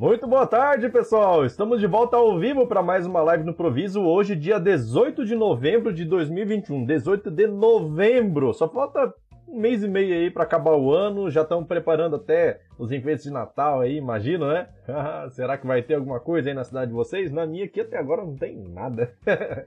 Muito 0.00 0.26
boa 0.26 0.46
tarde, 0.46 0.88
pessoal! 0.88 1.44
Estamos 1.44 1.78
de 1.78 1.86
volta 1.86 2.16
ao 2.16 2.38
vivo 2.38 2.66
para 2.66 2.82
mais 2.82 3.04
uma 3.04 3.20
live 3.20 3.44
no 3.44 3.52
Proviso, 3.52 4.00
hoje, 4.00 4.34
dia 4.34 4.58
18 4.58 5.26
de 5.26 5.34
novembro 5.34 5.92
de 5.92 6.06
2021. 6.06 6.86
18 6.86 7.30
de 7.30 7.46
novembro! 7.46 8.54
Só 8.54 8.66
falta 8.66 9.12
um 9.46 9.60
mês 9.60 9.82
e 9.82 9.88
meio 9.88 10.14
aí 10.14 10.30
para 10.30 10.44
acabar 10.44 10.74
o 10.74 10.90
ano, 10.90 11.30
já 11.30 11.42
estamos 11.42 11.68
preparando 11.68 12.16
até 12.16 12.62
os 12.78 12.90
enfeites 12.90 13.24
de 13.24 13.30
Natal 13.30 13.82
aí, 13.82 13.98
imagino, 13.98 14.48
né? 14.48 14.68
Será 15.32 15.58
que 15.58 15.66
vai 15.66 15.82
ter 15.82 15.96
alguma 15.96 16.18
coisa 16.18 16.48
aí 16.48 16.54
na 16.54 16.64
cidade 16.64 16.86
de 16.86 16.96
vocês? 16.96 17.30
Na 17.30 17.44
minha 17.44 17.66
aqui 17.66 17.82
até 17.82 17.98
agora 17.98 18.22
não 18.22 18.36
tem 18.36 18.56
nada. 18.56 19.12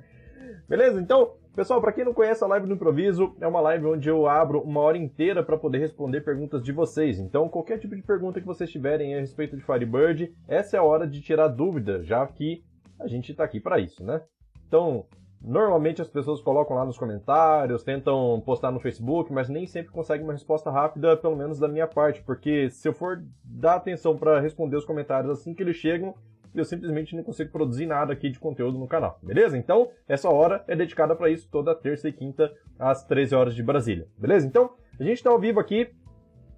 Beleza? 0.67 0.99
Então, 0.99 1.33
pessoal, 1.55 1.79
para 1.79 1.91
quem 1.91 2.03
não 2.03 2.13
conhece 2.13 2.43
a 2.43 2.47
live 2.47 2.67
do 2.67 2.73
improviso, 2.73 3.35
é 3.39 3.47
uma 3.47 3.61
live 3.61 3.85
onde 3.85 4.09
eu 4.09 4.27
abro 4.27 4.59
uma 4.61 4.81
hora 4.81 4.97
inteira 4.97 5.43
para 5.43 5.57
poder 5.57 5.77
responder 5.77 6.21
perguntas 6.21 6.63
de 6.63 6.71
vocês. 6.71 7.19
Então, 7.19 7.47
qualquer 7.47 7.79
tipo 7.79 7.95
de 7.95 8.01
pergunta 8.01 8.41
que 8.41 8.47
vocês 8.47 8.69
tiverem 8.69 9.15
a 9.15 9.19
respeito 9.19 9.55
de 9.55 9.63
Firebird, 9.63 10.33
essa 10.47 10.77
é 10.77 10.79
a 10.79 10.83
hora 10.83 11.07
de 11.07 11.21
tirar 11.21 11.47
dúvida, 11.47 12.03
já 12.03 12.25
que 12.25 12.63
a 12.99 13.07
gente 13.07 13.31
está 13.31 13.43
aqui 13.43 13.59
para 13.59 13.79
isso, 13.79 14.03
né? 14.03 14.21
Então, 14.67 15.05
normalmente 15.41 16.01
as 16.01 16.09
pessoas 16.09 16.41
colocam 16.41 16.75
lá 16.75 16.85
nos 16.85 16.97
comentários, 16.97 17.83
tentam 17.83 18.41
postar 18.45 18.71
no 18.71 18.79
Facebook, 18.79 19.31
mas 19.31 19.49
nem 19.49 19.67
sempre 19.67 19.91
conseguem 19.91 20.23
uma 20.23 20.33
resposta 20.33 20.71
rápida, 20.71 21.15
pelo 21.17 21.35
menos 21.35 21.59
da 21.59 21.67
minha 21.67 21.87
parte, 21.87 22.23
porque 22.23 22.69
se 22.69 22.87
eu 22.87 22.93
for 22.93 23.23
dar 23.43 23.75
atenção 23.75 24.17
para 24.17 24.39
responder 24.39 24.77
os 24.77 24.85
comentários 24.85 25.31
assim 25.31 25.53
que 25.53 25.61
eles 25.61 25.75
chegam, 25.75 26.15
eu 26.55 26.65
simplesmente 26.65 27.15
não 27.15 27.23
consigo 27.23 27.51
produzir 27.51 27.85
nada 27.85 28.13
aqui 28.13 28.29
de 28.29 28.39
conteúdo 28.39 28.77
no 28.77 28.87
canal, 28.87 29.19
beleza? 29.21 29.57
Então, 29.57 29.89
essa 30.07 30.29
hora 30.29 30.63
é 30.67 30.75
dedicada 30.75 31.15
para 31.15 31.29
isso 31.29 31.47
toda 31.51 31.75
terça 31.75 32.07
e 32.09 32.13
quinta 32.13 32.53
às 32.77 33.05
13 33.05 33.35
horas 33.35 33.55
de 33.55 33.63
Brasília, 33.63 34.07
beleza? 34.17 34.45
Então, 34.45 34.75
a 34.99 35.03
gente 35.03 35.17
está 35.17 35.29
ao 35.29 35.39
vivo 35.39 35.59
aqui 35.59 35.89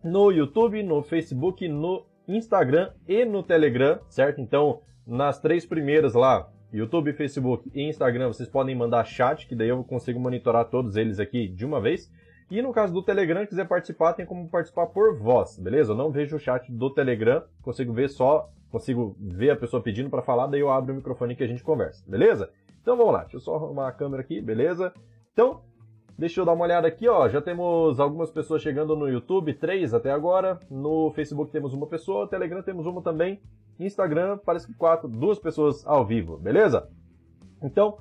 no 0.03 0.31
YouTube, 0.31 0.83
no 0.83 1.01
Facebook, 1.01 1.67
no 1.67 2.05
Instagram 2.27 2.91
e 3.07 3.25
no 3.25 3.41
Telegram, 3.41 3.99
certo? 4.09 4.41
Então, 4.41 4.81
nas 5.05 5.39
três 5.39 5.65
primeiras 5.65 6.13
lá, 6.13 6.49
YouTube, 6.73 7.13
Facebook 7.13 7.71
e 7.73 7.83
Instagram, 7.83 8.27
vocês 8.27 8.49
podem 8.49 8.75
mandar 8.75 9.05
chat, 9.05 9.47
que 9.47 9.55
daí 9.55 9.69
eu 9.69 9.83
consigo 9.83 10.19
monitorar 10.19 10.65
todos 10.65 10.95
eles 10.95 11.19
aqui 11.19 11.47
de 11.47 11.65
uma 11.65 11.79
vez. 11.79 12.11
E 12.51 12.61
no 12.61 12.73
caso 12.73 12.93
do 12.93 13.01
Telegram, 13.01 13.45
quiser 13.45 13.67
participar, 13.67 14.13
tem 14.13 14.25
como 14.25 14.49
participar 14.49 14.87
por 14.87 15.17
voz, 15.17 15.57
beleza? 15.57 15.93
Eu 15.93 15.97
não 15.97 16.11
vejo 16.11 16.35
o 16.35 16.39
chat 16.39 16.71
do 16.71 16.93
Telegram, 16.93 17.43
consigo 17.61 17.93
ver 17.93 18.09
só 18.09 18.49
consigo 18.71 19.15
ver 19.19 19.51
a 19.51 19.55
pessoa 19.55 19.81
pedindo 19.81 20.09
para 20.09 20.21
falar, 20.21 20.47
daí 20.47 20.59
eu 20.59 20.69
abro 20.69 20.93
o 20.93 20.95
microfone 20.95 21.35
que 21.35 21.43
a 21.43 21.47
gente 21.47 21.63
conversa, 21.63 22.03
beleza? 22.07 22.49
Então 22.81 22.97
vamos 22.97 23.13
lá, 23.13 23.21
deixa 23.21 23.37
eu 23.37 23.41
só 23.41 23.55
arrumar 23.55 23.87
a 23.87 23.91
câmera 23.91 24.21
aqui, 24.21 24.41
beleza? 24.41 24.93
Então, 25.33 25.61
deixa 26.17 26.39
eu 26.39 26.45
dar 26.45 26.53
uma 26.53 26.65
olhada 26.65 26.87
aqui, 26.87 27.07
ó, 27.07 27.27
já 27.27 27.41
temos 27.41 27.99
algumas 27.99 28.29
pessoas 28.31 28.61
chegando 28.61 28.95
no 28.95 29.09
YouTube, 29.09 29.53
três 29.53 29.93
até 29.93 30.11
agora, 30.11 30.59
no 30.69 31.11
Facebook 31.11 31.51
temos 31.51 31.73
uma 31.73 31.87
pessoa, 31.87 32.27
Telegram 32.27 32.61
temos 32.61 32.85
uma 32.85 33.01
também, 33.01 33.41
Instagram 33.79 34.37
parece 34.45 34.67
que 34.67 34.73
quatro, 34.73 35.07
duas 35.07 35.39
pessoas 35.39 35.85
ao 35.85 36.05
vivo, 36.05 36.37
beleza? 36.37 36.87
Então, 37.61 37.97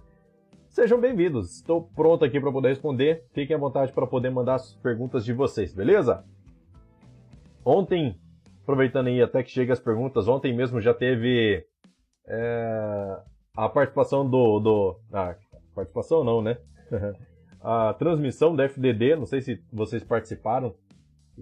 sejam 0.68 1.00
bem-vindos, 1.00 1.56
estou 1.56 1.88
pronto 1.94 2.24
aqui 2.24 2.40
para 2.40 2.52
poder 2.52 2.68
responder, 2.68 3.24
fiquem 3.32 3.56
à 3.56 3.58
vontade 3.58 3.92
para 3.92 4.06
poder 4.06 4.30
mandar 4.30 4.56
as 4.56 4.74
perguntas 4.76 5.24
de 5.24 5.32
vocês, 5.32 5.72
beleza? 5.72 6.24
Ontem 7.64 8.18
aproveitando 8.64 9.08
aí 9.08 9.22
até 9.22 9.42
que 9.42 9.50
chega 9.50 9.72
as 9.72 9.78
perguntas, 9.78 10.26
ontem 10.26 10.52
mesmo 10.52 10.80
já 10.80 10.92
teve 10.92 11.64
é, 12.26 13.18
a 13.54 13.68
participação 13.68 14.28
do, 14.28 14.58
do. 14.58 15.00
Ah, 15.12 15.36
participação 15.74 16.24
não, 16.24 16.42
né? 16.42 16.56
a 17.60 17.94
transmissão 17.94 18.56
da 18.56 18.64
FDD, 18.64 19.16
não 19.16 19.26
sei 19.26 19.42
se 19.42 19.62
vocês 19.72 20.02
participaram. 20.02 20.74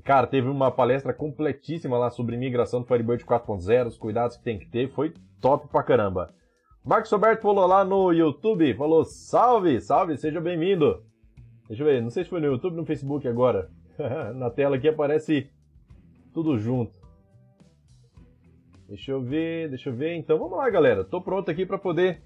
Cara, 0.04 0.26
teve 0.26 0.48
uma 0.48 0.70
palestra 0.70 1.12
completíssima 1.12 1.98
lá 1.98 2.10
sobre 2.10 2.36
migração 2.36 2.80
do 2.80 2.86
Firebird 2.86 3.24
4.0, 3.24 3.86
os 3.86 3.98
cuidados 3.98 4.36
que 4.36 4.42
tem 4.42 4.58
que 4.58 4.66
ter, 4.66 4.88
foi 4.88 5.14
top 5.40 5.68
pra 5.68 5.82
caramba. 5.82 6.34
Marcos 6.84 7.12
Roberto 7.12 7.42
falou 7.42 7.66
lá 7.66 7.84
no 7.84 8.10
YouTube, 8.10 8.74
falou 8.74 9.04
salve, 9.04 9.80
salve, 9.80 10.16
seja 10.16 10.40
bem-vindo. 10.40 11.04
Deixa 11.68 11.82
eu 11.82 11.86
ver, 11.86 12.02
não 12.02 12.10
sei 12.10 12.24
se 12.24 12.30
foi 12.30 12.40
no 12.40 12.46
YouTube 12.46 12.72
ou 12.72 12.80
no 12.80 12.86
Facebook 12.86 13.28
agora. 13.28 13.70
Na 14.34 14.50
tela 14.50 14.76
aqui 14.76 14.88
aparece 14.88 15.48
tudo 16.32 16.58
junto. 16.58 17.01
Deixa 18.92 19.10
eu 19.10 19.22
ver, 19.22 19.70
deixa 19.70 19.88
eu 19.88 19.94
ver. 19.94 20.16
Então 20.16 20.38
vamos 20.38 20.58
lá, 20.58 20.68
galera. 20.68 21.02
Tô 21.02 21.18
pronto 21.18 21.50
aqui 21.50 21.64
para 21.64 21.78
poder 21.78 22.20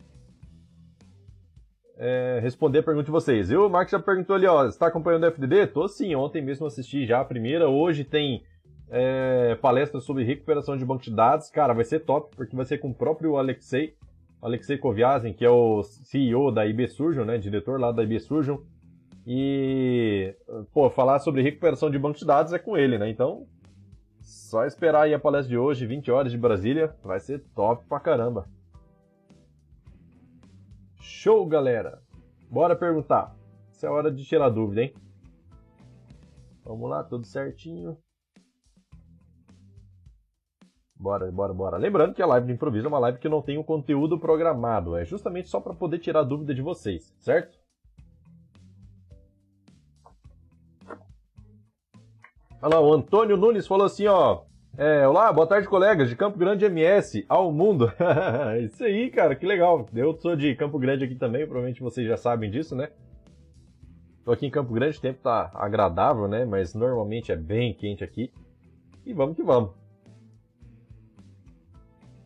é, 1.96 2.40
responder 2.42 2.80
a 2.80 2.82
pergunta 2.82 3.04
de 3.04 3.12
vocês. 3.12 3.52
Eu, 3.52 3.66
o 3.66 3.70
Marcos 3.70 3.92
já 3.92 4.00
perguntou 4.00 4.34
ali, 4.34 4.48
ó, 4.48 4.66
está 4.66 4.88
acompanhando 4.88 5.22
o 5.22 5.26
FDD? 5.30 5.68
Tô 5.68 5.86
sim, 5.86 6.16
ontem 6.16 6.42
mesmo 6.42 6.66
assisti 6.66 7.06
já 7.06 7.20
a 7.20 7.24
primeira. 7.24 7.68
Hoje 7.68 8.02
tem 8.02 8.42
é, 8.90 9.54
palestra 9.62 10.00
sobre 10.00 10.24
recuperação 10.24 10.76
de 10.76 10.84
banco 10.84 11.04
de 11.04 11.14
dados. 11.14 11.48
Cara, 11.50 11.72
vai 11.72 11.84
ser 11.84 12.00
top, 12.00 12.34
porque 12.34 12.56
vai 12.56 12.64
ser 12.64 12.78
com 12.78 12.90
o 12.90 12.94
próprio 12.94 13.36
Alexei, 13.36 13.94
Alexei 14.42 14.76
Kovyazin, 14.76 15.34
que 15.34 15.44
é 15.44 15.50
o 15.50 15.84
CEO 15.84 16.50
da 16.50 16.66
IB 16.66 16.88
Surgeon, 16.88 17.24
né, 17.24 17.38
diretor 17.38 17.78
lá 17.78 17.92
da 17.92 18.02
IB 18.02 18.18
Surgeon. 18.18 18.58
E, 19.24 20.34
pô, 20.72 20.90
falar 20.90 21.20
sobre 21.20 21.42
recuperação 21.42 21.88
de 21.88 21.98
banco 21.98 22.18
de 22.18 22.26
dados 22.26 22.52
é 22.52 22.58
com 22.58 22.76
ele, 22.76 22.98
né? 22.98 23.08
Então, 23.08 23.46
só 24.46 24.64
esperar 24.64 25.02
aí 25.02 25.14
a 25.14 25.18
palestra 25.18 25.48
de 25.48 25.58
hoje, 25.58 25.86
20 25.86 26.10
horas 26.10 26.30
de 26.30 26.38
Brasília, 26.38 26.94
vai 27.02 27.18
ser 27.18 27.40
top 27.54 27.84
pra 27.86 27.98
caramba. 27.98 28.48
Show, 31.00 31.44
galera! 31.46 32.00
Bora 32.48 32.76
perguntar. 32.76 33.36
Essa 33.70 33.86
é 33.86 33.90
a 33.90 33.92
hora 33.92 34.10
de 34.10 34.24
tirar 34.24 34.48
dúvida, 34.48 34.82
hein? 34.82 34.94
Vamos 36.64 36.88
lá, 36.88 37.02
tudo 37.02 37.26
certinho. 37.26 37.98
Bora, 40.94 41.30
bora, 41.30 41.52
bora. 41.52 41.76
Lembrando 41.76 42.14
que 42.14 42.22
a 42.22 42.26
live 42.26 42.46
de 42.46 42.52
improviso 42.52 42.86
é 42.86 42.88
uma 42.88 43.00
live 43.00 43.18
que 43.18 43.28
não 43.28 43.42
tem 43.42 43.58
um 43.58 43.64
conteúdo 43.64 44.18
programado, 44.18 44.96
é 44.96 45.04
justamente 45.04 45.48
só 45.48 45.60
para 45.60 45.74
poder 45.74 45.98
tirar 45.98 46.22
dúvida 46.22 46.54
de 46.54 46.62
vocês, 46.62 47.12
certo? 47.18 47.58
Olha 52.62 52.76
lá, 52.76 52.80
o 52.80 52.92
Antônio 52.94 53.36
Nunes 53.36 53.66
falou 53.66 53.84
assim, 53.84 54.06
ó. 54.06 54.42
É, 54.78 55.06
olá, 55.06 55.30
boa 55.30 55.46
tarde, 55.46 55.68
colegas 55.68 56.08
de 56.08 56.16
Campo 56.16 56.38
Grande 56.38 56.64
MS 56.64 57.26
ao 57.28 57.52
mundo. 57.52 57.92
Isso 58.64 58.82
aí, 58.82 59.10
cara, 59.10 59.36
que 59.36 59.44
legal. 59.44 59.86
Eu 59.94 60.16
sou 60.16 60.34
de 60.34 60.54
Campo 60.54 60.78
Grande 60.78 61.04
aqui 61.04 61.14
também, 61.14 61.44
provavelmente 61.44 61.82
vocês 61.82 62.08
já 62.08 62.16
sabem 62.16 62.50
disso, 62.50 62.74
né? 62.74 62.88
Tô 64.24 64.32
aqui 64.32 64.46
em 64.46 64.50
Campo 64.50 64.72
Grande, 64.72 64.96
o 64.96 65.00
tempo 65.00 65.20
tá 65.22 65.50
agradável, 65.54 66.26
né? 66.26 66.46
Mas 66.46 66.74
normalmente 66.74 67.30
é 67.30 67.36
bem 67.36 67.74
quente 67.74 68.02
aqui. 68.02 68.32
E 69.04 69.12
vamos 69.12 69.36
que 69.36 69.42
vamos. 69.42 69.72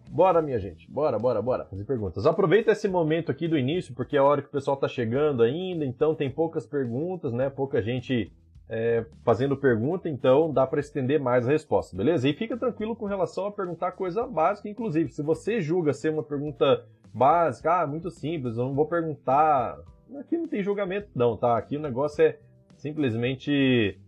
Bora, 0.09 0.41
minha 0.41 0.61
gente. 0.61 0.89
Bora, 0.89 1.19
bora, 1.19 1.43
bora 1.43 1.65
fazer 1.65 1.85
perguntas. 1.85 2.25
Aproveita 2.25 2.71
esse 2.71 2.87
momento 2.87 3.33
aqui 3.33 3.49
do 3.49 3.59
início, 3.59 3.95
porque 3.95 4.17
é 4.17 4.21
a 4.21 4.25
hora 4.25 4.43
que 4.43 4.49
o 4.49 4.53
pessoal 4.53 4.77
tá 4.77 4.87
chegando 4.87 5.43
ainda, 5.43 5.85
então 5.85 6.15
tem 6.15 6.31
poucas 6.31 6.67
perguntas, 6.67 7.33
né? 7.33 7.51
Pouca 7.51 7.83
gente 7.83 8.33
é, 8.71 9.05
fazendo 9.25 9.57
pergunta, 9.57 10.09
então 10.09 10.53
dá 10.53 10.65
para 10.65 10.79
estender 10.79 11.19
mais 11.19 11.47
a 11.47 11.51
resposta, 11.51 11.97
beleza? 11.97 12.29
E 12.29 12.33
fica 12.33 12.57
tranquilo 12.57 12.95
com 12.95 13.05
relação 13.05 13.47
a 13.47 13.51
perguntar 13.51 13.93
coisa 13.93 14.25
básica, 14.29 14.69
inclusive. 14.69 15.11
Se 15.11 15.23
você 15.23 15.61
julga 15.61 15.93
ser 15.93 16.11
uma 16.11 16.23
pergunta 16.23 16.85
básica, 17.13 17.83
ah, 17.83 17.87
muito 17.87 18.13
simples, 18.13 18.57
eu 18.57 18.67
não 18.67 18.75
vou 18.75 18.87
perguntar. 18.87 19.77
Aqui 20.21 20.37
não 20.39 20.47
tem 20.47 20.63
julgamento, 20.63 21.09
não, 21.17 21.37
tá? 21.37 21.59
Aqui 21.59 21.77
o 21.77 21.81
negócio 21.81 22.23
é 22.23 22.39
simplesmente 22.77 23.99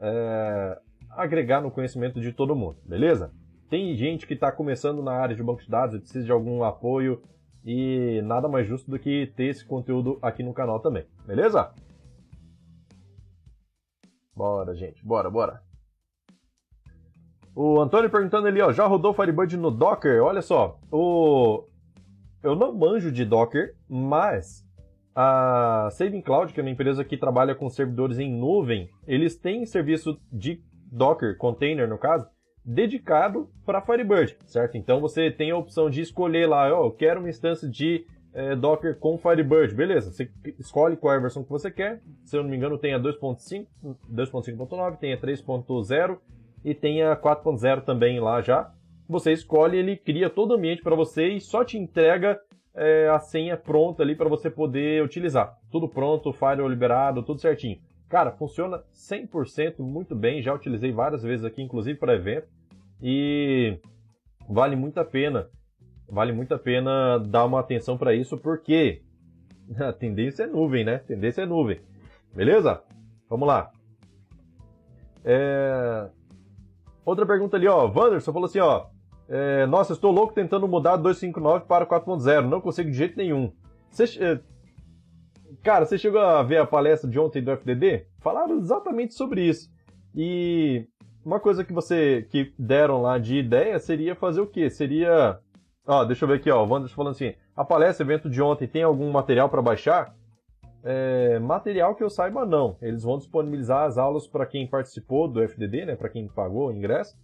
é, 0.00 0.78
agregar 1.10 1.60
no 1.60 1.70
conhecimento 1.70 2.20
de 2.20 2.32
todo 2.32 2.56
mundo, 2.56 2.76
beleza? 2.84 3.30
Tem 3.70 3.94
gente 3.94 4.26
que 4.26 4.34
está 4.34 4.50
começando 4.50 5.00
na 5.00 5.12
área 5.12 5.36
de 5.36 5.42
banco 5.44 5.62
de 5.62 5.70
dados 5.70 5.94
e 5.94 6.00
precisa 6.00 6.24
de 6.24 6.32
algum 6.32 6.64
apoio 6.64 7.22
e 7.64 8.20
nada 8.24 8.48
mais 8.48 8.66
justo 8.66 8.90
do 8.90 8.98
que 8.98 9.32
ter 9.36 9.44
esse 9.44 9.64
conteúdo 9.64 10.18
aqui 10.20 10.42
no 10.42 10.52
canal 10.52 10.80
também, 10.80 11.04
beleza? 11.24 11.70
Bora, 14.38 14.72
gente, 14.72 15.04
bora, 15.04 15.28
bora. 15.28 15.60
O 17.56 17.80
Antônio 17.80 18.08
perguntando 18.08 18.46
ali, 18.46 18.60
ó, 18.62 18.72
já 18.72 18.86
rodou 18.86 19.12
Firebird 19.12 19.56
no 19.56 19.68
Docker? 19.68 20.22
Olha 20.22 20.40
só, 20.40 20.78
o... 20.92 21.64
eu 22.40 22.54
não 22.54 22.72
manjo 22.72 23.10
de 23.10 23.24
Docker, 23.24 23.74
mas 23.88 24.64
a 25.12 25.88
Saving 25.90 26.20
Cloud, 26.20 26.52
que 26.52 26.60
é 26.60 26.62
uma 26.62 26.70
empresa 26.70 27.04
que 27.04 27.16
trabalha 27.16 27.52
com 27.52 27.68
servidores 27.68 28.20
em 28.20 28.32
nuvem, 28.32 28.88
eles 29.08 29.36
têm 29.36 29.66
serviço 29.66 30.16
de 30.32 30.62
Docker, 30.92 31.36
container 31.36 31.88
no 31.88 31.98
caso, 31.98 32.24
dedicado 32.64 33.50
para 33.66 33.82
Firebird, 33.82 34.38
certo? 34.46 34.76
Então 34.76 35.00
você 35.00 35.32
tem 35.32 35.50
a 35.50 35.56
opção 35.56 35.90
de 35.90 36.00
escolher 36.00 36.48
lá, 36.48 36.72
ó, 36.72 36.86
eu 36.86 36.92
quero 36.92 37.18
uma 37.18 37.28
instância 37.28 37.68
de 37.68 38.06
é, 38.38 38.54
Docker 38.54 38.96
com 38.96 39.18
Firebird. 39.18 39.74
Beleza, 39.74 40.12
você 40.12 40.30
escolhe 40.60 40.96
qual 40.96 41.12
é 41.12 41.16
a 41.16 41.20
versão 41.20 41.42
que 41.42 41.50
você 41.50 41.72
quer. 41.72 42.00
Se 42.24 42.36
eu 42.36 42.42
não 42.44 42.50
me 42.50 42.56
engano, 42.56 42.78
tem 42.78 42.94
a 42.94 43.00
2.5, 43.00 43.66
2.5.9, 44.08 44.96
tem 44.96 45.12
a 45.12 45.18
3.0 45.18 46.18
e 46.64 46.72
tem 46.72 47.02
a 47.02 47.16
4.0 47.16 47.82
também 47.82 48.20
lá 48.20 48.40
já. 48.40 48.72
Você 49.08 49.32
escolhe, 49.32 49.76
ele 49.76 49.96
cria 49.96 50.30
todo 50.30 50.52
o 50.52 50.54
ambiente 50.54 50.82
para 50.82 50.94
você 50.94 51.30
e 51.30 51.40
só 51.40 51.64
te 51.64 51.76
entrega 51.76 52.38
é, 52.76 53.08
a 53.08 53.18
senha 53.18 53.56
pronta 53.56 54.04
ali 54.04 54.14
para 54.14 54.28
você 54.28 54.48
poder 54.48 55.02
utilizar. 55.02 55.58
Tudo 55.68 55.88
pronto, 55.88 56.32
firewall 56.32 56.68
liberado, 56.68 57.24
tudo 57.24 57.40
certinho. 57.40 57.80
Cara, 58.08 58.30
funciona 58.30 58.84
100% 58.94 59.80
muito 59.80 60.14
bem. 60.14 60.40
Já 60.42 60.54
utilizei 60.54 60.92
várias 60.92 61.24
vezes 61.24 61.44
aqui, 61.44 61.60
inclusive 61.60 61.98
para 61.98 62.14
evento. 62.14 62.46
E 63.02 63.80
vale 64.48 64.76
muito 64.76 64.98
a 64.98 65.04
pena. 65.04 65.48
Vale 66.08 66.32
muito 66.32 66.54
a 66.54 66.58
pena 66.58 67.18
dar 67.18 67.44
uma 67.44 67.60
atenção 67.60 67.98
para 67.98 68.14
isso, 68.14 68.38
porque 68.38 69.02
a 69.78 69.92
tendência 69.92 70.44
é 70.44 70.46
nuvem, 70.46 70.84
né? 70.84 70.96
A 70.96 71.00
tendência 71.00 71.42
é 71.42 71.46
nuvem. 71.46 71.80
Beleza? 72.34 72.82
Vamos 73.28 73.46
lá. 73.46 73.70
É... 75.24 76.08
Outra 77.04 77.26
pergunta 77.26 77.56
ali, 77.56 77.68
ó. 77.68 77.86
Wanderson 77.86 78.32
falou 78.32 78.46
assim, 78.46 78.60
ó. 78.60 78.86
É... 79.28 79.66
Nossa, 79.66 79.92
estou 79.92 80.10
louco 80.10 80.32
tentando 80.32 80.66
mudar 80.66 80.96
259 80.96 81.66
para 81.66 81.86
4.0. 81.86 82.48
Não 82.48 82.60
consigo 82.60 82.90
de 82.90 82.96
jeito 82.96 83.16
nenhum. 83.16 83.52
Você... 83.90 84.04
É, 84.22 84.40
cara, 85.62 85.84
você 85.84 85.98
chegou 85.98 86.20
a 86.20 86.42
ver 86.42 86.58
a 86.58 86.66
palestra 86.66 87.08
de 87.08 87.18
ontem 87.18 87.42
do 87.42 87.50
FDD? 87.50 88.06
Falaram 88.20 88.58
exatamente 88.58 89.12
sobre 89.12 89.42
isso. 89.46 89.70
E 90.14 90.86
uma 91.24 91.38
coisa 91.38 91.64
que 91.64 91.72
você 91.72 92.26
que 92.30 92.54
deram 92.58 93.02
lá 93.02 93.18
de 93.18 93.36
ideia 93.36 93.78
seria 93.78 94.14
fazer 94.14 94.40
o 94.40 94.46
quê? 94.46 94.70
Seria 94.70 95.38
Ó, 95.88 96.04
deixa 96.04 96.24
eu 96.24 96.28
ver 96.28 96.34
aqui, 96.34 96.50
ó. 96.50 96.62
O 96.62 96.68
Wanderson 96.68 96.94
falando 96.94 97.12
assim: 97.12 97.34
a 97.56 97.64
palestra, 97.64 98.04
evento 98.04 98.28
de 98.28 98.42
ontem, 98.42 98.68
tem 98.68 98.82
algum 98.82 99.10
material 99.10 99.48
para 99.48 99.62
baixar? 99.62 100.14
É, 100.84 101.38
material 101.38 101.94
que 101.94 102.04
eu 102.04 102.10
saiba, 102.10 102.44
não. 102.44 102.76
Eles 102.82 103.02
vão 103.02 103.16
disponibilizar 103.16 103.84
as 103.84 103.96
aulas 103.96 104.26
para 104.26 104.44
quem 104.44 104.66
participou 104.66 105.26
do 105.26 105.42
FDD, 105.42 105.86
né? 105.86 105.96
Para 105.96 106.10
quem 106.10 106.28
pagou 106.28 106.68
o 106.68 106.72
ingresso, 106.72 107.16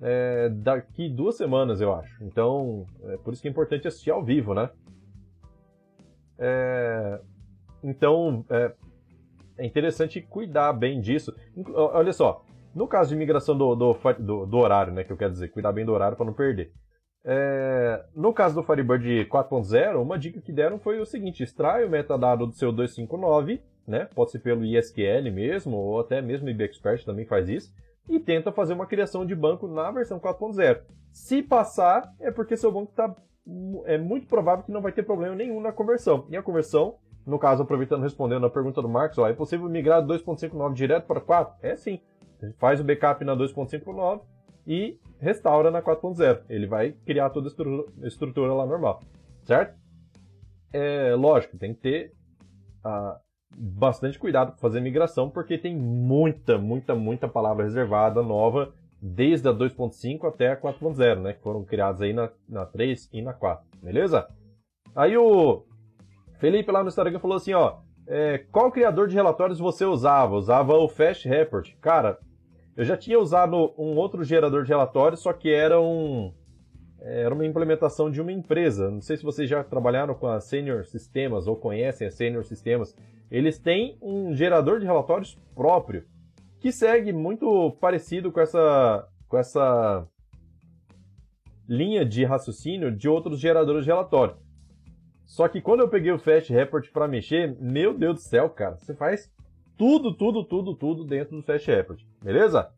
é, 0.00 0.48
daqui 0.48 1.08
duas 1.08 1.36
semanas, 1.36 1.80
eu 1.80 1.92
acho. 1.92 2.22
Então, 2.22 2.86
é 3.06 3.16
por 3.16 3.32
isso 3.32 3.42
que 3.42 3.48
é 3.48 3.50
importante 3.50 3.88
assistir 3.88 4.12
ao 4.12 4.24
vivo, 4.24 4.54
né? 4.54 4.70
É, 6.38 7.20
então, 7.82 8.44
é, 8.48 8.72
é 9.58 9.66
interessante 9.66 10.22
cuidar 10.22 10.72
bem 10.72 11.00
disso. 11.00 11.34
Olha 11.74 12.12
só, 12.12 12.44
no 12.72 12.86
caso 12.86 13.10
de 13.10 13.16
migração 13.16 13.58
do, 13.58 13.74
do, 13.74 13.96
do, 14.20 14.46
do 14.46 14.58
horário, 14.58 14.92
né? 14.92 15.02
Que 15.02 15.12
eu 15.12 15.16
quero 15.16 15.32
dizer, 15.32 15.48
cuidar 15.48 15.72
bem 15.72 15.84
do 15.84 15.92
horário 15.92 16.16
para 16.16 16.26
não 16.26 16.32
perder. 16.32 16.72
É, 17.24 18.04
no 18.14 18.32
caso 18.32 18.54
do 18.54 18.62
Firebird 18.62 19.26
4.0, 19.26 20.00
uma 20.00 20.18
dica 20.18 20.40
que 20.40 20.52
deram 20.52 20.78
foi 20.78 21.00
o 21.00 21.06
seguinte: 21.06 21.42
extrai 21.42 21.84
o 21.84 21.90
metadado 21.90 22.46
do 22.46 22.52
seu 22.52 22.72
259, 22.72 23.62
né? 23.86 24.08
Pode 24.14 24.32
ser 24.32 24.40
pelo 24.40 24.64
ISQL 24.64 25.30
mesmo, 25.32 25.76
ou 25.76 26.00
até 26.00 26.20
mesmo 26.20 26.46
o 26.46 26.50
IBExpert 26.50 27.04
também 27.04 27.24
faz 27.24 27.48
isso, 27.48 27.72
e 28.08 28.18
tenta 28.18 28.50
fazer 28.50 28.72
uma 28.72 28.86
criação 28.86 29.24
de 29.24 29.34
banco 29.34 29.68
na 29.68 29.90
versão 29.90 30.18
4.0. 30.18 30.80
Se 31.12 31.42
passar, 31.42 32.12
é 32.18 32.30
porque 32.30 32.56
seu 32.56 32.72
banco 32.72 32.90
está 32.90 33.14
é 33.86 33.98
muito 33.98 34.26
provável 34.26 34.64
que 34.64 34.72
não 34.72 34.80
vai 34.80 34.92
ter 34.92 35.02
problema 35.02 35.34
nenhum 35.34 35.60
na 35.60 35.72
conversão. 35.72 36.26
E 36.28 36.36
a 36.36 36.42
conversão, 36.42 36.96
no 37.26 37.38
caso, 37.38 37.62
aproveitando 37.62 38.02
respondendo 38.02 38.46
a 38.46 38.50
pergunta 38.50 38.80
do 38.80 38.88
Marcos, 38.88 39.18
ó, 39.18 39.28
é 39.28 39.32
possível 39.32 39.68
migrar 39.68 40.04
do 40.04 40.14
2.59 40.14 40.72
direto 40.72 41.06
para 41.06 41.20
4? 41.20 41.54
É 41.60 41.74
sim. 41.74 42.00
Faz 42.58 42.80
o 42.80 42.84
backup 42.84 43.24
na 43.24 43.36
2.59 43.36 44.22
e 44.66 44.98
restaura 45.20 45.70
na 45.70 45.82
4.0. 45.82 46.42
Ele 46.48 46.66
vai 46.66 46.92
criar 46.92 47.30
toda 47.30 47.48
a 47.48 48.06
estrutura 48.06 48.52
lá 48.52 48.66
normal, 48.66 49.00
certo? 49.44 49.76
É 50.72 51.14
lógico, 51.14 51.58
tem 51.58 51.74
que 51.74 51.80
ter 51.80 52.12
ah, 52.84 53.18
bastante 53.56 54.18
cuidado 54.18 54.52
para 54.52 54.60
fazer 54.60 54.80
migração, 54.80 55.30
porque 55.30 55.58
tem 55.58 55.76
muita, 55.76 56.58
muita, 56.58 56.94
muita 56.94 57.28
palavra 57.28 57.64
reservada 57.64 58.22
nova 58.22 58.72
desde 59.00 59.48
a 59.48 59.52
2.5 59.52 60.28
até 60.28 60.52
a 60.52 60.56
4.0, 60.56 61.20
né? 61.20 61.32
Que 61.32 61.42
foram 61.42 61.64
criadas 61.64 62.00
aí 62.00 62.12
na, 62.12 62.30
na 62.48 62.64
3 62.64 63.08
e 63.12 63.20
na 63.20 63.32
4, 63.32 63.64
beleza? 63.82 64.28
Aí 64.94 65.16
o 65.16 65.64
Felipe 66.38 66.70
lá 66.70 66.82
no 66.82 66.88
Instagram 66.88 67.18
falou 67.18 67.36
assim, 67.36 67.52
ó, 67.52 67.78
é, 68.06 68.38
qual 68.50 68.70
criador 68.70 69.08
de 69.08 69.14
relatórios 69.14 69.58
você 69.58 69.84
usava? 69.84 70.34
Usava 70.34 70.74
o 70.74 70.88
Fast 70.88 71.28
Report. 71.28 71.74
Cara, 71.80 72.18
eu 72.76 72.84
já 72.84 72.96
tinha 72.96 73.18
usado 73.18 73.74
um 73.76 73.96
outro 73.96 74.24
gerador 74.24 74.64
de 74.64 74.70
relatórios, 74.70 75.20
só 75.20 75.32
que 75.32 75.52
era 75.52 75.80
um 75.80 76.32
era 77.04 77.34
uma 77.34 77.44
implementação 77.44 78.08
de 78.08 78.20
uma 78.20 78.30
empresa. 78.30 78.88
Não 78.88 79.00
sei 79.00 79.16
se 79.16 79.24
vocês 79.24 79.50
já 79.50 79.64
trabalharam 79.64 80.14
com 80.14 80.28
a 80.28 80.40
Senior 80.40 80.84
Sistemas 80.84 81.48
ou 81.48 81.56
conhecem 81.56 82.06
a 82.06 82.10
Senior 82.10 82.44
Sistemas. 82.44 82.96
Eles 83.28 83.58
têm 83.58 83.98
um 84.00 84.32
gerador 84.32 84.78
de 84.78 84.86
relatórios 84.86 85.36
próprio 85.52 86.04
que 86.60 86.70
segue 86.70 87.12
muito 87.12 87.72
parecido 87.80 88.30
com 88.30 88.40
essa 88.40 89.08
com 89.28 89.36
essa 89.36 90.06
linha 91.68 92.04
de 92.04 92.24
raciocínio 92.24 92.94
de 92.94 93.08
outros 93.08 93.40
geradores 93.40 93.84
de 93.84 93.90
relatório. 93.90 94.36
Só 95.24 95.48
que 95.48 95.60
quando 95.60 95.80
eu 95.80 95.88
peguei 95.88 96.12
o 96.12 96.18
Fast 96.18 96.52
Report 96.52 96.88
para 96.92 97.08
mexer, 97.08 97.56
meu 97.58 97.96
Deus 97.96 98.16
do 98.16 98.20
céu, 98.20 98.50
cara, 98.50 98.76
você 98.76 98.94
faz 98.94 99.32
tudo, 99.76 100.14
tudo, 100.14 100.44
tudo, 100.44 100.74
tudo 100.74 101.04
dentro 101.04 101.36
do 101.36 101.42
Fast 101.42 101.70
Report, 101.70 102.00
beleza? 102.22 102.70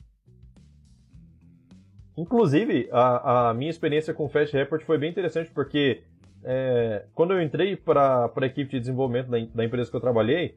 Inclusive, 2.16 2.88
a, 2.92 3.50
a 3.50 3.54
minha 3.54 3.70
experiência 3.70 4.14
com 4.14 4.24
o 4.24 4.28
Fast 4.28 4.56
Report 4.56 4.82
foi 4.82 4.98
bem 4.98 5.10
interessante 5.10 5.50
porque 5.50 6.02
é, 6.44 7.06
quando 7.14 7.32
eu 7.32 7.42
entrei 7.42 7.74
para 7.76 8.30
a 8.34 8.46
equipe 8.46 8.70
de 8.70 8.80
desenvolvimento 8.80 9.28
da, 9.28 9.38
da, 9.38 9.64
empresa 9.64 9.90
que 9.90 9.96
eu 9.96 10.00
trabalhei, 10.00 10.56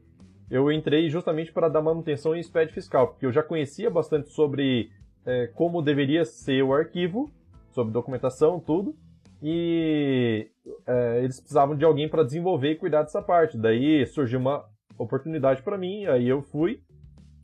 eu 0.52 0.72
entrei 0.72 1.10
justamente 1.10 1.52
para 1.52 1.70
dar 1.70 1.82
manutenção 1.82 2.36
em 2.36 2.44
SPED 2.44 2.74
fiscal, 2.74 3.08
porque 3.08 3.26
eu 3.26 3.32
já 3.32 3.42
conhecia 3.42 3.90
bastante 3.90 4.30
sobre 4.30 4.92
é, 5.26 5.48
como 5.48 5.82
deveria 5.82 6.26
ser 6.26 6.62
o 6.62 6.74
arquivo, 6.74 7.32
sobre 7.72 7.92
documentação, 7.92 8.60
tudo, 8.60 8.96
e 9.42 10.50
é, 10.86 11.20
eles 11.24 11.40
precisavam 11.40 11.76
de 11.76 11.86
alguém 11.86 12.10
para 12.10 12.24
desenvolver 12.24 12.72
e 12.72 12.76
cuidar 12.76 13.04
dessa 13.04 13.22
parte. 13.22 13.58
Daí 13.58 14.06
surgiu 14.06 14.40
uma 14.40 14.66
oportunidade 14.98 15.62
para 15.62 15.78
mim, 15.78 16.06
aí 16.06 16.28
eu 16.28 16.42
fui. 16.42 16.82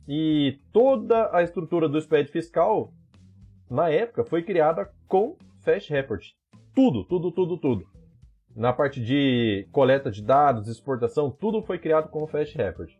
E 0.06 0.58
toda 0.72 1.34
a 1.34 1.42
estrutura 1.42 1.88
do 1.88 2.00
SPED 2.00 2.30
fiscal, 2.30 2.92
na 3.70 3.88
época, 3.88 4.24
foi 4.24 4.42
criada 4.42 4.90
com 5.08 5.36
Fast 5.60 5.90
Report. 5.90 6.24
Tudo, 6.74 7.04
tudo, 7.04 7.32
tudo, 7.32 7.56
tudo. 7.56 7.86
Na 8.54 8.72
parte 8.72 9.02
de 9.02 9.66
coleta 9.72 10.10
de 10.10 10.22
dados, 10.22 10.68
exportação, 10.68 11.30
tudo 11.30 11.62
foi 11.62 11.78
criado 11.78 12.08
com 12.08 12.26
Fast 12.26 12.56
Report. 12.56 12.90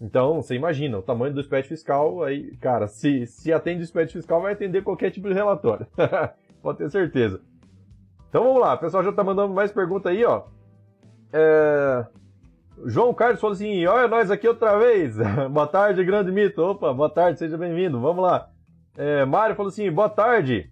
Então, 0.00 0.42
você 0.42 0.56
imagina, 0.56 0.98
o 0.98 1.02
tamanho 1.02 1.32
do 1.32 1.42
SPED 1.42 1.68
fiscal, 1.68 2.24
aí, 2.24 2.56
cara, 2.56 2.88
se, 2.88 3.24
se 3.26 3.52
atende 3.52 3.84
o 3.84 3.86
SPED 3.86 4.12
fiscal, 4.12 4.42
vai 4.42 4.52
atender 4.52 4.82
qualquer 4.82 5.12
tipo 5.12 5.28
de 5.28 5.34
relatório. 5.34 5.86
Pode 6.60 6.78
ter 6.78 6.90
certeza. 6.90 7.40
Então 8.28 8.44
vamos 8.44 8.60
lá, 8.60 8.74
o 8.74 8.78
pessoal 8.78 9.04
já 9.04 9.12
tá 9.12 9.22
mandando 9.22 9.52
mais 9.52 9.70
pergunta 9.70 10.08
aí, 10.08 10.24
ó. 10.24 10.44
É... 11.32 12.06
João 12.84 13.14
Carlos 13.14 13.40
falou 13.40 13.54
assim: 13.54 13.86
olha 13.86 14.08
nós 14.08 14.30
aqui 14.30 14.46
outra 14.48 14.78
vez. 14.78 15.16
boa 15.50 15.66
tarde, 15.66 16.04
grande 16.04 16.32
mito. 16.32 16.60
Opa, 16.62 16.92
boa 16.92 17.10
tarde, 17.10 17.38
seja 17.38 17.56
bem-vindo. 17.56 18.00
Vamos 18.00 18.22
lá. 18.22 18.50
É, 18.96 19.24
Mário 19.24 19.54
falou 19.54 19.70
assim: 19.70 19.90
boa 19.90 20.08
tarde. 20.08 20.70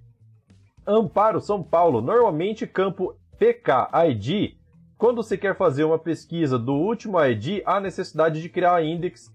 Amparo, 0.86 1.40
São 1.40 1.62
Paulo. 1.62 2.00
Normalmente, 2.00 2.66
campo 2.66 3.16
PK-ID, 3.38 4.56
quando 4.98 5.22
você 5.22 5.36
quer 5.38 5.56
fazer 5.56 5.84
uma 5.84 5.98
pesquisa 5.98 6.58
do 6.58 6.74
último 6.74 7.22
ID, 7.22 7.62
há 7.64 7.80
necessidade 7.80 8.42
de 8.42 8.48
criar 8.48 8.82
index 8.84 9.32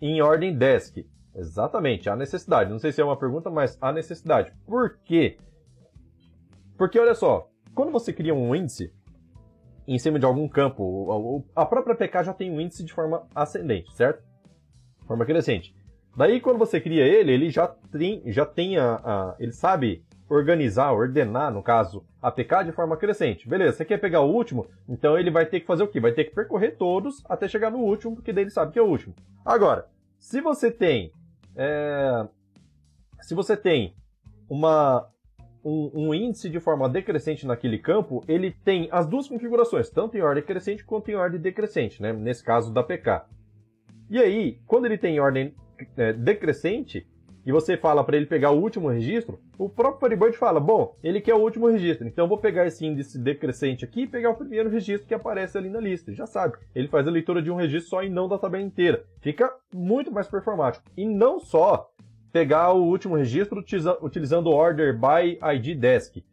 em 0.00 0.20
ordem 0.20 0.56
desk. 0.56 1.06
Exatamente, 1.34 2.10
há 2.10 2.16
necessidade. 2.16 2.70
Não 2.70 2.78
sei 2.78 2.92
se 2.92 3.00
é 3.00 3.04
uma 3.04 3.16
pergunta, 3.16 3.48
mas 3.48 3.78
há 3.80 3.92
necessidade. 3.92 4.52
Por 4.66 4.98
quê? 5.04 5.38
Porque 6.76 6.98
olha 6.98 7.14
só, 7.14 7.48
quando 7.74 7.92
você 7.92 8.12
cria 8.12 8.34
um 8.34 8.54
índice, 8.54 8.92
em 9.88 9.98
cima 9.98 10.18
de 10.18 10.26
algum 10.26 10.46
campo. 10.46 11.44
A 11.56 11.64
própria 11.64 11.96
PK 11.96 12.24
já 12.24 12.34
tem 12.34 12.50
um 12.50 12.60
índice 12.60 12.84
de 12.84 12.92
forma 12.92 13.26
ascendente, 13.34 13.92
certo? 13.94 14.22
Forma 15.06 15.24
crescente. 15.24 15.74
Daí, 16.14 16.40
quando 16.40 16.58
você 16.58 16.78
cria 16.80 17.06
ele, 17.06 17.32
ele 17.32 17.48
já 17.48 17.66
tem, 17.66 18.22
já 18.26 18.44
tem 18.44 18.76
a, 18.76 18.96
a, 18.96 19.36
Ele 19.38 19.52
sabe 19.52 20.04
organizar, 20.28 20.92
ordenar, 20.92 21.50
no 21.50 21.62
caso, 21.62 22.04
a 22.20 22.30
PK 22.30 22.64
de 22.64 22.72
forma 22.72 22.98
crescente. 22.98 23.48
Beleza, 23.48 23.78
você 23.78 23.84
quer 23.84 23.98
pegar 23.98 24.20
o 24.20 24.30
último? 24.30 24.66
Então 24.86 25.18
ele 25.18 25.30
vai 25.30 25.46
ter 25.46 25.60
que 25.60 25.66
fazer 25.66 25.84
o 25.84 25.88
quê? 25.88 26.00
Vai 26.00 26.12
ter 26.12 26.24
que 26.24 26.34
percorrer 26.34 26.76
todos 26.76 27.24
até 27.26 27.48
chegar 27.48 27.70
no 27.70 27.78
último, 27.78 28.14
porque 28.14 28.32
daí 28.32 28.44
ele 28.44 28.50
sabe 28.50 28.72
que 28.72 28.78
é 28.78 28.82
o 28.82 28.88
último. 28.88 29.14
Agora, 29.42 29.86
se 30.18 30.42
você 30.42 30.70
tem. 30.70 31.12
É, 31.56 32.28
se 33.22 33.34
você 33.34 33.56
tem 33.56 33.94
uma, 34.50 35.08
um, 35.64 35.90
um, 35.94 36.14
índice 36.14 36.48
de 36.48 36.60
forma 36.60 36.88
decrescente 36.88 37.46
naquele 37.46 37.78
campo, 37.78 38.22
ele 38.28 38.54
tem 38.64 38.88
as 38.90 39.06
duas 39.06 39.28
configurações, 39.28 39.90
tanto 39.90 40.16
em 40.16 40.22
ordem 40.22 40.42
crescente 40.42 40.84
quanto 40.84 41.10
em 41.10 41.14
ordem 41.14 41.40
decrescente, 41.40 42.00
né? 42.00 42.12
nesse 42.12 42.42
caso 42.42 42.72
da 42.72 42.82
PK. 42.82 43.24
E 44.10 44.18
aí, 44.18 44.58
quando 44.66 44.86
ele 44.86 44.96
tem 44.96 45.20
ordem 45.20 45.54
é, 45.96 46.12
decrescente, 46.12 47.06
e 47.48 47.52
você 47.52 47.78
fala 47.78 48.04
para 48.04 48.16
ele 48.16 48.26
pegar 48.26 48.50
o 48.50 48.60
último 48.60 48.88
registro, 48.88 49.40
o 49.56 49.70
próprio 49.70 50.00
Firebird 50.00 50.36
fala, 50.36 50.60
bom, 50.60 50.94
ele 51.02 51.18
quer 51.18 51.34
o 51.34 51.38
último 51.38 51.66
registro, 51.66 52.06
então 52.06 52.26
eu 52.26 52.28
vou 52.28 52.36
pegar 52.36 52.66
esse 52.66 52.84
índice 52.84 53.18
decrescente 53.18 53.86
aqui 53.86 54.02
e 54.02 54.06
pegar 54.06 54.28
o 54.28 54.34
primeiro 54.34 54.68
registro 54.68 55.08
que 55.08 55.14
aparece 55.14 55.56
ali 55.56 55.70
na 55.70 55.80
lista. 55.80 56.12
Já 56.12 56.26
sabe, 56.26 56.58
ele 56.74 56.88
faz 56.88 57.08
a 57.08 57.10
leitura 57.10 57.40
de 57.40 57.50
um 57.50 57.56
registro 57.56 57.88
só 57.88 58.02
e 58.02 58.10
não 58.10 58.28
da 58.28 58.36
tabela 58.36 58.62
inteira. 58.62 59.02
Fica 59.22 59.50
muito 59.72 60.12
mais 60.12 60.28
performático. 60.28 60.84
E 60.94 61.06
não 61.06 61.40
só 61.40 61.90
pegar 62.38 62.72
o 62.72 62.84
último 62.84 63.16
registro 63.16 63.64
utilizando 64.00 64.46
o 64.46 64.54
order 64.54 64.96
by 64.96 65.40
ID 65.56 65.76
desk. 65.76 66.24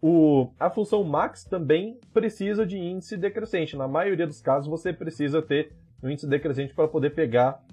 O, 0.00 0.50
a 0.58 0.68
função 0.68 1.04
max 1.04 1.44
também 1.44 2.00
precisa 2.12 2.66
de 2.66 2.76
índice 2.76 3.16
decrescente. 3.16 3.76
Na 3.76 3.86
maioria 3.86 4.26
dos 4.26 4.40
casos, 4.40 4.68
você 4.68 4.92
precisa 4.92 5.40
ter 5.40 5.72
um 6.02 6.10
índice 6.10 6.26
decrescente 6.26 6.74
para 6.74 6.88
poder 6.88 7.10
pegar 7.10 7.64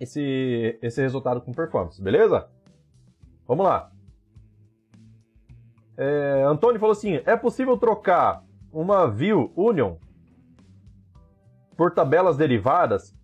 esse, 0.00 0.78
esse 0.80 1.02
resultado 1.02 1.42
com 1.42 1.52
performance, 1.52 2.02
beleza? 2.02 2.48
Vamos 3.46 3.66
lá. 3.66 3.92
É, 5.98 6.42
Antônio 6.48 6.80
falou 6.80 6.92
assim: 6.92 7.20
é 7.26 7.36
possível 7.36 7.76
trocar 7.76 8.42
uma 8.72 9.06
view 9.10 9.52
union 9.54 9.96
por 11.76 11.90
tabelas 11.90 12.38
derivadas? 12.38 13.14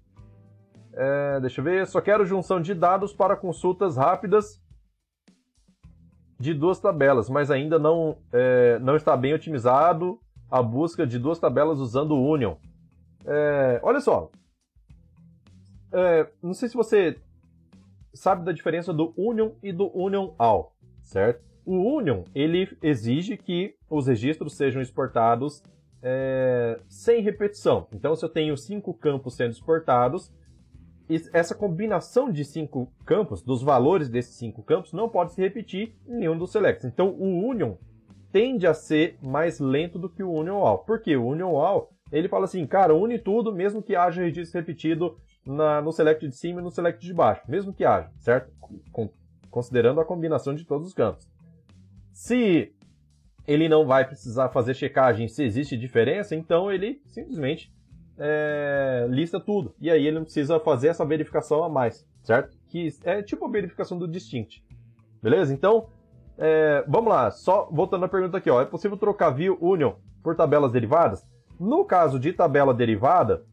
É, 0.97 1.39
deixa 1.41 1.61
eu 1.61 1.65
ver. 1.65 1.87
Só 1.87 2.01
quero 2.01 2.25
junção 2.25 2.61
de 2.61 2.75
dados 2.75 3.13
para 3.13 3.37
consultas 3.37 3.97
rápidas 3.97 4.61
de 6.39 6.55
duas 6.55 6.81
tabelas, 6.81 7.29
mas 7.29 7.51
ainda 7.51 7.79
não, 7.79 8.19
é, 8.33 8.79
não 8.79 8.97
está 8.97 9.17
bem 9.17 9.35
otimizado 9.35 10.19
a 10.51 10.63
busca 10.63 11.07
de 11.07 11.19
duas 11.19 11.39
tabelas 11.39 11.79
usando 11.79 12.13
o 12.13 12.31
Union. 12.31 12.57
É, 13.25 13.81
olha 13.83 14.01
só. 14.01 14.31
É, 15.93 16.31
não 16.43 16.55
sei 16.55 16.69
se 16.69 16.75
você 16.75 17.19
sabe 18.15 18.45
da 18.45 18.53
diferença 18.53 18.93
do 18.93 19.13
Union 19.17 19.51
e 19.63 19.73
do 19.73 19.91
Union 19.97 20.35
All, 20.39 20.75
certo? 21.03 21.45
O 21.65 21.97
Union, 21.97 22.23
ele 22.35 22.77
exige 22.83 23.37
que 23.37 23.75
os 23.91 24.07
registros 24.07 24.57
sejam 24.57 24.81
exportados 24.81 25.63
é, 26.03 26.81
sem 26.89 27.21
repetição. 27.21 27.89
Então, 27.93 28.15
se 28.15 28.25
eu 28.25 28.29
tenho 28.29 28.57
cinco 28.57 28.95
campos 28.95 29.35
sendo 29.35 29.51
exportados, 29.51 30.33
essa 31.33 31.55
combinação 31.55 32.31
de 32.31 32.45
cinco 32.45 32.93
campos, 33.05 33.43
dos 33.43 33.63
valores 33.63 34.09
desses 34.09 34.37
cinco 34.37 34.63
campos, 34.63 34.93
não 34.93 35.09
pode 35.09 35.33
se 35.33 35.41
repetir 35.41 35.95
em 36.07 36.17
nenhum 36.17 36.37
dos 36.37 36.51
selects. 36.51 36.85
Então, 36.85 37.11
o 37.11 37.49
Union 37.49 37.75
tende 38.33 38.67
a 38.67 38.75
ser 38.75 39.17
mais 39.23 39.61
lento 39.61 39.99
do 39.99 40.09
que 40.09 40.23
o 40.23 40.33
Union 40.33 40.59
All. 40.59 40.79
Por 40.79 41.01
quê? 41.01 41.17
O 41.17 41.27
Union 41.27 41.57
All, 41.57 41.91
ele 42.11 42.29
fala 42.29 42.45
assim, 42.45 42.67
cara, 42.67 42.95
une 42.95 43.19
tudo, 43.19 43.55
mesmo 43.55 43.83
que 43.83 43.95
haja 43.95 44.23
registro 44.23 44.61
repetido 44.61 45.17
na, 45.47 45.81
no 45.81 45.93
select 45.93 46.27
de 46.27 46.37
cima 46.37 46.61
e 46.61 46.65
no 46.65 46.71
select 46.71 47.05
de 47.05 47.15
baixo. 47.15 47.43
Mesmo 47.49 47.73
que 47.73 47.85
haja, 47.85 48.11
certo? 48.19 48.53
Com, 48.93 49.09
considerando 49.49 50.01
a 50.01 50.05
combinação 50.05 50.55
de 50.55 50.65
todos 50.65 50.89
os 50.89 50.95
campos. 50.95 51.27
Se 52.13 52.73
ele 53.47 53.69
não 53.69 53.87
vai 53.87 54.07
precisar 54.07 54.49
fazer 54.49 54.75
checagem 54.75 55.29
se 55.29 55.45
existe 55.45 55.77
diferença, 55.77 56.35
então 56.35 56.71
ele 56.71 57.01
simplesmente 57.07 57.73
é, 58.19 59.07
lista 59.09 59.39
tudo. 59.41 59.75
E 59.81 59.91
aí 59.91 60.07
ele 60.07 60.17
não 60.17 60.25
precisa 60.25 60.59
fazer 60.61 60.89
essa 60.89 61.05
verificação 61.05 61.63
a 61.63 61.69
mais, 61.69 62.07
certo? 62.23 62.57
Que 62.69 62.89
é 63.05 63.23
tipo 63.23 63.45
a 63.47 63.51
verificação 63.51 63.99
do 63.99 64.09
distinct. 64.09 64.65
Beleza? 65.23 65.53
Então, 65.53 65.89
é, 66.39 66.85
vamos 66.87 67.11
lá. 67.11 67.31
Só 67.31 67.69
voltando 67.71 68.05
à 68.05 68.09
pergunta 68.09 68.39
aqui, 68.39 68.51
ó. 68.51 68.61
É 68.61 68.67
possível 68.67 68.97
trocar 68.97 69.31
view 69.31 69.59
union 69.61 69.95
por 70.23 70.35
tabelas 70.35 70.73
derivadas? 70.73 71.27
No 71.59 71.85
caso 71.85 72.19
de 72.19 72.33
tabela 72.33 72.75
derivada, 72.75 73.45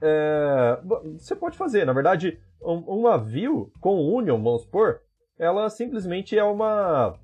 é, 0.00 0.78
você 1.18 1.34
pode 1.34 1.56
fazer. 1.56 1.84
Na 1.84 1.92
verdade, 1.92 2.38
uma 2.60 3.18
view 3.18 3.72
com 3.80 4.00
union, 4.00 4.42
vamos 4.42 4.62
supor, 4.62 5.00
ela 5.38 5.68
simplesmente 5.68 6.38
é 6.38 6.44
uma 6.44 7.18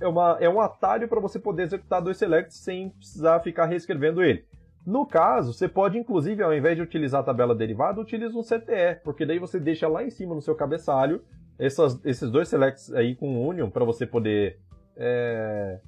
é, 0.00 0.08
uma, 0.08 0.36
é 0.40 0.48
um 0.48 0.60
atalho 0.60 1.08
para 1.08 1.20
você 1.20 1.38
poder 1.38 1.64
executar 1.64 2.02
dois 2.02 2.16
selects 2.16 2.56
sem 2.58 2.90
precisar 2.90 3.40
ficar 3.40 3.66
reescrevendo 3.66 4.22
ele. 4.22 4.44
No 4.86 5.06
caso, 5.06 5.52
você 5.52 5.66
pode, 5.66 5.98
inclusive, 5.98 6.42
ao 6.42 6.52
invés 6.52 6.76
de 6.76 6.82
utilizar 6.82 7.22
a 7.22 7.24
tabela 7.24 7.54
derivada, 7.54 8.00
utiliza 8.00 8.36
um 8.36 8.42
CTE, 8.42 9.00
porque 9.02 9.24
daí 9.24 9.38
você 9.38 9.58
deixa 9.58 9.88
lá 9.88 10.04
em 10.04 10.10
cima 10.10 10.34
no 10.34 10.42
seu 10.42 10.54
cabeçalho 10.54 11.22
essas, 11.58 12.04
esses 12.04 12.30
dois 12.30 12.48
selects 12.48 12.92
aí 12.92 13.14
com 13.14 13.48
union 13.48 13.70
para 13.70 13.84
você 13.84 14.06
poder 14.06 14.58
é, 14.96 15.80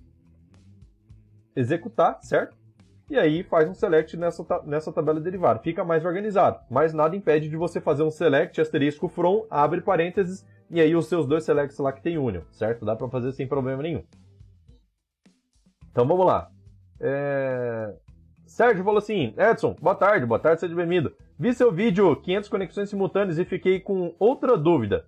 executar, 1.54 2.18
certo? 2.22 2.56
E 3.08 3.16
aí 3.16 3.42
faz 3.42 3.68
um 3.68 3.74
select 3.74 4.16
nessa, 4.16 4.44
nessa 4.64 4.92
tabela 4.92 5.20
derivada. 5.20 5.60
Fica 5.60 5.84
mais 5.84 6.04
organizado. 6.04 6.58
Mas 6.68 6.92
nada 6.92 7.14
impede 7.14 7.48
de 7.48 7.56
você 7.56 7.80
fazer 7.80 8.02
um 8.02 8.10
select 8.10 8.60
asterisco 8.60 9.08
from, 9.08 9.46
abre 9.48 9.80
parênteses, 9.80 10.44
e 10.70 10.80
aí 10.80 10.96
os 10.96 11.06
seus 11.06 11.26
dois 11.26 11.44
selects 11.44 11.78
lá 11.78 11.92
que 11.92 12.02
tem 12.02 12.18
union, 12.18 12.42
certo? 12.50 12.84
Dá 12.84 12.96
para 12.96 13.08
fazer 13.08 13.30
sem 13.32 13.46
problema 13.46 13.82
nenhum. 13.82 14.02
Então 15.92 16.06
vamos 16.06 16.26
lá. 16.26 16.50
É... 17.00 17.94
Sérgio 18.56 18.82
falou 18.82 18.96
assim: 18.96 19.34
Edson, 19.36 19.76
boa 19.82 19.94
tarde, 19.94 20.24
boa 20.24 20.40
tarde, 20.40 20.62
seja 20.62 20.74
bem-vindo. 20.74 21.12
Vi 21.38 21.52
seu 21.52 21.70
vídeo 21.70 22.16
500 22.16 22.48
conexões 22.48 22.88
simultâneas 22.88 23.38
e 23.38 23.44
fiquei 23.44 23.78
com 23.78 24.14
outra 24.18 24.56
dúvida. 24.56 25.04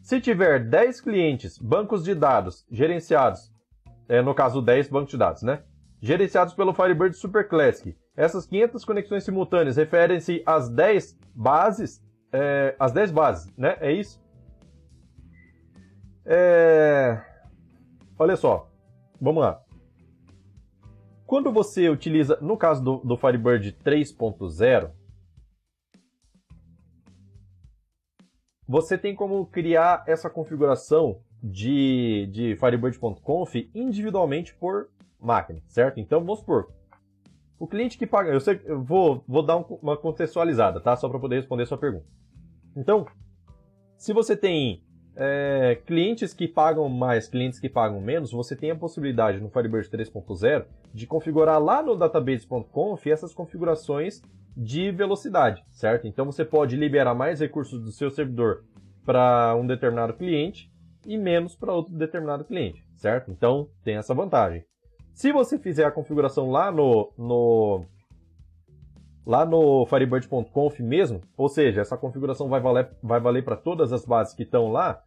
Se 0.00 0.20
tiver 0.20 0.60
10 0.60 1.00
clientes, 1.00 1.58
bancos 1.58 2.04
de 2.04 2.14
dados 2.14 2.64
gerenciados, 2.70 3.52
é, 4.08 4.22
no 4.22 4.32
caso 4.32 4.62
10 4.62 4.88
bancos 4.88 5.10
de 5.10 5.16
dados, 5.16 5.42
né? 5.42 5.64
Gerenciados 6.00 6.54
pelo 6.54 6.72
Firebird 6.72 7.16
Super 7.16 7.48
Classic, 7.48 7.98
essas 8.16 8.46
500 8.46 8.84
conexões 8.84 9.24
simultâneas 9.24 9.76
referem-se 9.76 10.40
às 10.46 10.68
10 10.68 11.18
bases, 11.34 12.00
é, 12.32 12.76
às 12.78 12.92
10 12.92 13.10
bases, 13.10 13.52
né? 13.58 13.78
É 13.80 13.90
isso? 13.90 14.22
É... 16.24 17.20
Olha 18.16 18.36
só, 18.36 18.70
vamos 19.20 19.42
lá. 19.42 19.60
Quando 21.32 21.50
você 21.50 21.88
utiliza, 21.88 22.38
no 22.42 22.58
caso 22.58 22.84
do, 22.84 22.98
do 22.98 23.16
Firebird 23.16 23.72
3.0, 23.82 24.90
você 28.68 28.98
tem 28.98 29.14
como 29.14 29.46
criar 29.46 30.04
essa 30.06 30.28
configuração 30.28 31.22
de, 31.42 32.28
de 32.30 32.54
Firebird.conf 32.56 33.54
individualmente 33.74 34.54
por 34.54 34.90
máquina, 35.18 35.62
certo? 35.68 35.98
Então, 35.98 36.20
vamos 36.20 36.40
supor, 36.40 36.70
o 37.58 37.66
cliente 37.66 37.96
que 37.96 38.06
paga, 38.06 38.30
eu, 38.30 38.38
sei, 38.38 38.60
eu 38.66 38.84
vou, 38.84 39.24
vou 39.26 39.42
dar 39.42 39.56
um, 39.56 39.62
uma 39.80 39.96
contextualizada, 39.96 40.82
tá? 40.82 40.94
Só 40.96 41.08
para 41.08 41.18
poder 41.18 41.36
responder 41.36 41.62
a 41.62 41.66
sua 41.66 41.78
pergunta. 41.78 42.04
Então, 42.76 43.06
se 43.96 44.12
você 44.12 44.36
tem 44.36 44.84
é, 45.16 45.78
clientes 45.86 46.32
que 46.32 46.48
pagam 46.48 46.88
mais, 46.88 47.28
clientes 47.28 47.60
que 47.60 47.68
pagam 47.68 48.00
menos, 48.00 48.32
você 48.32 48.56
tem 48.56 48.70
a 48.70 48.76
possibilidade 48.76 49.40
no 49.40 49.50
Firebird 49.50 49.88
3.0 49.88 50.64
de 50.92 51.06
configurar 51.06 51.62
lá 51.62 51.82
no 51.82 51.96
database.conf 51.96 53.06
essas 53.06 53.34
configurações 53.34 54.22
de 54.56 54.90
velocidade, 54.90 55.62
certo? 55.70 56.06
Então 56.06 56.26
você 56.26 56.44
pode 56.44 56.76
liberar 56.76 57.14
mais 57.14 57.40
recursos 57.40 57.82
do 57.82 57.90
seu 57.90 58.10
servidor 58.10 58.64
para 59.04 59.54
um 59.56 59.66
determinado 59.66 60.14
cliente 60.14 60.70
e 61.06 61.16
menos 61.16 61.56
para 61.56 61.72
outro 61.72 61.94
determinado 61.94 62.44
cliente, 62.44 62.84
certo? 62.94 63.30
Então 63.30 63.68
tem 63.82 63.96
essa 63.96 64.14
vantagem. 64.14 64.64
Se 65.14 65.32
você 65.32 65.58
fizer 65.58 65.84
a 65.84 65.90
configuração 65.90 66.50
lá 66.50 66.70
no, 66.70 67.12
no 67.18 67.84
lá 69.26 69.44
no 69.44 69.86
Firebird.conf 69.86 70.80
mesmo, 70.80 71.20
ou 71.36 71.48
seja, 71.48 71.80
essa 71.80 71.96
configuração 71.96 72.48
vai 72.48 72.60
valer, 72.60 72.90
vai 73.02 73.20
valer 73.20 73.44
para 73.44 73.56
todas 73.56 73.92
as 73.92 74.04
bases 74.04 74.34
que 74.34 74.42
estão 74.42 74.70
lá, 74.70 75.02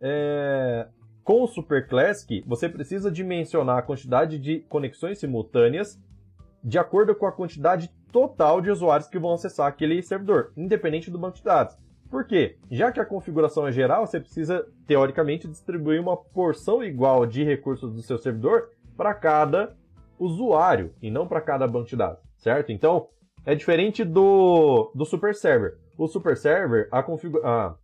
é... 0.00 0.86
com 1.22 1.42
o 1.42 1.46
Super 1.46 1.88
Classic, 1.88 2.42
você 2.46 2.68
precisa 2.68 3.10
dimensionar 3.10 3.78
a 3.78 3.82
quantidade 3.82 4.38
de 4.38 4.60
conexões 4.68 5.18
simultâneas 5.18 5.98
de 6.62 6.78
acordo 6.78 7.14
com 7.14 7.26
a 7.26 7.32
quantidade 7.32 7.90
total 8.10 8.60
de 8.60 8.70
usuários 8.70 9.08
que 9.08 9.18
vão 9.18 9.34
acessar 9.34 9.66
aquele 9.66 10.02
servidor, 10.02 10.52
independente 10.56 11.10
do 11.10 11.18
banco 11.18 11.36
de 11.36 11.44
dados. 11.44 11.76
Por 12.10 12.26
quê? 12.26 12.56
Já 12.70 12.92
que 12.92 13.00
a 13.00 13.04
configuração 13.04 13.66
é 13.66 13.72
geral, 13.72 14.06
você 14.06 14.20
precisa, 14.20 14.64
teoricamente, 14.86 15.48
distribuir 15.48 16.00
uma 16.00 16.16
porção 16.16 16.82
igual 16.82 17.26
de 17.26 17.42
recursos 17.42 17.92
do 17.92 18.02
seu 18.02 18.16
servidor 18.18 18.70
para 18.96 19.12
cada 19.12 19.76
usuário 20.18 20.94
e 21.02 21.10
não 21.10 21.26
para 21.26 21.40
cada 21.40 21.66
banco 21.66 21.88
de 21.88 21.96
dados, 21.96 22.22
certo? 22.36 22.70
Então, 22.70 23.08
é 23.44 23.54
diferente 23.54 24.04
do, 24.04 24.90
do 24.94 25.04
Super 25.04 25.34
Server. 25.34 25.76
O 25.96 26.08
Super 26.08 26.36
Server, 26.36 26.88
a 26.90 27.02
configura, 27.02 27.76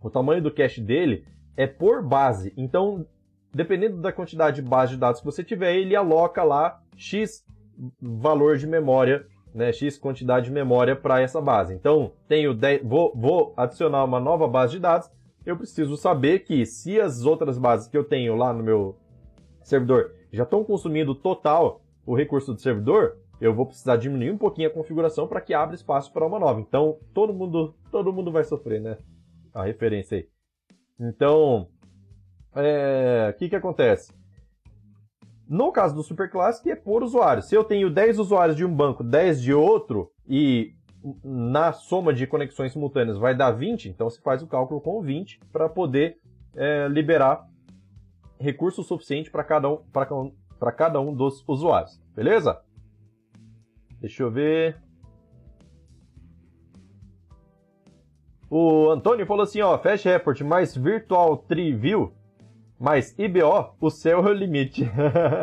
o 0.00 0.10
tamanho 0.10 0.42
do 0.42 0.50
cache 0.50 0.80
dele 0.80 1.24
é 1.56 1.66
por 1.66 2.02
base. 2.02 2.52
Então, 2.56 3.06
dependendo 3.52 3.98
da 3.98 4.12
quantidade 4.12 4.62
de 4.62 4.68
base 4.68 4.92
de 4.92 4.98
dados 4.98 5.20
que 5.20 5.26
você 5.26 5.42
tiver, 5.44 5.74
ele 5.76 5.94
aloca 5.96 6.42
lá 6.42 6.80
X 6.96 7.44
valor 8.00 8.56
de 8.56 8.66
memória, 8.66 9.26
né, 9.54 9.72
X 9.72 9.98
quantidade 9.98 10.46
de 10.46 10.52
memória 10.52 10.94
para 10.94 11.20
essa 11.20 11.40
base. 11.40 11.74
Então, 11.74 12.12
tenho 12.28 12.54
10, 12.54 12.82
vou, 12.84 13.12
vou 13.14 13.54
adicionar 13.56 14.04
uma 14.04 14.20
nova 14.20 14.46
base 14.46 14.74
de 14.74 14.80
dados, 14.80 15.10
eu 15.44 15.56
preciso 15.56 15.96
saber 15.96 16.40
que 16.40 16.66
se 16.66 17.00
as 17.00 17.24
outras 17.24 17.58
bases 17.58 17.88
que 17.88 17.96
eu 17.96 18.04
tenho 18.04 18.36
lá 18.36 18.52
no 18.52 18.62
meu 18.62 18.96
servidor 19.62 20.12
já 20.32 20.44
estão 20.44 20.62
consumindo 20.62 21.14
total 21.14 21.80
o 22.04 22.14
recurso 22.14 22.52
do 22.52 22.60
servidor, 22.60 23.16
eu 23.40 23.54
vou 23.54 23.66
precisar 23.66 23.96
diminuir 23.96 24.30
um 24.30 24.38
pouquinho 24.38 24.68
a 24.68 24.72
configuração 24.72 25.26
para 25.26 25.40
que 25.40 25.54
abra 25.54 25.74
espaço 25.74 26.12
para 26.12 26.26
uma 26.26 26.38
nova. 26.38 26.60
Então, 26.60 26.98
todo 27.14 27.32
mundo, 27.32 27.74
todo 27.90 28.12
mundo 28.12 28.30
vai 28.30 28.44
sofrer, 28.44 28.80
né? 28.80 28.98
A 29.54 29.64
referência 29.64 30.18
aí. 30.18 30.28
Então, 31.00 31.68
é, 32.54 33.32
o 33.34 33.38
que 33.38 33.48
que 33.48 33.56
acontece? 33.56 34.12
No 35.48 35.72
caso 35.72 35.94
do 35.94 36.02
Super 36.02 36.30
Classic, 36.30 36.70
é 36.70 36.76
por 36.76 37.02
usuário. 37.02 37.42
Se 37.42 37.54
eu 37.54 37.64
tenho 37.64 37.90
10 37.90 38.18
usuários 38.18 38.56
de 38.56 38.64
um 38.64 38.72
banco, 38.72 39.02
10 39.02 39.42
de 39.42 39.52
outro, 39.52 40.12
e 40.28 40.74
na 41.24 41.72
soma 41.72 42.12
de 42.12 42.26
conexões 42.26 42.72
simultâneas 42.72 43.18
vai 43.18 43.34
dar 43.34 43.50
20, 43.52 43.88
então 43.88 44.10
se 44.10 44.20
faz 44.20 44.42
o 44.42 44.46
cálculo 44.46 44.80
com 44.80 45.00
20 45.00 45.40
para 45.50 45.68
poder 45.68 46.18
é, 46.54 46.86
liberar 46.88 47.48
recurso 48.38 48.82
suficiente 48.82 49.30
para 49.30 49.42
cada, 49.42 49.68
um, 49.68 49.82
cada 50.76 51.00
um 51.00 51.14
dos 51.14 51.42
usuários. 51.48 52.00
Beleza? 52.14 52.60
Deixa 54.00 54.22
eu 54.22 54.30
ver. 54.30 54.80
O 58.48 58.90
Antônio 58.90 59.26
falou 59.26 59.44
assim, 59.44 59.60
ó, 59.60 59.78
Fast 59.78 60.08
Report 60.08 60.40
mais 60.40 60.76
Virtual 60.76 61.36
Tree 61.36 61.72
View 61.72 62.12
Mas 62.78 63.16
IBO, 63.16 63.76
o 63.80 63.90
céu 63.90 64.26
é 64.26 64.30
o 64.30 64.32
limite. 64.32 64.90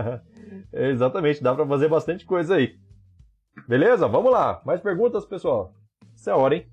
Exatamente, 0.74 1.42
dá 1.42 1.56
para 1.56 1.66
fazer 1.66 1.88
bastante 1.88 2.26
coisa 2.26 2.56
aí. 2.56 2.78
Beleza? 3.68 4.08
Vamos 4.08 4.32
lá. 4.32 4.62
Mais 4.66 4.82
perguntas, 4.82 5.26
pessoal? 5.26 5.74
Isso 6.16 6.30
é 6.30 6.34
hora, 6.34 6.56
hein? 6.56 6.68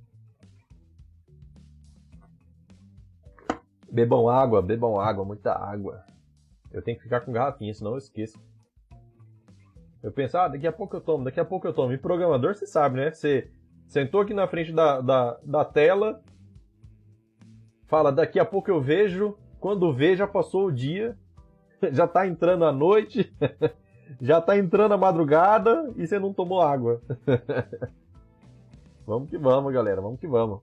Bebam 3.91 4.29
água, 4.29 4.61
bebam 4.61 4.99
água, 4.99 5.25
muita 5.25 5.53
água. 5.53 6.05
Eu 6.73 6.83
tenho 6.83 6.97
que 6.97 7.05
ficar 7.05 7.21
com 7.21 7.31
garrafinha, 7.31 7.73
senão 7.73 7.93
eu 7.93 7.99
esqueço. 7.99 8.37
Eu 10.05 10.13
penso, 10.13 10.37
ah, 10.37 10.49
daqui 10.49 10.67
a 10.67 10.73
pouco 10.73 10.95
eu 10.95 11.01
tomo, 11.01 11.25
daqui 11.25 11.41
a 11.41 11.45
pouco 11.47 11.67
eu 11.67 11.73
tomo. 11.73 11.95
E 11.95 11.97
programador, 11.97 12.55
você 12.55 12.67
sabe, 12.67 12.97
né? 12.97 13.11
Você 13.11 13.51
sentou 13.89 14.21
aqui 14.21 14.35
na 14.35 14.47
frente 14.47 14.71
da, 14.71 15.01
da, 15.01 15.41
da 15.43 15.65
tela, 15.65 16.23
fala, 17.87 18.13
daqui 18.13 18.39
a 18.39 18.45
pouco 18.45 18.71
eu 18.71 18.83
vejo, 18.83 19.35
quando 19.59 19.95
vê, 19.95 20.15
já 20.15 20.27
passou 20.27 20.67
o 20.67 20.73
dia, 20.73 21.17
já 21.91 22.07
tá 22.07 22.27
entrando 22.27 22.67
a 22.67 22.71
noite, 22.71 23.35
já 24.21 24.43
tá 24.43 24.59
entrando 24.59 24.93
a 24.93 24.99
madrugada 24.99 25.91
e 25.97 26.07
você 26.07 26.19
não 26.19 26.35
tomou 26.35 26.61
água. 26.61 27.01
vamos 29.07 29.31
que 29.31 29.39
vamos, 29.39 29.73
galera, 29.73 30.03
vamos 30.03 30.21
que 30.21 30.27
vamos. 30.27 30.61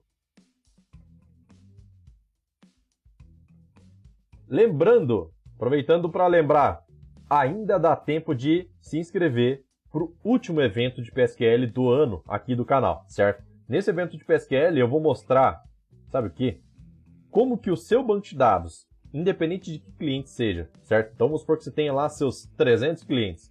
Lembrando, 4.46 5.32
aproveitando 5.56 6.08
para 6.08 6.28
lembrar, 6.28 6.84
ainda 7.32 7.78
dá 7.78 7.96
tempo 7.96 8.34
de 8.34 8.68
se 8.78 8.98
inscrever 8.98 9.64
para 9.90 10.02
o 10.02 10.14
último 10.22 10.60
evento 10.60 11.00
de 11.00 11.10
PSQL 11.10 11.66
do 11.72 11.88
ano 11.88 12.22
aqui 12.28 12.54
do 12.54 12.64
canal, 12.64 13.06
certo? 13.08 13.42
Nesse 13.66 13.88
evento 13.88 14.18
de 14.18 14.24
PSQL 14.24 14.76
eu 14.76 14.86
vou 14.86 15.00
mostrar, 15.00 15.62
sabe 16.10 16.28
o 16.28 16.30
que? 16.30 16.60
Como 17.30 17.56
que 17.56 17.70
o 17.70 17.76
seu 17.76 18.04
banco 18.04 18.26
de 18.26 18.36
dados, 18.36 18.86
independente 19.14 19.72
de 19.72 19.78
que 19.78 19.92
cliente 19.92 20.28
seja, 20.28 20.68
certo? 20.82 21.12
Então 21.14 21.28
vamos 21.28 21.40
supor 21.40 21.56
que 21.56 21.64
você 21.64 21.70
tenha 21.70 21.92
lá 21.92 22.06
seus 22.10 22.44
300 22.58 23.02
clientes. 23.04 23.50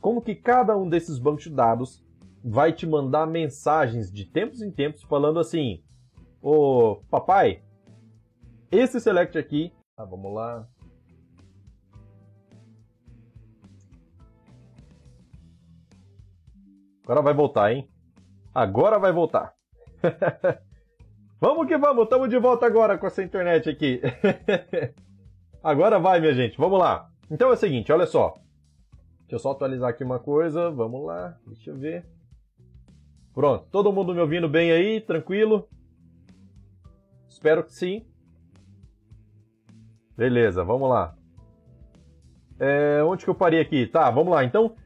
Como 0.00 0.22
que 0.22 0.34
cada 0.34 0.74
um 0.74 0.88
desses 0.88 1.18
bancos 1.18 1.44
de 1.44 1.50
dados 1.50 2.02
vai 2.42 2.72
te 2.72 2.86
mandar 2.86 3.26
mensagens 3.26 4.10
de 4.10 4.24
tempos 4.24 4.62
em 4.62 4.70
tempos 4.70 5.02
falando 5.02 5.38
assim: 5.38 5.82
Ô 6.40 7.02
papai, 7.10 7.62
esse 8.70 8.98
select 8.98 9.36
aqui 9.36 9.70
Tá, 9.94 10.06
vamos 10.06 10.32
lá. 10.34 10.66
Agora 17.04 17.22
vai 17.22 17.34
voltar, 17.34 17.72
hein? 17.72 17.88
Agora 18.54 18.98
vai 18.98 19.12
voltar. 19.12 19.54
vamos 21.40 21.66
que 21.66 21.76
vamos, 21.76 22.04
estamos 22.04 22.28
de 22.28 22.38
volta 22.38 22.66
agora 22.66 22.96
com 22.96 23.06
essa 23.06 23.22
internet 23.22 23.68
aqui. 23.68 24.00
agora 25.62 25.98
vai, 25.98 26.20
minha 26.20 26.34
gente, 26.34 26.56
vamos 26.56 26.78
lá. 26.78 27.08
Então 27.30 27.50
é 27.50 27.54
o 27.54 27.56
seguinte, 27.56 27.90
olha 27.92 28.06
só. 28.06 28.34
Deixa 29.20 29.34
eu 29.34 29.38
só 29.38 29.52
atualizar 29.52 29.90
aqui 29.90 30.04
uma 30.04 30.18
coisa, 30.18 30.70
vamos 30.70 31.04
lá, 31.04 31.36
deixa 31.46 31.70
eu 31.70 31.76
ver. 31.76 32.06
Pronto, 33.34 33.66
todo 33.70 33.92
mundo 33.92 34.14
me 34.14 34.20
ouvindo 34.20 34.48
bem 34.48 34.70
aí, 34.70 35.00
tranquilo? 35.00 35.66
Espero 37.26 37.64
que 37.64 37.72
sim. 37.72 38.06
Beleza, 40.16 40.62
vamos 40.62 40.88
lá. 40.88 41.16
É, 42.60 43.02
onde 43.02 43.24
que 43.24 43.30
eu 43.30 43.34
parei 43.34 43.58
aqui? 43.58 43.86
Tá, 43.86 44.10
vamos 44.10 44.32
lá. 44.32 44.44
Então, 44.44 44.76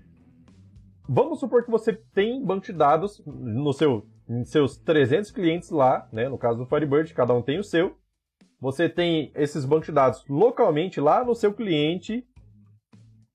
vamos 1.08 1.40
supor 1.40 1.64
que 1.64 1.70
você 1.70 1.92
tem 1.92 2.44
banco 2.44 2.66
de 2.66 2.72
dados 2.72 3.22
no 3.26 3.72
seu, 3.72 4.06
em 4.28 4.44
seus 4.44 4.76
300 4.76 5.30
clientes 5.30 5.70
lá, 5.70 6.08
né? 6.12 6.28
No 6.28 6.38
caso 6.38 6.58
do 6.58 6.66
Firebird, 6.66 7.12
cada 7.14 7.34
um 7.34 7.42
tem 7.42 7.58
o 7.58 7.64
seu. 7.64 7.96
Você 8.60 8.88
tem 8.88 9.30
esses 9.34 9.64
bancos 9.64 9.86
de 9.86 9.92
dados 9.92 10.24
localmente 10.28 11.00
lá 11.00 11.24
no 11.24 11.34
seu 11.34 11.52
cliente. 11.52 12.26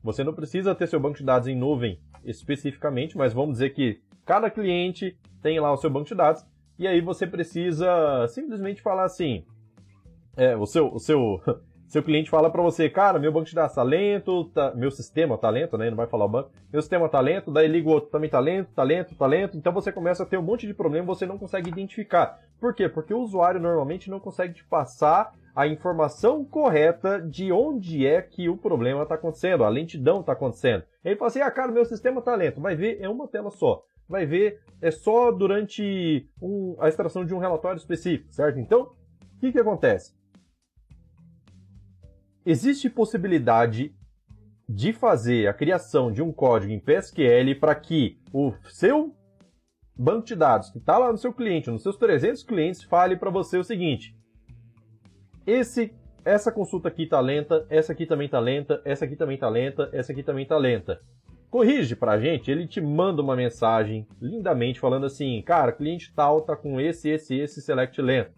Você 0.04 0.24
não 0.24 0.34
precisa 0.34 0.74
ter 0.74 0.88
seu 0.88 1.00
banco 1.00 1.18
de 1.18 1.24
dados 1.24 1.48
em 1.48 1.56
nuvem 1.56 2.00
especificamente, 2.24 3.18
mas 3.18 3.34
vamos 3.34 3.54
dizer 3.54 3.72
que 3.72 4.02
cada 4.26 4.50
cliente 4.50 5.18
tem 5.42 5.60
lá 5.60 5.72
o 5.72 5.78
seu 5.78 5.90
banco 5.90 6.08
de 6.08 6.16
dados. 6.16 6.46
E 6.78 6.88
aí 6.88 7.02
você 7.02 7.28
precisa 7.28 8.28
simplesmente 8.30 8.82
falar 8.82 9.04
assim: 9.04 9.46
é, 10.36 10.56
o 10.56 10.66
seu, 10.66 10.92
o 10.92 11.00
seu 11.00 11.40
seu 11.92 12.02
cliente 12.02 12.30
fala 12.30 12.50
para 12.50 12.62
você, 12.62 12.90
cara, 12.90 13.20
meu 13.20 13.34
banco 13.34 13.48
de 13.48 13.54
dados 13.54 13.76
tá 13.76 13.84
lento, 13.84 14.46
tá, 14.46 14.74
meu 14.74 14.90
sistema 14.90 15.38
tá 15.38 15.50
lento, 15.50 15.78
né? 15.78 15.90
Não 15.90 15.98
vai 15.98 16.08
falar 16.08 16.24
o 16.24 16.30
banco. 16.30 16.50
Meu 16.72 16.82
sistema 16.82 17.10
tá 17.10 17.20
lento, 17.20 17.52
daí 17.52 17.68
liga 17.68 17.90
o 17.90 17.92
outro, 17.92 18.10
também 18.10 18.30
tá 18.30 18.40
lento, 18.40 18.72
tá 18.74 18.82
lento, 18.82 19.14
tá 19.14 19.26
lento. 19.26 19.58
Então 19.58 19.74
você 19.74 19.92
começa 19.92 20.24
a 20.24 20.26
ter 20.26 20.38
um 20.38 20.42
monte 20.42 20.66
de 20.66 20.74
problema 20.74 21.06
você 21.06 21.26
não 21.26 21.38
consegue 21.38 21.70
identificar. 21.70 22.40
Por 22.62 22.74
quê? 22.74 22.88
Porque 22.88 23.14
o 23.14 23.20
usuário 23.20 23.60
normalmente 23.60 24.10
não 24.10 24.22
consegue 24.22 24.54
te 24.54 24.64
passar 24.64 25.34
a 25.54 25.68
informação 25.68 26.46
correta 26.46 27.20
de 27.20 27.52
onde 27.52 28.08
é 28.08 28.22
que 28.22 28.48
o 28.48 28.56
problema 28.56 29.04
está 29.04 29.16
acontecendo, 29.16 29.66
a 29.66 29.70
lentidão 29.70 30.22
está 30.22 30.32
acontecendo. 30.32 30.86
Ele 31.04 31.18
fala 31.18 31.28
assim, 31.28 31.42
ah, 31.42 31.52
cara, 31.52 31.74
meu 31.74 31.84
sistema 31.84 32.22
tá 32.22 32.34
lento. 32.36 32.62
Vai 32.62 32.74
ver, 32.74 33.00
é 33.02 33.10
uma 33.10 33.28
tela 33.28 33.52
só. 33.52 33.84
Vai 34.08 34.26
ver, 34.26 34.62
é 34.82 34.92
só 34.92 35.30
durante 35.30 36.26
um, 36.42 36.78
a 36.80 36.88
extração 36.88 37.26
de 37.26 37.34
um 37.34 37.38
relatório 37.38 37.80
específico, 37.80 38.32
certo? 38.32 38.60
Então, 38.60 38.84
o 38.84 39.40
que, 39.42 39.52
que 39.52 39.60
acontece? 39.60 40.21
Existe 42.46 42.90
possibilidade 42.90 43.94
de 44.68 44.94
fazer 44.94 45.48
a 45.48 45.54
criação 45.54 46.12
de 46.12 46.22
um 46.22 46.32
código 46.32 46.72
em 46.72 46.80
PSQL 46.80 47.60
para 47.60 47.76
que 47.76 48.18
o 48.34 48.54
seu 48.70 49.14
banco 49.96 50.26
de 50.26 50.36
dados 50.36 50.70
que 50.70 50.78
está 50.78 50.98
lá 50.98 51.12
no 51.12 51.18
seu 51.18 51.34
cliente, 51.34 51.70
nos 51.70 51.84
seus 51.84 51.98
300 51.98 52.44
clientes, 52.44 52.84
fale 52.84 53.16
para 53.16 53.30
você 53.30 53.58
o 53.58 53.64
seguinte: 53.64 54.16
esse, 55.46 55.94
essa 56.24 56.52
consulta 56.52 56.88
aqui 56.88 57.04
está 57.04 57.20
lenta, 57.20 57.66
essa 57.70 57.92
aqui 57.92 58.06
também 58.06 58.26
está 58.26 58.40
lenta, 58.40 58.82
essa 58.86 59.06
aqui 59.06 59.16
também 59.16 59.36
está 59.36 59.50
lenta, 59.50 59.90
essa 59.92 60.12
aqui 60.12 60.24
também 60.24 60.44
está 60.44 60.58
lenta. 60.58 61.02
Corrige 61.50 61.98
para 61.98 62.14
a 62.14 62.20
gente, 62.20 62.50
ele 62.50 62.66
te 62.66 62.80
manda 62.80 63.22
uma 63.22 63.36
mensagem 63.36 64.08
lindamente 64.22 64.80
falando 64.80 65.06
assim, 65.06 65.42
cara, 65.42 65.74
cliente 65.74 66.14
tal 66.16 66.42
tá 66.42 66.56
com 66.56 66.80
esse, 66.80 67.10
esse, 67.10 67.38
esse 67.38 67.62
select 67.62 68.02
lento. 68.02 68.32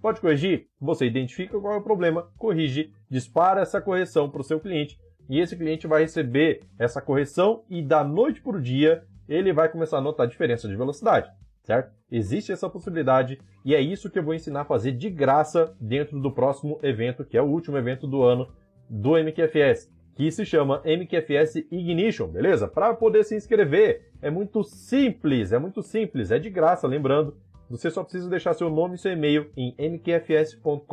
Pode 0.00 0.20
corrigir? 0.20 0.68
Você 0.80 1.06
identifica 1.06 1.58
qual 1.58 1.74
é 1.74 1.76
o 1.76 1.82
problema, 1.82 2.30
corrige, 2.38 2.92
dispara 3.10 3.62
essa 3.62 3.80
correção 3.80 4.30
para 4.30 4.40
o 4.40 4.44
seu 4.44 4.60
cliente 4.60 4.98
e 5.28 5.40
esse 5.40 5.56
cliente 5.56 5.86
vai 5.86 6.02
receber 6.02 6.60
essa 6.78 7.02
correção 7.02 7.64
e 7.68 7.82
da 7.82 8.02
noite 8.04 8.40
para 8.40 8.56
o 8.56 8.62
dia 8.62 9.04
ele 9.28 9.52
vai 9.52 9.68
começar 9.68 9.98
a 9.98 10.00
notar 10.00 10.26
a 10.26 10.28
diferença 10.28 10.68
de 10.68 10.76
velocidade, 10.76 11.30
certo? 11.62 11.92
Existe 12.10 12.52
essa 12.52 12.70
possibilidade 12.70 13.38
e 13.64 13.74
é 13.74 13.80
isso 13.80 14.08
que 14.08 14.18
eu 14.18 14.22
vou 14.22 14.34
ensinar 14.34 14.62
a 14.62 14.64
fazer 14.64 14.92
de 14.92 15.10
graça 15.10 15.74
dentro 15.80 16.18
do 16.18 16.32
próximo 16.32 16.78
evento, 16.82 17.24
que 17.24 17.36
é 17.36 17.42
o 17.42 17.48
último 17.48 17.76
evento 17.76 18.06
do 18.06 18.22
ano 18.22 18.48
do 18.88 19.18
MQFS, 19.18 19.92
que 20.14 20.30
se 20.30 20.46
chama 20.46 20.80
MQFS 20.84 21.56
Ignition, 21.70 22.28
beleza? 22.28 22.66
Para 22.66 22.94
poder 22.94 23.24
se 23.24 23.36
inscrever 23.36 24.10
é 24.22 24.30
muito 24.30 24.64
simples, 24.64 25.52
é 25.52 25.58
muito 25.58 25.82
simples, 25.82 26.30
é 26.30 26.38
de 26.38 26.48
graça, 26.48 26.86
lembrando, 26.86 27.36
você 27.68 27.90
só 27.90 28.02
precisa 28.02 28.28
deixar 28.28 28.54
seu 28.54 28.70
nome 28.70 28.94
e 28.94 28.98
seu 28.98 29.12
e-mail 29.12 29.50
em 29.56 29.74
mqfs.com.br. 29.78 30.84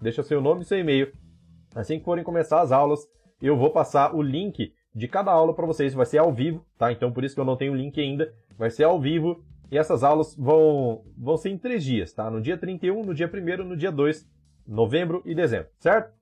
Deixa 0.00 0.22
seu 0.22 0.40
nome 0.40 0.62
e 0.62 0.64
seu 0.64 0.78
e-mail. 0.78 1.12
Assim 1.74 1.98
que 1.98 2.04
forem 2.04 2.24
começar 2.24 2.60
as 2.60 2.72
aulas, 2.72 3.00
eu 3.40 3.56
vou 3.56 3.70
passar 3.70 4.14
o 4.14 4.22
link 4.22 4.72
de 4.94 5.08
cada 5.08 5.30
aula 5.30 5.54
para 5.54 5.66
vocês. 5.66 5.94
Vai 5.94 6.06
ser 6.06 6.18
ao 6.18 6.32
vivo, 6.32 6.64
tá? 6.76 6.90
Então 6.90 7.12
por 7.12 7.24
isso 7.24 7.34
que 7.34 7.40
eu 7.40 7.44
não 7.44 7.56
tenho 7.56 7.72
o 7.72 7.76
link 7.76 8.00
ainda. 8.00 8.32
Vai 8.58 8.70
ser 8.70 8.84
ao 8.84 9.00
vivo 9.00 9.42
e 9.70 9.78
essas 9.78 10.04
aulas 10.04 10.36
vão, 10.36 11.02
vão 11.16 11.36
ser 11.36 11.48
em 11.48 11.58
três 11.58 11.82
dias, 11.82 12.12
tá? 12.12 12.30
No 12.30 12.40
dia 12.40 12.58
31, 12.58 13.04
no 13.04 13.14
dia 13.14 13.30
1 13.32 13.64
no 13.64 13.76
dia 13.76 13.90
2, 13.90 14.28
novembro 14.66 15.22
e 15.24 15.34
dezembro, 15.34 15.68
certo? 15.78 16.12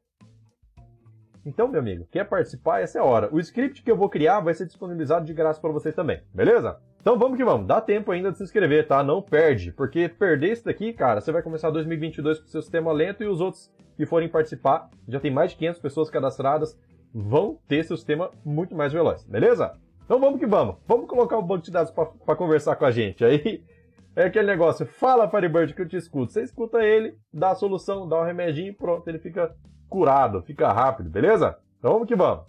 Então, 1.44 1.68
meu 1.68 1.81
amigo, 1.81 2.07
quer 2.11 2.24
participar? 2.24 2.81
Essa 2.81 2.98
é 2.98 3.00
a 3.00 3.05
hora. 3.05 3.29
O 3.33 3.40
script 3.40 3.83
que 3.83 3.90
eu 3.90 3.96
vou 3.96 4.09
criar 4.09 4.40
vai 4.40 4.53
ser 4.53 4.66
disponibilizado 4.66 5.24
de 5.24 5.33
graça 5.33 5.61
para 5.61 5.72
você 5.72 5.90
também, 5.90 6.20
beleza? 6.35 6.79
Então 7.00 7.18
vamos 7.18 7.38
que 7.38 7.44
vamos, 7.44 7.66
dá 7.66 7.81
tempo 7.81 8.12
ainda 8.12 8.31
de 8.31 8.37
se 8.37 8.44
inscrever, 8.44 8.87
tá? 8.87 9.03
Não 9.03 9.22
perde, 9.22 9.72
porque 9.72 10.07
perder 10.07 10.53
isso 10.53 10.66
daqui, 10.66 10.92
cara, 10.92 11.22
você 11.22 11.33
vai 11.33 11.42
começar 11.42 11.70
2022 11.70 12.40
com 12.40 12.46
seu 12.46 12.61
sistema 12.61 12.92
lento 12.92 13.22
e 13.22 13.26
os 13.26 13.40
outros 13.40 13.72
que 13.96 14.05
forem 14.05 14.29
participar, 14.29 14.90
já 15.09 15.18
tem 15.18 15.31
mais 15.31 15.53
de 15.53 15.57
500 15.57 15.81
pessoas 15.81 16.11
cadastradas, 16.11 16.79
vão 17.12 17.59
ter 17.66 17.85
seu 17.85 17.96
sistema 17.96 18.31
muito 18.44 18.74
mais 18.74 18.92
veloz, 18.92 19.24
beleza? 19.24 19.72
Então 20.05 20.20
vamos 20.20 20.38
que 20.38 20.46
vamos, 20.46 20.76
vamos 20.87 21.09
colocar 21.09 21.38
o 21.38 21.42
banco 21.42 21.64
de 21.64 21.70
dados 21.70 21.90
para 21.90 22.37
conversar 22.37 22.76
com 22.76 22.85
a 22.85 22.90
gente. 22.90 23.24
Aí 23.24 23.64
é 24.14 24.24
aquele 24.24 24.46
negócio, 24.46 24.85
fala 24.85 25.29
Firebird 25.31 25.72
que 25.72 25.81
eu 25.81 25.88
te 25.88 25.96
escuto. 25.96 26.33
Você 26.33 26.42
escuta 26.42 26.85
ele, 26.85 27.16
dá 27.33 27.53
a 27.53 27.55
solução, 27.55 28.07
dá 28.07 28.18
o 28.18 28.22
um 28.22 28.26
remedinho 28.26 28.68
e 28.68 28.74
pronto, 28.74 29.09
ele 29.09 29.18
fica 29.18 29.55
curado, 29.90 30.40
fica 30.42 30.72
rápido, 30.72 31.11
beleza? 31.11 31.59
Então 31.79 31.92
vamos 31.92 32.09
que 32.09 32.16
vamos. 32.16 32.46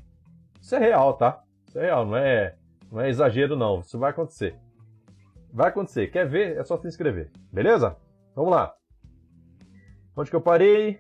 Isso 0.62 0.76
é 0.76 0.80
real, 0.80 1.16
tá? 1.16 1.42
Isso 1.68 1.78
é 1.80 1.82
real, 1.82 2.06
não 2.06 2.16
é 2.16 2.56
não 2.92 3.00
é 3.00 3.10
exagero, 3.10 3.56
não. 3.56 3.80
Isso 3.80 3.98
vai 3.98 4.12
acontecer. 4.12 4.56
Vai 5.54 5.70
acontecer. 5.70 6.08
Quer 6.08 6.28
ver? 6.28 6.58
É 6.58 6.64
só 6.64 6.78
se 6.78 6.88
inscrever. 6.88 7.32
Beleza? 7.52 7.96
Vamos 8.36 8.52
lá. 8.52 8.76
Onde 10.16 10.30
que 10.30 10.36
eu 10.36 10.42
parei? 10.42 11.00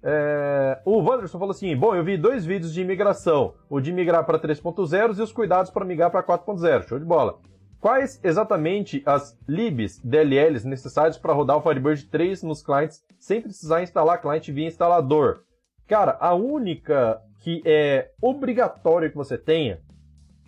É... 0.00 0.80
O 0.84 0.98
Wanderson 0.98 1.38
falou 1.38 1.50
assim: 1.50 1.76
Bom, 1.76 1.94
eu 1.94 2.04
vi 2.04 2.16
dois 2.16 2.44
vídeos 2.44 2.72
de 2.72 2.80
imigração. 2.80 3.54
O 3.68 3.80
de 3.80 3.92
migrar 3.92 4.24
para 4.24 4.38
3.0 4.38 5.18
e 5.18 5.22
os 5.22 5.32
cuidados 5.32 5.70
para 5.70 5.84
migrar 5.84 6.10
para 6.10 6.22
4.0. 6.22 6.88
Show 6.88 6.98
de 6.98 7.04
bola. 7.04 7.40
Quais 7.82 8.20
exatamente 8.22 9.02
as 9.04 9.36
libs 9.48 9.98
DLLs 10.04 10.64
necessárias 10.64 11.18
para 11.18 11.32
rodar 11.32 11.56
o 11.56 11.60
Firebird 11.60 12.04
3 12.04 12.44
nos 12.44 12.62
clientes 12.62 13.04
sem 13.18 13.42
precisar 13.42 13.82
instalar 13.82 14.22
cliente 14.22 14.52
via 14.52 14.68
instalador? 14.68 15.42
Cara, 15.88 16.16
a 16.20 16.32
única 16.32 17.20
que 17.40 17.60
é 17.66 18.12
obrigatória 18.22 19.10
que 19.10 19.16
você 19.16 19.36
tenha, 19.36 19.80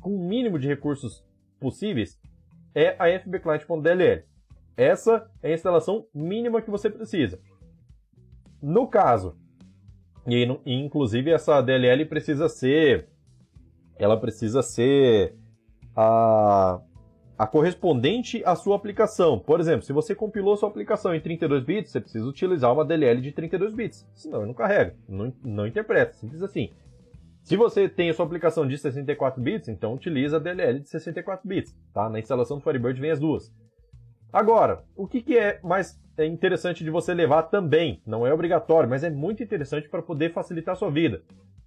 com 0.00 0.14
o 0.14 0.28
mínimo 0.28 0.60
de 0.60 0.68
recursos 0.68 1.24
possíveis, 1.58 2.20
é 2.72 2.94
a 3.00 3.08
fbclient.dll. 3.18 4.22
Essa 4.76 5.28
é 5.42 5.50
a 5.50 5.54
instalação 5.54 6.06
mínima 6.14 6.62
que 6.62 6.70
você 6.70 6.88
precisa. 6.88 7.40
No 8.62 8.86
caso, 8.86 9.36
e 10.24 10.44
inclusive 10.64 11.32
essa 11.32 11.60
DLL 11.60 12.04
precisa 12.04 12.48
ser, 12.48 13.08
ela 13.98 14.16
precisa 14.16 14.62
ser 14.62 15.36
a, 15.96 16.80
a 17.38 17.46
correspondente 17.46 18.42
à 18.44 18.54
sua 18.54 18.76
aplicação. 18.76 19.38
Por 19.38 19.60
exemplo, 19.60 19.82
se 19.82 19.92
você 19.92 20.14
compilou 20.14 20.56
sua 20.56 20.68
aplicação 20.68 21.14
em 21.14 21.20
32 21.20 21.64
bits, 21.64 21.90
você 21.90 22.00
precisa 22.00 22.26
utilizar 22.26 22.72
uma 22.72 22.84
DLL 22.84 23.20
de 23.20 23.32
32 23.32 23.74
bits, 23.74 24.06
senão 24.14 24.40
ele 24.40 24.48
não 24.48 24.54
carrega, 24.54 24.94
não, 25.08 25.32
não 25.42 25.66
interpreta, 25.66 26.12
simples 26.12 26.42
assim. 26.42 26.70
Se 27.42 27.56
você 27.56 27.88
tem 27.88 28.08
a 28.08 28.14
sua 28.14 28.24
aplicação 28.24 28.66
de 28.66 28.78
64 28.78 29.42
bits, 29.42 29.68
então 29.68 29.92
utiliza 29.92 30.36
a 30.36 30.40
DLL 30.40 30.80
de 30.80 30.88
64 30.88 31.46
bits, 31.46 31.76
tá? 31.92 32.08
Na 32.08 32.18
instalação 32.18 32.56
do 32.56 32.62
Firebird 32.62 32.98
vem 32.98 33.10
as 33.10 33.20
duas. 33.20 33.52
Agora, 34.32 34.82
o 34.96 35.06
que, 35.06 35.20
que 35.20 35.36
é 35.36 35.60
mais 35.62 36.00
interessante 36.18 36.82
de 36.82 36.90
você 36.90 37.12
levar 37.12 37.44
também? 37.44 38.00
Não 38.06 38.26
é 38.26 38.32
obrigatório, 38.32 38.88
mas 38.88 39.04
é 39.04 39.10
muito 39.10 39.42
interessante 39.42 39.88
para 39.88 40.02
poder 40.02 40.32
facilitar 40.32 40.72
a 40.72 40.76
sua 40.76 40.90
vida. 40.90 41.22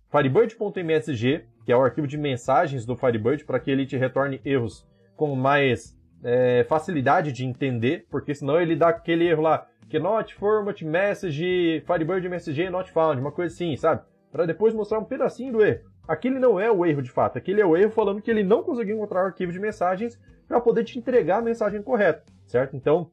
Firebird.msg, 0.09 1.45
que 1.63 1.71
é 1.71 1.77
o 1.77 1.81
arquivo 1.81 2.07
de 2.07 2.17
mensagens 2.17 2.85
do 2.85 2.95
Firebird, 2.95 3.45
para 3.45 3.59
que 3.59 3.69
ele 3.69 3.85
te 3.85 3.95
retorne 3.95 4.41
erros 4.43 4.85
com 5.17 5.35
mais 5.35 5.93
é, 6.23 6.63
facilidade 6.69 7.33
de 7.33 7.45
entender, 7.45 8.07
porque 8.09 8.33
senão 8.33 8.61
ele 8.61 8.75
dá 8.75 8.87
aquele 8.87 9.27
erro 9.27 9.41
lá, 9.41 9.67
que 9.89 9.99
not 9.99 10.33
format 10.35 10.81
message, 10.81 11.83
Firebird 11.85 12.25
MSG 12.25 12.69
not 12.69 12.89
found, 12.91 13.19
uma 13.19 13.31
coisa 13.33 13.53
assim, 13.53 13.75
sabe? 13.75 14.01
Para 14.31 14.45
depois 14.45 14.73
mostrar 14.73 14.99
um 14.99 15.05
pedacinho 15.05 15.51
do 15.51 15.63
erro. 15.63 15.81
Aquele 16.07 16.39
não 16.39 16.57
é 16.57 16.71
o 16.71 16.85
erro 16.85 17.01
de 17.01 17.11
fato, 17.11 17.37
aquele 17.37 17.59
é 17.59 17.65
o 17.65 17.75
erro 17.75 17.91
falando 17.91 18.21
que 18.21 18.31
ele 18.31 18.43
não 18.43 18.63
conseguiu 18.63 18.95
encontrar 18.95 19.23
o 19.23 19.25
arquivo 19.25 19.51
de 19.51 19.59
mensagens 19.59 20.17
para 20.47 20.61
poder 20.61 20.85
te 20.85 20.97
entregar 20.97 21.39
a 21.39 21.41
mensagem 21.41 21.81
correta 21.81 22.23
certo? 22.47 22.75
Então, 22.75 23.11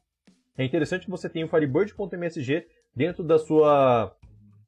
é 0.57 0.65
interessante 0.65 1.05
que 1.05 1.11
você 1.11 1.29
tenha 1.29 1.45
o 1.45 1.49
Firebird.msg 1.49 2.67
dentro 2.95 3.23
da 3.23 3.39
sua 3.39 4.15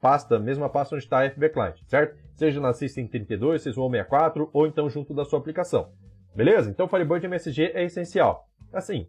pasta, 0.01 0.39
mesma 0.39 0.69
pasta 0.69 0.95
onde 0.95 1.05
está 1.05 1.25
a 1.25 1.31
FB 1.31 1.49
Client, 1.51 1.81
certo? 1.87 2.17
Seja 2.35 2.61
na 2.61 2.73
System 2.73 3.09
32, 3.09 3.63
Syswall 3.63 3.91
64 3.91 4.51
ou 4.53 4.67
então 4.67 4.91
junto 4.91 5.15
da 5.15 5.25
sua 5.25 5.39
aplicação. 5.39 5.91
Beleza? 6.37 6.71
Então, 6.71 6.85
o 6.85 6.89
Firebird 6.89 7.25
MSG 7.25 7.73
é 7.75 7.85
essencial. 7.85 8.47
Assim, 8.73 9.09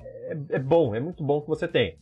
é, 0.00 0.36
é 0.50 0.58
bom, 0.58 0.94
é 0.94 1.00
muito 1.00 1.24
bom 1.24 1.40
que 1.40 1.48
você 1.48 1.66
tenha. 1.66 1.96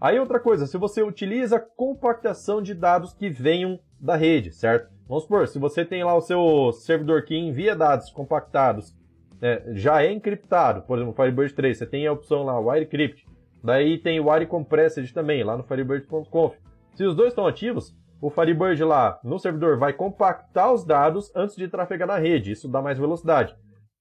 Aí 0.00 0.18
outra 0.20 0.38
coisa, 0.38 0.66
se 0.66 0.76
você 0.76 1.02
utiliza 1.02 1.58
compactação 1.58 2.60
de 2.60 2.74
dados 2.74 3.14
que 3.14 3.30
venham 3.30 3.80
da 3.98 4.14
rede, 4.14 4.52
certo? 4.52 4.92
Vamos 5.08 5.22
supor, 5.22 5.48
se 5.48 5.58
você 5.58 5.84
tem 5.84 6.04
lá 6.04 6.14
o 6.14 6.20
seu 6.20 6.72
servidor 6.72 7.24
que 7.24 7.34
envia 7.34 7.74
dados 7.74 8.10
compactados 8.10 8.94
é, 9.40 9.62
já 9.72 10.02
é 10.02 10.12
encriptado. 10.12 10.82
Por 10.82 10.98
exemplo, 10.98 11.14
Firebird 11.14 11.54
3, 11.54 11.78
você 11.78 11.86
tem 11.86 12.06
a 12.06 12.12
opção 12.12 12.42
lá, 12.42 12.58
WireCrypt. 12.60 13.26
Daí 13.62 13.96
tem 13.96 14.20
o 14.20 14.30
Wire 14.30 14.46
Compressed 14.46 15.12
também, 15.14 15.42
lá 15.42 15.56
no 15.56 15.62
Firebird.conf. 15.62 16.54
Se 16.94 17.04
os 17.04 17.14
dois 17.14 17.30
estão 17.30 17.46
ativos, 17.46 17.96
o 18.20 18.28
Firebird 18.30 18.82
lá 18.84 19.18
no 19.24 19.38
servidor 19.38 19.78
vai 19.78 19.92
compactar 19.92 20.72
os 20.72 20.84
dados 20.84 21.30
antes 21.34 21.56
de 21.56 21.68
trafegar 21.68 22.08
na 22.08 22.18
rede. 22.18 22.52
Isso 22.52 22.68
dá 22.68 22.82
mais 22.82 22.98
velocidade. 22.98 23.56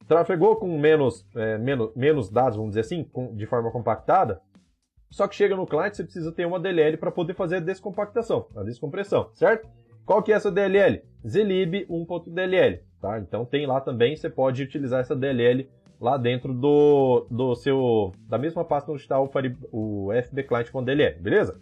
Trafegou 0.07 0.55
com 0.57 0.77
menos, 0.77 1.25
é, 1.35 1.57
menos, 1.57 1.95
menos 1.95 2.29
dados, 2.29 2.57
vamos 2.57 2.71
dizer 2.71 2.81
assim, 2.81 3.03
com, 3.03 3.35
de 3.35 3.45
forma 3.45 3.71
compactada. 3.71 4.41
Só 5.09 5.27
que 5.27 5.35
chega 5.35 5.55
no 5.55 5.67
cliente, 5.67 5.95
você 5.95 6.03
precisa 6.03 6.31
ter 6.31 6.45
uma 6.45 6.59
DLL 6.59 6.97
para 6.97 7.11
poder 7.11 7.35
fazer 7.35 7.57
a 7.57 7.59
descompactação, 7.59 8.47
a 8.55 8.63
descompressão, 8.63 9.29
certo? 9.33 9.69
Qual 10.05 10.21
que 10.21 10.33
é 10.33 10.35
essa 10.35 10.51
DLL? 10.51 11.03
Zlib 11.25 11.85
1.dll. 11.87 12.79
Tá? 12.99 13.19
Então 13.19 13.45
tem 13.45 13.65
lá 13.65 13.79
também, 13.79 14.15
você 14.15 14.29
pode 14.29 14.63
utilizar 14.63 15.01
essa 15.01 15.15
DLL 15.15 15.69
lá 15.99 16.17
dentro 16.17 16.53
do, 16.53 17.27
do 17.29 17.55
seu 17.55 18.11
da 18.27 18.37
mesma 18.37 18.65
pasta 18.65 18.91
onde 18.91 19.01
está 19.01 19.19
o, 19.19 19.27
Fire, 19.27 19.57
o 19.71 20.09
FB 20.25 20.43
Client 20.43 20.71
com 20.71 20.83
DLL, 20.83 21.19
beleza? 21.19 21.61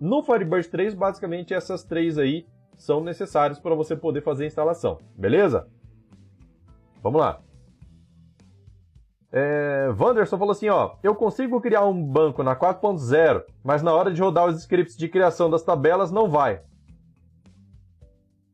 No 0.00 0.22
Firebird 0.22 0.68
3, 0.68 0.94
basicamente 0.94 1.52
essas 1.52 1.84
três 1.84 2.16
aí 2.16 2.46
são 2.76 3.02
necessárias 3.02 3.58
para 3.58 3.74
você 3.74 3.94
poder 3.94 4.22
fazer 4.22 4.44
a 4.44 4.46
instalação, 4.46 4.98
beleza? 5.16 5.68
Vamos 7.02 7.20
lá. 7.20 7.43
É, 9.36 9.92
Wanderson 9.98 10.38
falou 10.38 10.52
assim, 10.52 10.68
ó, 10.68 10.94
eu 11.02 11.12
consigo 11.12 11.60
criar 11.60 11.84
um 11.84 12.00
banco 12.00 12.44
na 12.44 12.54
4.0, 12.54 13.42
mas 13.64 13.82
na 13.82 13.92
hora 13.92 14.12
de 14.12 14.22
rodar 14.22 14.46
os 14.46 14.60
scripts 14.60 14.96
de 14.96 15.08
criação 15.08 15.50
das 15.50 15.64
tabelas 15.64 16.12
não 16.12 16.30
vai. 16.30 16.62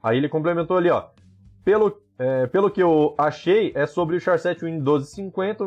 Aí 0.02 0.16
ele 0.16 0.28
complementou 0.28 0.78
ali, 0.78 0.88
ó, 0.88 1.10
pelo 1.62 2.00
é, 2.18 2.46
pelo 2.46 2.70
que 2.70 2.82
eu 2.82 3.14
achei, 3.16 3.72
é 3.74 3.86
sobre 3.86 4.16
o 4.16 4.20
Charset 4.20 4.62
Win 4.62 4.72
1250 4.74 5.64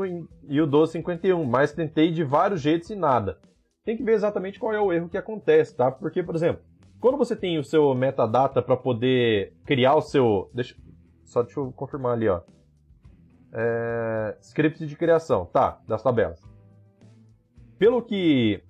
e 0.47 0.61
o 0.61 0.67
1251, 0.67 1.43
mas 1.45 1.73
tentei 1.73 2.11
de 2.11 2.23
vários 2.23 2.61
jeitos 2.61 2.89
e 2.91 2.95
nada. 2.95 3.39
Tem 3.83 3.97
que 3.97 4.03
ver 4.03 4.13
exatamente 4.13 4.59
qual 4.59 4.73
é 4.73 4.79
o 4.79 4.93
erro 4.93 5.09
que 5.09 5.17
acontece, 5.17 5.75
tá? 5.75 5.91
Porque, 5.91 6.21
por 6.21 6.35
exemplo, 6.35 6.61
quando 6.99 7.17
você 7.17 7.35
tem 7.35 7.57
o 7.57 7.63
seu 7.63 7.93
metadata 7.93 8.61
para 8.61 8.77
poder 8.77 9.53
criar 9.65 9.95
o 9.95 10.01
seu. 10.01 10.49
Deixa, 10.53 10.75
só 11.23 11.41
deixa 11.41 11.59
eu 11.59 11.71
confirmar 11.71 12.13
ali, 12.13 12.29
ó. 12.29 12.41
É, 13.53 14.35
script 14.41 14.85
de 14.85 14.95
criação, 14.95 15.45
tá, 15.45 15.79
das 15.87 16.01
tabelas. 16.01 16.41
Pelo 17.77 18.01
que. 18.01 18.63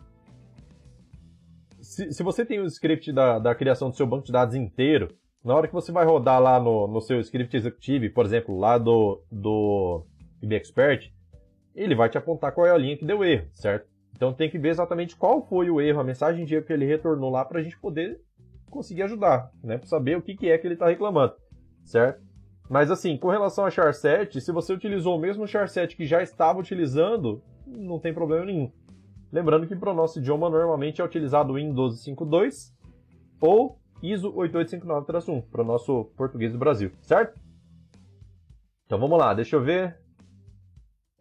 Se, 1.81 2.11
se 2.11 2.23
você 2.23 2.45
tem 2.45 2.59
o 2.59 2.65
script 2.65 3.11
da, 3.11 3.39
da 3.39 3.55
criação 3.55 3.89
do 3.89 3.95
seu 3.95 4.05
banco 4.05 4.25
de 4.25 4.31
dados 4.31 4.55
inteiro, 4.55 5.09
na 5.43 5.53
hora 5.55 5.67
que 5.67 5.73
você 5.73 5.91
vai 5.91 6.05
rodar 6.05 6.41
lá 6.41 6.59
no, 6.59 6.87
no 6.87 7.01
seu 7.01 7.19
script 7.19 7.55
executive, 7.55 8.09
por 8.09 8.25
exemplo, 8.25 8.57
lá 8.57 8.77
do, 8.77 9.21
do 9.31 10.05
ele 11.75 11.95
vai 11.95 12.09
te 12.09 12.17
apontar 12.17 12.53
qual 12.53 12.67
é 12.67 12.71
a 12.71 12.77
linha 12.77 12.97
que 12.97 13.05
deu 13.05 13.23
erro, 13.23 13.47
certo? 13.51 13.87
Então 14.15 14.33
tem 14.33 14.49
que 14.49 14.59
ver 14.59 14.69
exatamente 14.69 15.15
qual 15.15 15.45
foi 15.47 15.69
o 15.69 15.81
erro, 15.81 15.99
a 15.99 16.03
mensagem 16.03 16.45
de 16.45 16.55
erro 16.55 16.65
que 16.65 16.73
ele 16.73 16.85
retornou 16.85 17.29
lá 17.29 17.43
para 17.43 17.59
a 17.59 17.63
gente 17.63 17.79
poder 17.79 18.19
conseguir 18.69 19.03
ajudar, 19.03 19.51
né? 19.63 19.77
Para 19.77 19.87
saber 19.87 20.17
o 20.17 20.21
que, 20.21 20.35
que 20.35 20.49
é 20.49 20.57
que 20.57 20.67
ele 20.67 20.75
está 20.75 20.87
reclamando, 20.87 21.33
certo? 21.83 22.21
Mas 22.69 22.89
assim, 22.89 23.17
com 23.17 23.29
relação 23.29 23.65
a 23.65 23.69
char7, 23.69 24.39
se 24.39 24.51
você 24.51 24.73
utilizou 24.73 25.17
o 25.17 25.19
mesmo 25.19 25.45
char7 25.45 25.95
que 25.95 26.05
já 26.05 26.23
estava 26.23 26.59
utilizando, 26.59 27.41
não 27.67 27.99
tem 27.99 28.13
problema 28.13 28.45
nenhum. 28.45 28.71
Lembrando 29.31 29.67
que 29.67 29.75
para 29.75 29.91
o 29.91 29.95
nosso 29.95 30.19
idioma 30.19 30.49
normalmente 30.49 31.01
é 31.01 31.05
utilizado 31.05 31.53
o 31.53 31.55
Windows 31.55 32.05
5.2 32.05 32.71
ou 33.41 33.79
ISO 34.01 34.31
8859-1 34.33 35.43
para 35.49 35.61
o 35.61 35.65
nosso 35.65 36.05
português 36.15 36.51
do 36.51 36.59
Brasil, 36.59 36.91
certo? 37.01 37.39
Então 38.85 38.99
vamos 38.99 39.17
lá, 39.17 39.33
deixa 39.33 39.55
eu 39.55 39.63
ver. 39.63 39.97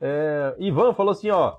É, 0.00 0.54
Ivan 0.58 0.92
falou 0.94 1.12
assim, 1.12 1.30
ó. 1.30 1.58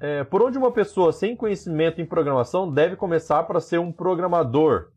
É, 0.00 0.24
por 0.24 0.42
onde 0.42 0.58
uma 0.58 0.72
pessoa 0.72 1.12
sem 1.12 1.36
conhecimento 1.36 2.00
em 2.00 2.06
programação 2.06 2.70
deve 2.70 2.96
começar 2.96 3.44
para 3.44 3.60
ser 3.60 3.78
um 3.78 3.92
programador? 3.92 4.90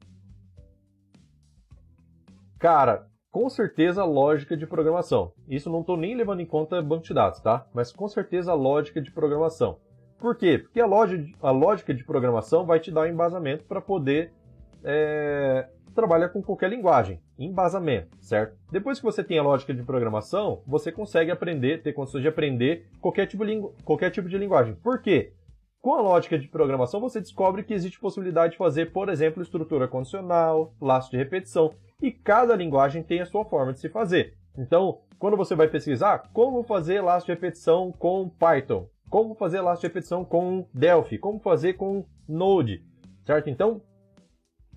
Cara, 2.57 3.07
com 3.31 3.49
certeza 3.49 4.03
lógica 4.03 4.57
de 4.57 4.65
programação. 4.65 5.31
Isso 5.47 5.69
não 5.69 5.81
estou 5.81 5.97
nem 5.97 6.15
levando 6.15 6.41
em 6.41 6.45
conta 6.45 6.81
banco 6.81 7.03
de 7.03 7.13
dados, 7.13 7.39
tá? 7.39 7.67
Mas 7.73 7.91
com 7.91 8.07
certeza 8.07 8.53
lógica 8.53 9.01
de 9.01 9.11
programação. 9.11 9.77
Por 10.17 10.35
quê? 10.35 10.57
Porque 10.57 10.81
a, 10.81 10.85
a 10.85 11.51
lógica 11.51 11.93
de 11.93 12.03
programação 12.03 12.65
vai 12.65 12.79
te 12.79 12.91
dar 12.91 13.01
um 13.01 13.05
embasamento 13.05 13.63
para 13.63 13.79
poder 13.79 14.33
é, 14.83 15.69
trabalha 15.93 16.29
com 16.29 16.41
qualquer 16.41 16.69
linguagem, 16.69 17.21
embasamento, 17.37 18.17
certo? 18.19 18.57
Depois 18.71 18.99
que 18.99 19.05
você 19.05 19.23
tem 19.23 19.37
a 19.37 19.43
lógica 19.43 19.73
de 19.73 19.83
programação, 19.83 20.61
você 20.65 20.91
consegue 20.91 21.31
aprender, 21.31 21.81
ter 21.81 21.93
condições 21.93 22.21
de 22.21 22.27
aprender 22.27 22.87
qualquer 22.99 23.27
tipo 23.27 23.45
de, 23.45 23.61
qualquer 23.83 24.09
tipo 24.09 24.27
de 24.27 24.37
linguagem. 24.37 24.75
Por 24.75 25.01
quê? 25.01 25.33
Com 25.81 25.93
a 25.93 26.01
lógica 26.01 26.37
de 26.37 26.47
programação, 26.47 26.99
você 26.99 27.21
descobre 27.21 27.63
que 27.63 27.73
existe 27.73 27.99
possibilidade 27.99 28.53
de 28.53 28.57
fazer, 28.57 28.91
por 28.91 29.07
exemplo, 29.07 29.41
estrutura 29.41 29.87
condicional, 29.87 30.73
laço 30.81 31.09
de 31.09 31.17
repetição, 31.17 31.73
e 32.01 32.11
cada 32.11 32.55
linguagem 32.55 33.03
tem 33.03 33.21
a 33.21 33.25
sua 33.25 33.45
forma 33.45 33.73
de 33.73 33.79
se 33.79 33.89
fazer. 33.89 34.35
Então, 34.57 35.01
quando 35.17 35.37
você 35.37 35.55
vai 35.55 35.67
pesquisar 35.67 36.29
como 36.33 36.63
fazer 36.63 37.01
laço 37.01 37.25
de 37.25 37.31
repetição 37.31 37.91
com 37.91 38.29
Python, 38.29 38.87
como 39.09 39.35
fazer 39.35 39.61
laço 39.61 39.81
de 39.81 39.87
repetição 39.87 40.23
com 40.23 40.67
Delphi, 40.73 41.17
como 41.17 41.39
fazer 41.39 41.73
com 41.73 42.05
Node, 42.27 42.83
certo? 43.25 43.49
Então, 43.49 43.81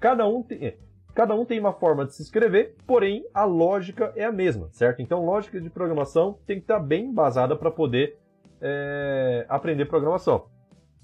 Cada 0.02 0.26
um 0.26 0.42
tem, 0.42 0.76
cada 1.14 1.32
um 1.32 1.44
tem 1.44 1.60
uma 1.60 1.72
forma 1.72 2.04
de 2.04 2.12
se 2.12 2.22
escrever, 2.22 2.74
porém 2.84 3.24
a 3.32 3.44
lógica 3.44 4.12
é 4.16 4.24
a 4.24 4.32
mesma, 4.32 4.68
certo? 4.72 5.00
Então, 5.00 5.24
lógica 5.24 5.60
de 5.60 5.70
programação 5.70 6.40
tem 6.44 6.56
que 6.56 6.64
estar 6.64 6.80
bem 6.80 7.04
embasada 7.04 7.54
para 7.54 7.70
poder 7.70 8.18
é, 8.60 9.46
aprender 9.48 9.84
programação. 9.84 10.46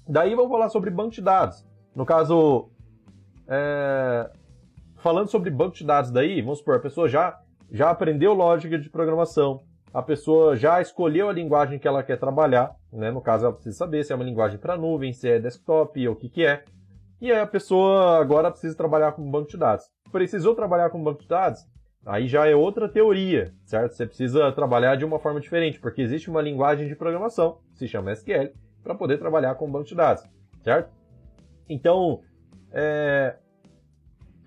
Daí 0.05 0.35
vamos 0.35 0.51
falar 0.51 0.67
sobre 0.67 0.89
banco 0.89 1.11
de 1.11 1.21
dados. 1.21 1.65
No 1.95 2.05
caso, 2.05 2.69
é, 3.47 4.29
falando 4.99 5.29
sobre 5.29 5.49
banco 5.49 5.75
de 5.75 5.85
dados 5.85 6.11
daí, 6.11 6.41
vamos 6.41 6.59
supor, 6.59 6.75
a 6.75 6.79
pessoa 6.79 7.07
já, 7.07 7.39
já 7.71 7.89
aprendeu 7.89 8.33
lógica 8.33 8.77
de 8.77 8.89
programação, 8.89 9.63
a 9.93 10.01
pessoa 10.01 10.55
já 10.55 10.81
escolheu 10.81 11.29
a 11.29 11.33
linguagem 11.33 11.79
que 11.79 11.87
ela 11.87 12.03
quer 12.03 12.17
trabalhar, 12.17 12.75
né? 12.93 13.09
No 13.09 13.21
caso, 13.21 13.45
ela 13.45 13.53
precisa 13.53 13.75
saber 13.75 14.03
se 14.03 14.13
é 14.13 14.15
uma 14.15 14.25
linguagem 14.25 14.59
para 14.59 14.77
nuvem, 14.77 15.11
se 15.11 15.27
é 15.27 15.39
desktop, 15.39 16.07
ou 16.07 16.13
o 16.13 16.17
que 16.17 16.29
que 16.29 16.45
é. 16.45 16.63
E 17.19 17.31
aí 17.31 17.39
a 17.39 17.47
pessoa 17.47 18.19
agora 18.19 18.51
precisa 18.51 18.77
trabalhar 18.77 19.13
com 19.13 19.29
banco 19.29 19.49
de 19.49 19.57
dados. 19.57 19.85
Precisou 20.11 20.55
trabalhar 20.55 20.89
com 20.89 21.03
banco 21.03 21.21
de 21.21 21.27
dados? 21.27 21.65
Aí 22.05 22.27
já 22.27 22.47
é 22.47 22.55
outra 22.55 22.87
teoria, 22.87 23.51
certo? 23.65 23.93
Você 23.93 24.05
precisa 24.05 24.51
trabalhar 24.51 24.95
de 24.95 25.03
uma 25.03 25.19
forma 25.19 25.41
diferente, 25.41 25.79
porque 25.79 26.01
existe 26.01 26.29
uma 26.29 26.41
linguagem 26.41 26.87
de 26.87 26.95
programação, 26.95 27.57
que 27.71 27.79
se 27.79 27.87
chama 27.87 28.13
SQL, 28.13 28.53
para 28.83 28.95
poder 28.95 29.17
trabalhar 29.17 29.55
com 29.55 29.69
banco 29.69 29.85
de 29.85 29.95
dados, 29.95 30.23
certo? 30.63 30.89
Então, 31.67 32.21
é, 32.71 33.35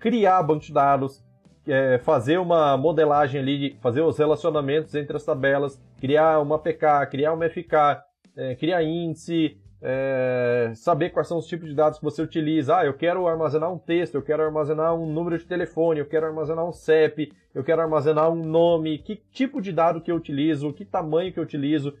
criar 0.03 0.43
banco 0.43 0.65
de 0.65 0.73
dados, 0.73 1.23
é, 1.65 1.97
fazer 1.99 2.37
uma 2.37 2.75
modelagem 2.75 3.39
ali, 3.39 3.77
fazer 3.81 4.01
os 4.01 4.17
relacionamentos 4.17 4.93
entre 4.95 5.15
as 5.15 5.23
tabelas, 5.23 5.81
criar 5.97 6.41
uma 6.41 6.59
PK, 6.59 7.05
criar 7.09 7.31
uma 7.31 7.47
FK, 7.47 8.03
é, 8.35 8.53
criar 8.55 8.83
índice, 8.83 9.57
é, 9.81 10.73
saber 10.75 11.11
quais 11.11 11.29
são 11.29 11.37
os 11.37 11.47
tipos 11.47 11.69
de 11.69 11.73
dados 11.73 11.99
que 11.99 12.03
você 12.03 12.21
utiliza. 12.21 12.79
Ah, 12.79 12.85
eu 12.85 12.93
quero 12.93 13.25
armazenar 13.29 13.71
um 13.71 13.77
texto, 13.77 14.15
eu 14.15 14.21
quero 14.21 14.43
armazenar 14.43 14.93
um 14.93 15.05
número 15.05 15.37
de 15.37 15.45
telefone, 15.45 16.01
eu 16.01 16.05
quero 16.05 16.25
armazenar 16.25 16.67
um 16.67 16.73
CEP, 16.73 17.31
eu 17.55 17.63
quero 17.63 17.81
armazenar 17.81 18.29
um 18.29 18.43
nome, 18.43 18.97
que 18.97 19.15
tipo 19.31 19.61
de 19.61 19.71
dado 19.71 20.01
que 20.01 20.11
eu 20.11 20.17
utilizo, 20.17 20.73
que 20.73 20.83
tamanho 20.83 21.31
que 21.31 21.39
eu 21.39 21.43
utilizo. 21.43 21.93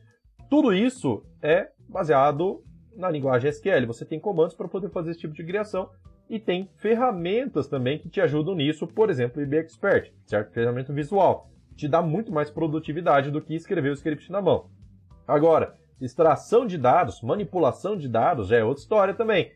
Tudo 0.49 0.73
isso 0.73 1.23
é 1.41 1.69
baseado 1.87 2.61
na 2.97 3.09
linguagem 3.09 3.49
SQL. 3.49 3.87
Você 3.87 4.03
tem 4.03 4.19
comandos 4.19 4.55
para 4.55 4.67
poder 4.67 4.89
fazer 4.89 5.11
esse 5.11 5.21
tipo 5.21 5.33
de 5.33 5.45
criação 5.45 5.89
e 6.33 6.39
tem 6.39 6.67
ferramentas 6.77 7.67
também 7.67 7.99
que 7.99 8.09
te 8.09 8.19
ajudam 8.19 8.55
nisso, 8.55 8.87
por 8.87 9.11
exemplo, 9.11 9.39
o 9.39 9.43
IB 9.43 9.57
Expert, 9.57 10.11
certo? 10.25 10.51
Ferramenta 10.51 10.91
visual. 10.91 11.47
Te 11.75 11.87
dá 11.87 12.01
muito 12.01 12.31
mais 12.31 12.49
produtividade 12.49 13.29
do 13.29 13.39
que 13.39 13.53
escrever 13.53 13.91
o 13.91 13.93
script 13.93 14.31
na 14.31 14.41
mão. 14.41 14.65
Agora, 15.27 15.75
extração 16.01 16.65
de 16.65 16.75
dados, 16.75 17.21
manipulação 17.21 17.95
de 17.95 18.09
dados 18.09 18.51
é 18.51 18.63
outra 18.63 18.81
história 18.81 19.13
também. 19.13 19.51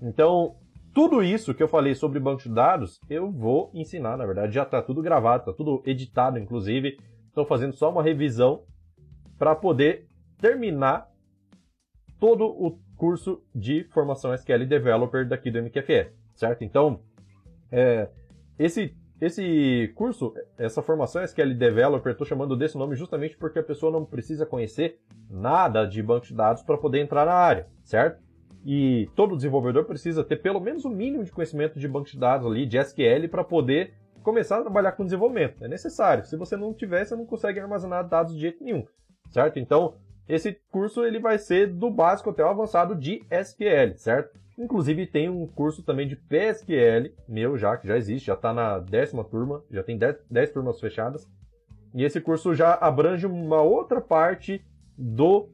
Então, 0.00 0.56
tudo 0.94 1.22
isso 1.22 1.52
que 1.52 1.62
eu 1.62 1.68
falei 1.68 1.94
sobre 1.94 2.18
banco 2.18 2.44
de 2.44 2.48
dados, 2.48 2.98
eu 3.10 3.30
vou 3.30 3.70
ensinar, 3.74 4.16
na 4.16 4.24
verdade, 4.24 4.54
já 4.54 4.62
está 4.62 4.80
tudo 4.80 5.02
gravado, 5.02 5.42
está 5.42 5.52
tudo 5.52 5.82
editado, 5.84 6.38
inclusive. 6.38 6.98
Estou 7.28 7.44
fazendo 7.44 7.74
só 7.74 7.90
uma 7.90 8.02
revisão 8.02 8.64
para 9.38 9.54
poder 9.54 10.06
terminar 10.38 11.10
todo 12.18 12.46
o 12.46 12.78
curso 12.96 13.44
de 13.54 13.84
formação 13.92 14.32
SQL 14.32 14.64
Developer 14.64 15.28
daqui 15.28 15.50
do 15.50 15.62
MQFE 15.62 16.21
certo? 16.34 16.62
Então, 16.64 17.00
é, 17.70 18.08
esse, 18.58 18.94
esse 19.20 19.92
curso, 19.94 20.34
essa 20.58 20.82
formação 20.82 21.22
SQL 21.22 21.54
Developer, 21.54 22.12
estou 22.12 22.26
chamando 22.26 22.56
desse 22.56 22.76
nome 22.76 22.96
justamente 22.96 23.36
porque 23.36 23.58
a 23.58 23.62
pessoa 23.62 23.92
não 23.92 24.04
precisa 24.04 24.44
conhecer 24.44 24.98
nada 25.30 25.84
de 25.86 26.02
banco 26.02 26.26
de 26.26 26.34
dados 26.34 26.62
para 26.62 26.76
poder 26.76 27.00
entrar 27.00 27.24
na 27.24 27.34
área, 27.34 27.66
certo? 27.82 28.22
E 28.64 29.10
todo 29.16 29.36
desenvolvedor 29.36 29.84
precisa 29.84 30.22
ter 30.22 30.36
pelo 30.36 30.60
menos 30.60 30.84
o 30.84 30.88
um 30.88 30.94
mínimo 30.94 31.24
de 31.24 31.32
conhecimento 31.32 31.78
de 31.78 31.88
banco 31.88 32.08
de 32.08 32.18
dados 32.18 32.46
ali, 32.46 32.66
de 32.66 32.78
SQL, 32.78 33.28
para 33.28 33.42
poder 33.42 33.94
começar 34.22 34.58
a 34.58 34.62
trabalhar 34.62 34.92
com 34.92 35.04
desenvolvimento. 35.04 35.64
É 35.64 35.68
necessário. 35.68 36.24
Se 36.24 36.36
você 36.36 36.56
não 36.56 36.72
tiver, 36.72 37.04
você 37.04 37.16
não 37.16 37.26
consegue 37.26 37.58
armazenar 37.58 38.08
dados 38.08 38.34
de 38.34 38.40
jeito 38.40 38.62
nenhum, 38.62 38.86
certo? 39.30 39.58
Então, 39.58 39.94
esse 40.28 40.60
curso 40.70 41.04
ele 41.04 41.18
vai 41.18 41.38
ser 41.38 41.66
do 41.66 41.90
básico 41.90 42.30
até 42.30 42.44
o 42.44 42.48
avançado 42.48 42.94
de 42.94 43.20
SQL, 43.30 43.96
certo? 43.96 44.38
Inclusive 44.62 45.06
tem 45.08 45.28
um 45.28 45.44
curso 45.44 45.82
também 45.82 46.06
de 46.06 46.14
PSQL, 46.14 47.12
meu 47.28 47.58
já, 47.58 47.76
que 47.76 47.88
já 47.88 47.96
existe, 47.96 48.26
já 48.26 48.34
está 48.34 48.54
na 48.54 48.78
décima 48.78 49.24
turma, 49.24 49.64
já 49.68 49.82
tem 49.82 49.98
10 49.98 50.52
turmas 50.52 50.78
fechadas. 50.78 51.28
E 51.92 52.04
esse 52.04 52.20
curso 52.20 52.54
já 52.54 52.74
abrange 52.74 53.26
uma 53.26 53.60
outra 53.60 54.00
parte 54.00 54.64
do 54.96 55.48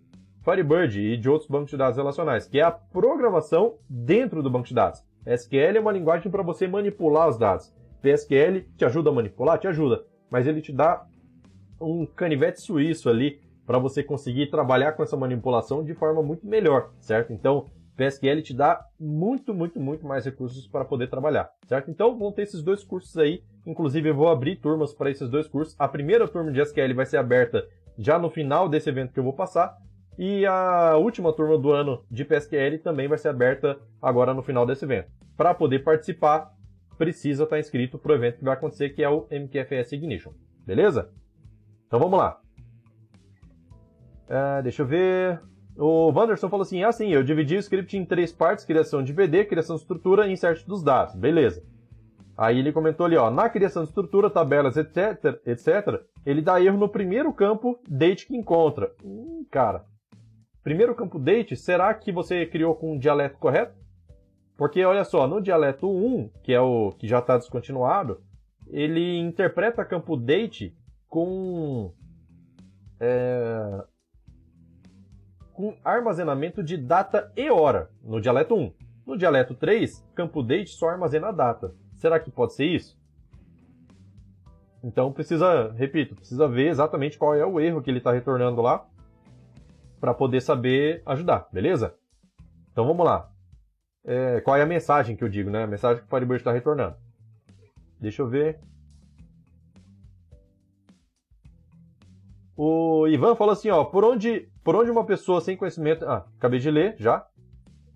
Firebird 0.45 1.01
e 1.01 1.17
de 1.17 1.27
outros 1.27 1.49
bancos 1.49 1.71
de 1.71 1.79
dados 1.79 1.97
relacionais, 1.97 2.47
que 2.47 2.61
é 2.61 2.63
a 2.63 2.71
programação 2.71 3.79
dentro 3.89 4.43
do 4.43 4.51
banco 4.51 4.69
de 4.69 4.75
dados. 4.75 5.03
SQL 5.25 5.79
é 5.79 5.81
uma 5.81 5.93
linguagem 5.93 6.31
para 6.31 6.43
você 6.43 6.69
manipular 6.69 7.31
os 7.31 7.39
dados. 7.39 7.75
PSQL 8.03 8.61
te 8.77 8.85
ajuda 8.85 9.09
a 9.09 9.13
manipular? 9.13 9.59
Te 9.59 9.69
ajuda. 9.69 10.05
Mas 10.29 10.47
ele 10.47 10.61
te 10.61 10.71
dá 10.71 11.07
um 11.81 12.05
canivete 12.05 12.61
suíço 12.61 13.09
ali 13.09 13.41
para 13.65 13.79
você 13.79 14.03
conseguir 14.03 14.49
trabalhar 14.51 14.93
com 14.93 15.03
essa 15.03 15.17
manipulação 15.17 15.83
de 15.83 15.95
forma 15.95 16.23
muito 16.23 16.47
melhor, 16.47 16.91
certo? 17.01 17.33
Então, 17.33 17.71
PSQL 17.99 18.43
te 18.43 18.55
dá 18.55 18.81
muito, 18.99 19.53
muito, 19.53 19.81
muito 19.81 20.07
mais 20.07 20.25
recursos 20.25 20.69
para 20.69 20.85
poder 20.85 21.11
trabalhar, 21.11 21.51
certo? 21.67 21.91
Então 21.91 22.17
vão 22.17 22.31
ter 22.31 22.43
esses 22.43 22.63
dois 22.63 22.85
cursos 22.85 23.19
aí. 23.19 23.43
Inclusive 23.67 24.09
eu 24.09 24.15
vou 24.15 24.29
abrir 24.29 24.55
turmas 24.57 24.95
para 24.95 25.11
esses 25.11 25.29
dois 25.29 25.49
cursos. 25.49 25.75
A 25.77 25.89
primeira 25.89 26.29
turma 26.29 26.53
de 26.53 26.61
SQL 26.61 26.95
vai 26.95 27.05
ser 27.05 27.17
aberta 27.17 27.67
já 27.99 28.17
no 28.17 28.31
final 28.31 28.69
desse 28.69 28.89
evento 28.89 29.13
que 29.13 29.19
eu 29.19 29.25
vou 29.25 29.33
passar. 29.33 29.77
E 30.17 30.47
a 30.47 30.97
última 30.97 31.33
turma 31.33 31.59
do 31.59 31.73
ano 31.73 32.05
de 32.09 32.25
PSQL 32.25 32.79
também 32.79 33.09
vai 33.09 33.19
ser 33.19 33.29
aberta 33.29 33.77
agora 34.01 34.33
no 34.33 34.43
final 34.43 34.65
desse 34.65 34.85
evento. 34.85 35.11
Para 35.37 35.53
poder 35.53 35.81
participar, 35.81 36.53
precisa 36.97 37.45
estar 37.45 37.59
inscrito 37.59 37.99
para 37.99 38.13
o 38.13 38.15
evento 38.15 38.39
que 38.39 38.45
vai 38.45 38.55
acontecer, 38.55 38.91
que 38.91 39.03
é 39.03 39.09
o 39.09 39.27
MQFS 39.31 39.93
Ignition. 39.93 40.33
Beleza? 40.65 41.11
Então 41.87 41.99
vamos 41.99 42.19
lá. 42.19 42.41
Uh, 44.29 44.63
deixa 44.63 44.83
eu 44.83 44.87
ver. 44.87 45.41
O 45.79 46.11
Wanderson 46.11 46.49
falou 46.49 46.63
assim: 46.63 46.83
assim, 46.83 47.09
eu 47.09 47.23
dividi 47.23 47.55
o 47.55 47.61
script 47.61 47.97
em 47.97 48.05
três 48.05 48.33
partes: 48.33 48.65
criação 48.65 49.03
de 49.03 49.13
BD, 49.13 49.45
criação 49.45 49.77
de 49.77 49.83
estrutura 49.83 50.27
e 50.27 50.33
insert 50.33 50.67
dos 50.67 50.83
dados. 50.83 51.15
Beleza. 51.15 51.63
Aí 52.37 52.59
ele 52.59 52.73
comentou 52.73 53.07
ali, 53.07 53.17
ó, 53.17 53.31
na 53.31 53.49
criação 53.49 53.83
de 53.83 53.89
estrutura, 53.89 54.31
tabelas, 54.31 54.77
etc, 54.77 55.41
etc, 55.47 56.03
ele 56.25 56.41
dá 56.43 56.61
erro 56.61 56.79
no 56.79 56.89
primeiro 56.89 57.33
campo 57.33 57.81
date 57.89 58.27
que 58.27 58.37
encontra. 58.37 58.93
Hum, 59.05 59.45
cara. 59.51 59.85
Primeiro 60.63 60.95
campo 60.95 61.19
date, 61.19 61.57
será 61.57 61.93
que 61.95 62.13
você 62.13 62.45
criou 62.45 62.75
com 62.75 62.97
o 62.97 62.99
dialeto 62.99 63.39
correto? 63.39 63.75
Porque 64.57 64.85
olha 64.85 65.05
só, 65.05 65.27
no 65.27 65.41
dialeto 65.41 65.89
1, 65.89 66.31
que 66.43 66.53
é 66.53 66.61
o 66.61 66.93
que 66.93 67.09
já 67.09 67.21
está 67.21 67.39
descontinuado, 67.39 68.21
ele 68.67 69.19
interpreta 69.19 69.85
campo 69.85 70.17
date 70.17 70.77
com 71.09 71.93
é, 73.01 73.85
com 75.59 75.77
armazenamento 75.85 76.63
de 76.63 76.77
data 76.77 77.33
e 77.37 77.51
hora, 77.51 77.91
no 78.01 78.21
dialeto 78.21 78.55
1. 78.55 78.73
No 79.05 79.19
dialeto 79.19 79.57
3, 79.57 80.07
campo 80.15 80.41
date 80.41 80.71
só 80.71 80.89
armazena 80.89 81.33
data. 81.33 81.75
Será 81.97 82.21
que 82.21 82.31
pode 82.31 82.55
ser 82.55 82.67
isso? 82.67 82.97
Então 84.85 85.13
precisa, 85.13 85.73
repito, 85.73 86.15
precisa 86.15 86.47
ver 86.47 86.69
exatamente 86.69 87.19
qual 87.19 87.35
é 87.35 87.45
o 87.45 87.59
erro 87.59 87.83
que 87.83 87.91
ele 87.91 87.99
está 87.99 88.13
retornando 88.13 88.63
lá 88.63 88.87
para 89.99 90.15
poder 90.15 90.41
saber 90.41 91.03
ajudar, 91.05 91.49
beleza? 91.53 91.93
Então 92.71 92.87
vamos 92.87 93.05
lá. 93.05 93.29
É, 94.05 94.41
qual 94.43 94.57
é 94.57 94.63
a 94.63 94.67
mensagem 94.67 95.17
que 95.17 95.25
eu 95.25 95.29
digo, 95.29 95.51
né? 95.51 95.65
A 95.65 95.67
mensagem 95.67 96.01
que 96.01 96.07
o 96.07 96.09
Firebird 96.09 96.41
está 96.41 96.53
retornando. 96.53 96.95
Deixa 98.01 98.23
eu 98.23 98.29
ver. 98.29 98.61
O 102.61 103.07
Ivan 103.07 103.37
falou 103.37 103.53
assim, 103.53 103.71
ó, 103.71 103.85
por 103.85 104.05
onde, 104.05 104.49
por 104.65 104.75
onde 104.75 104.91
uma 104.91 105.07
pessoa 105.07 105.41
sem 105.41 105.57
conhecimento, 105.57 106.05
ah, 106.05 106.27
acabei 106.37 106.59
de 106.59 106.69
ler 106.69 106.97
já. 106.99 107.25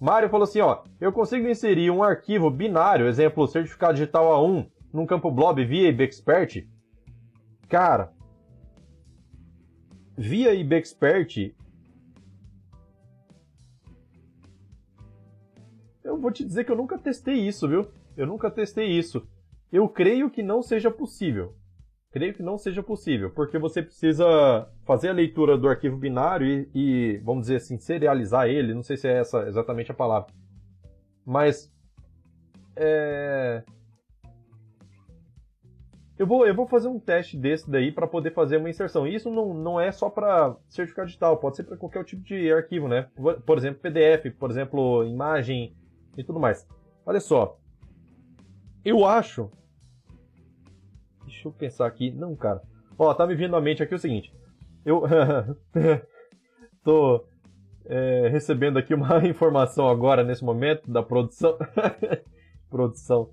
Mário 0.01 0.31
falou 0.31 0.45
assim, 0.45 0.61
ó, 0.61 0.85
eu 1.01 1.13
consigo 1.13 1.49
inserir 1.49 1.91
um 1.91 2.01
arquivo 2.01 2.49
binário, 2.49 3.09
exemplo, 3.09 3.49
certificado 3.49 3.95
digital 3.95 4.25
A1, 4.27 4.71
num 4.93 5.05
campo 5.05 5.33
blob 5.33 5.65
via 5.65 5.89
IBExpert? 5.89 6.65
Cara, 7.69 8.13
via 10.17 10.55
IBExpert, 10.55 11.53
eu 16.05 16.17
vou 16.21 16.31
te 16.31 16.45
dizer 16.45 16.63
que 16.63 16.71
eu 16.71 16.77
nunca 16.77 16.97
testei 16.97 17.35
isso, 17.35 17.67
viu? 17.67 17.89
Eu 18.17 18.29
nunca 18.29 18.49
testei 18.49 18.87
isso. 18.87 19.27
Eu 19.73 19.89
creio 19.89 20.31
que 20.31 20.41
não 20.41 20.63
seja 20.63 20.89
possível. 20.89 21.53
Creio 22.13 22.35
que 22.35 22.43
não 22.43 22.59
seja 22.59 22.83
possível, 22.83 23.31
porque 23.31 23.59
você 23.59 23.83
precisa 23.83 24.69
fazer 24.85 25.09
a 25.09 25.15
leitura 25.15 25.57
do 25.57 25.67
arquivo 25.67 25.97
binário 25.97 26.47
e, 26.47 26.69
e, 26.75 27.17
vamos 27.25 27.45
dizer 27.45 27.57
assim, 27.57 27.79
serializar 27.79 28.49
ele, 28.49 28.75
não 28.75 28.83
sei 28.83 28.99
se 28.99 29.09
é 29.09 29.19
essa 29.19 29.49
exatamente 29.49 29.91
a 29.91 29.95
palavra. 29.95 30.31
Mas. 31.25 31.73
É... 32.77 33.63
Eu 36.19 36.27
vou, 36.27 36.47
eu 36.47 36.55
vou 36.55 36.67
fazer 36.67 36.89
um 36.89 37.01
teste 37.01 37.37
desse 37.37 37.69
daí 37.71 37.91
para 37.91 38.07
poder 38.07 38.33
fazer 38.35 38.59
uma 38.59 38.69
inserção. 38.69 39.07
E 39.07 39.15
isso 39.15 39.31
não, 39.31 39.55
não 39.55 39.81
é 39.81 39.91
só 39.91 40.11
para 40.11 40.55
certificado 40.69 41.07
digital, 41.07 41.39
pode 41.39 41.57
ser 41.57 41.65
para 41.65 41.79
qualquer 41.79 42.05
tipo 42.05 42.23
de 42.23 42.53
arquivo, 42.53 42.89
né? 42.89 43.09
Por 43.47 43.57
exemplo, 43.57 43.81
PDF, 43.81 44.37
por 44.39 44.51
exemplo, 44.51 45.03
imagem 45.05 45.75
e 46.17 46.23
tudo 46.23 46.39
mais. 46.39 46.69
Olha 47.07 47.21
só. 47.21 47.59
Eu 48.85 49.07
acho 49.07 49.51
Deixa 51.33 51.49
eu 51.49 51.53
pensar 51.53 51.87
aqui. 51.87 52.11
Não, 52.11 52.37
cara. 52.37 52.63
Ó, 52.99 53.13
tá 53.15 53.27
me 53.27 53.35
vindo 53.35 53.57
à 53.57 53.61
mente 53.61 53.83
aqui 53.83 53.95
o 53.95 53.99
seguinte. 53.99 54.33
Eu 54.85 55.03
tô 56.85 57.25
é, 57.87 58.29
recebendo 58.29 58.79
aqui 58.79 58.95
uma 58.95 59.19
informação 59.27 59.89
agora, 59.89 60.23
nesse 60.23 60.45
momento, 60.45 60.91
da 60.91 61.03
produção. 61.03 61.57
produção. 62.69 63.31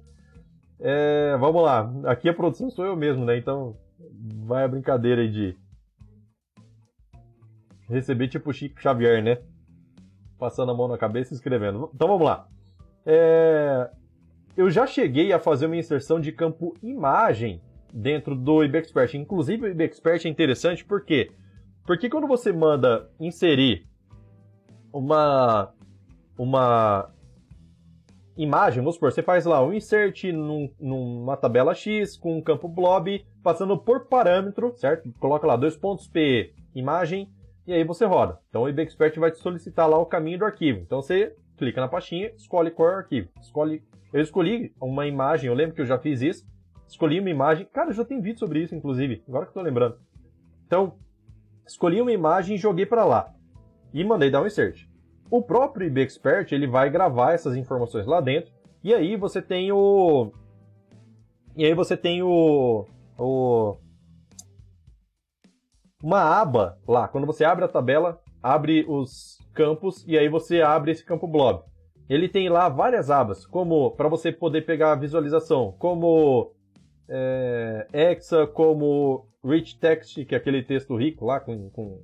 É, 0.80 1.36
vamos 1.38 1.62
lá. 1.62 1.92
Aqui 2.06 2.30
a 2.30 2.34
produção 2.34 2.70
sou 2.70 2.86
eu 2.86 2.96
mesmo, 2.96 3.26
né? 3.26 3.38
Então 3.38 3.76
vai 4.46 4.64
a 4.64 4.68
brincadeira 4.68 5.22
aí 5.22 5.30
de 5.30 5.58
Recebi 7.90 8.28
tipo 8.28 8.54
Chico 8.54 8.80
Xavier, 8.80 9.22
né? 9.22 9.40
Passando 10.38 10.72
a 10.72 10.76
mão 10.76 10.88
na 10.88 10.98
cabeça 10.98 11.34
e 11.34 11.36
escrevendo. 11.36 11.90
Então 11.94 12.08
vamos 12.08 12.26
lá. 12.26 12.48
É... 13.06 13.90
Eu 14.56 14.70
já 14.70 14.88
cheguei 14.88 15.34
a 15.34 15.40
fazer 15.40 15.66
uma 15.66 15.76
inserção 15.76 16.20
de 16.20 16.32
campo 16.32 16.74
imagem 16.82 17.62
dentro 17.94 18.36
do 18.36 18.64
IBExpert. 18.64 19.16
Inclusive, 19.16 19.66
o 19.66 19.70
IBExpert 19.70 20.26
é 20.26 20.30
interessante 20.30 20.86
porque 20.86 21.32
porque 21.86 22.10
quando 22.10 22.28
você 22.28 22.52
manda 22.52 23.10
inserir 23.20 23.88
uma 24.94 25.74
uma 26.38 27.12
imagem, 28.38 28.82
vamos 28.82 28.96
supor, 28.96 29.12
você 29.12 29.22
faz 29.22 29.46
lá 29.46 29.62
um 29.62 29.74
insert 29.74 30.24
num, 30.32 30.72
numa 30.80 31.36
tabela 31.36 31.74
X 31.74 32.16
com 32.16 32.38
um 32.38 32.42
campo 32.42 32.70
blob, 32.70 33.26
passando 33.44 33.78
por 33.78 34.06
parâmetro, 34.06 34.74
certo? 34.78 35.12
Coloca 35.20 35.46
lá 35.46 35.58
dois 35.58 35.76
pontos 35.76 36.08
P, 36.08 36.54
imagem, 36.74 37.30
e 37.68 37.74
aí 37.74 37.84
você 37.84 38.06
roda. 38.06 38.40
Então 38.50 38.64
o 38.64 38.70
IBExpert 38.70 39.20
vai 39.20 39.32
te 39.32 39.40
solicitar 39.40 39.90
lá 39.90 39.98
o 39.98 40.06
caminho 40.06 40.40
do 40.40 40.46
arquivo. 40.46 40.80
Então 40.80 41.02
você 41.02 41.36
clica 41.58 41.82
na 41.82 41.90
pastinha, 41.90 42.32
escolhe 42.38 42.72
qual 42.72 42.90
é 42.90 42.94
o 42.94 42.98
arquivo. 42.98 43.30
Escolhe... 43.42 43.84
Eu 44.14 44.22
escolhi 44.22 44.74
uma 44.82 45.06
imagem, 45.06 45.50
eu 45.50 45.54
lembro 45.54 45.76
que 45.76 45.82
eu 45.82 45.86
já 45.86 46.00
fiz 46.00 46.22
isso. 46.22 46.48
Escolhi 46.90 47.20
uma 47.20 47.30
imagem. 47.30 47.68
Cara, 47.72 47.94
já 47.94 48.04
tem 48.04 48.20
vídeo 48.20 48.40
sobre 48.40 48.64
isso, 48.64 48.74
inclusive, 48.74 49.24
agora 49.28 49.46
que 49.46 49.52
eu 49.52 49.54
tô 49.54 49.62
lembrando. 49.62 50.00
Então, 50.66 50.96
escolhi 51.66 52.02
uma 52.02 52.12
imagem 52.12 52.56
e 52.56 52.60
joguei 52.60 52.86
para 52.86 53.06
lá. 53.06 53.32
E 53.94 54.04
mandei 54.04 54.32
dar 54.32 54.42
um 54.42 54.48
insert. 54.48 54.88
O 55.30 55.44
próprio 55.44 55.86
IBExpert 55.86 56.52
ele 56.52 56.66
vai 56.66 56.90
gravar 56.90 57.34
essas 57.34 57.56
informações 57.56 58.08
lá 58.08 58.20
dentro 58.20 58.52
e 58.84 58.92
aí 58.92 59.16
você 59.16 59.42
tem 59.42 59.72
o 59.72 60.32
e 61.56 61.64
aí 61.64 61.74
você 61.76 61.96
tem 61.96 62.24
o, 62.24 62.88
o 63.18 63.78
uma 66.02 66.22
aba 66.42 66.80
lá. 66.88 67.08
Quando 67.08 67.28
você 67.28 67.44
abre 67.44 67.66
a 67.66 67.68
tabela, 67.68 68.20
abre 68.42 68.84
os 68.88 69.38
campos 69.54 70.04
e 70.08 70.18
aí 70.18 70.28
você 70.28 70.62
abre 70.62 70.92
esse 70.92 71.06
campo 71.06 71.28
blob. 71.28 71.62
Ele 72.10 72.28
tem 72.28 72.50
lá 72.50 72.68
várias 72.68 73.12
abas, 73.12 73.46
como 73.46 73.92
para 73.92 74.10
você 74.10 74.32
poder 74.32 74.66
pegar 74.66 74.94
a 74.94 74.96
visualização, 74.96 75.76
como 75.78 76.56
é, 77.10 77.88
Exa, 77.92 78.46
como 78.48 79.28
Rich 79.44 79.80
Text, 79.80 80.26
que 80.26 80.36
é 80.36 80.38
aquele 80.38 80.64
texto 80.64 80.96
rico 80.96 81.26
lá 81.26 81.40
com, 81.40 81.70
com 81.72 82.04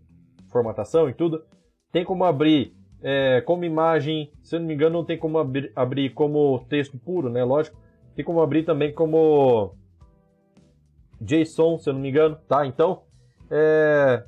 formatação 0.51 1.09
e 1.09 1.13
tudo. 1.13 1.43
Tem 1.91 2.03
como 2.03 2.23
abrir 2.23 2.75
é, 3.01 3.41
como 3.41 3.63
imagem, 3.63 4.31
se 4.41 4.55
eu 4.55 4.59
não 4.59 4.67
me 4.67 4.73
engano, 4.73 4.97
não 4.97 5.05
tem 5.05 5.17
como 5.17 5.37
abrir, 5.37 5.71
abrir 5.75 6.09
como 6.13 6.65
texto 6.67 6.97
puro, 6.97 7.29
né? 7.29 7.43
Lógico. 7.43 7.77
Tem 8.15 8.25
como 8.25 8.41
abrir 8.41 8.63
também 8.63 8.93
como 8.93 9.75
JSON, 11.21 11.77
se 11.77 11.89
eu 11.89 11.93
não 11.93 12.01
me 12.01 12.09
engano, 12.09 12.35
tá? 12.47 12.65
Então, 12.65 13.03
é... 13.51 14.23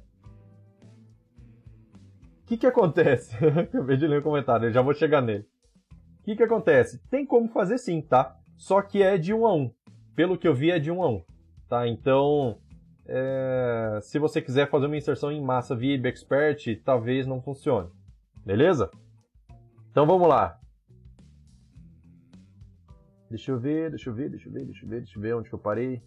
O 2.43 2.45
que 2.47 2.57
que 2.57 2.67
acontece? 2.67 3.35
Acabei 3.59 3.97
de 3.97 4.07
ler 4.07 4.19
um 4.19 4.23
comentário, 4.23 4.67
eu 4.67 4.71
já 4.71 4.81
vou 4.81 4.93
chegar 4.93 5.21
nele. 5.21 5.45
O 6.19 6.23
que 6.23 6.35
que 6.35 6.43
acontece? 6.43 7.01
Tem 7.09 7.25
como 7.25 7.49
fazer 7.49 7.77
sim, 7.77 8.01
tá? 8.01 8.37
Só 8.57 8.81
que 8.81 9.01
é 9.01 9.17
de 9.17 9.33
1 9.33 9.47
a 9.47 9.55
1. 9.55 9.71
Pelo 10.17 10.35
que 10.35 10.47
eu 10.47 10.55
vi, 10.55 10.71
é 10.71 10.79
de 10.79 10.89
1 10.89 11.03
a 11.03 11.09
1, 11.11 11.23
tá? 11.69 11.87
Então, 11.87 12.57
é... 13.05 13.99
se 14.01 14.17
você 14.17 14.41
quiser 14.41 14.67
fazer 14.67 14.87
uma 14.87 14.97
inserção 14.97 15.31
em 15.31 15.39
massa 15.39 15.75
via 15.75 15.95
Expert, 16.07 16.81
talvez 16.83 17.27
não 17.27 17.39
funcione. 17.39 17.91
Beleza? 18.43 18.89
Então 19.91 20.07
vamos 20.07 20.27
lá. 20.27 20.59
Deixa 23.29 23.51
eu 23.51 23.59
ver, 23.59 23.91
deixa 23.91 24.09
eu 24.09 24.13
ver, 24.15 24.31
deixa 24.31 24.49
eu 24.49 24.53
ver, 24.53 24.65
deixa 24.65 24.85
eu 24.85 24.89
ver, 24.89 25.01
deixa 25.01 25.17
eu 25.19 25.21
ver 25.21 25.35
onde 25.35 25.53
eu 25.53 25.59
parei. 25.59 26.01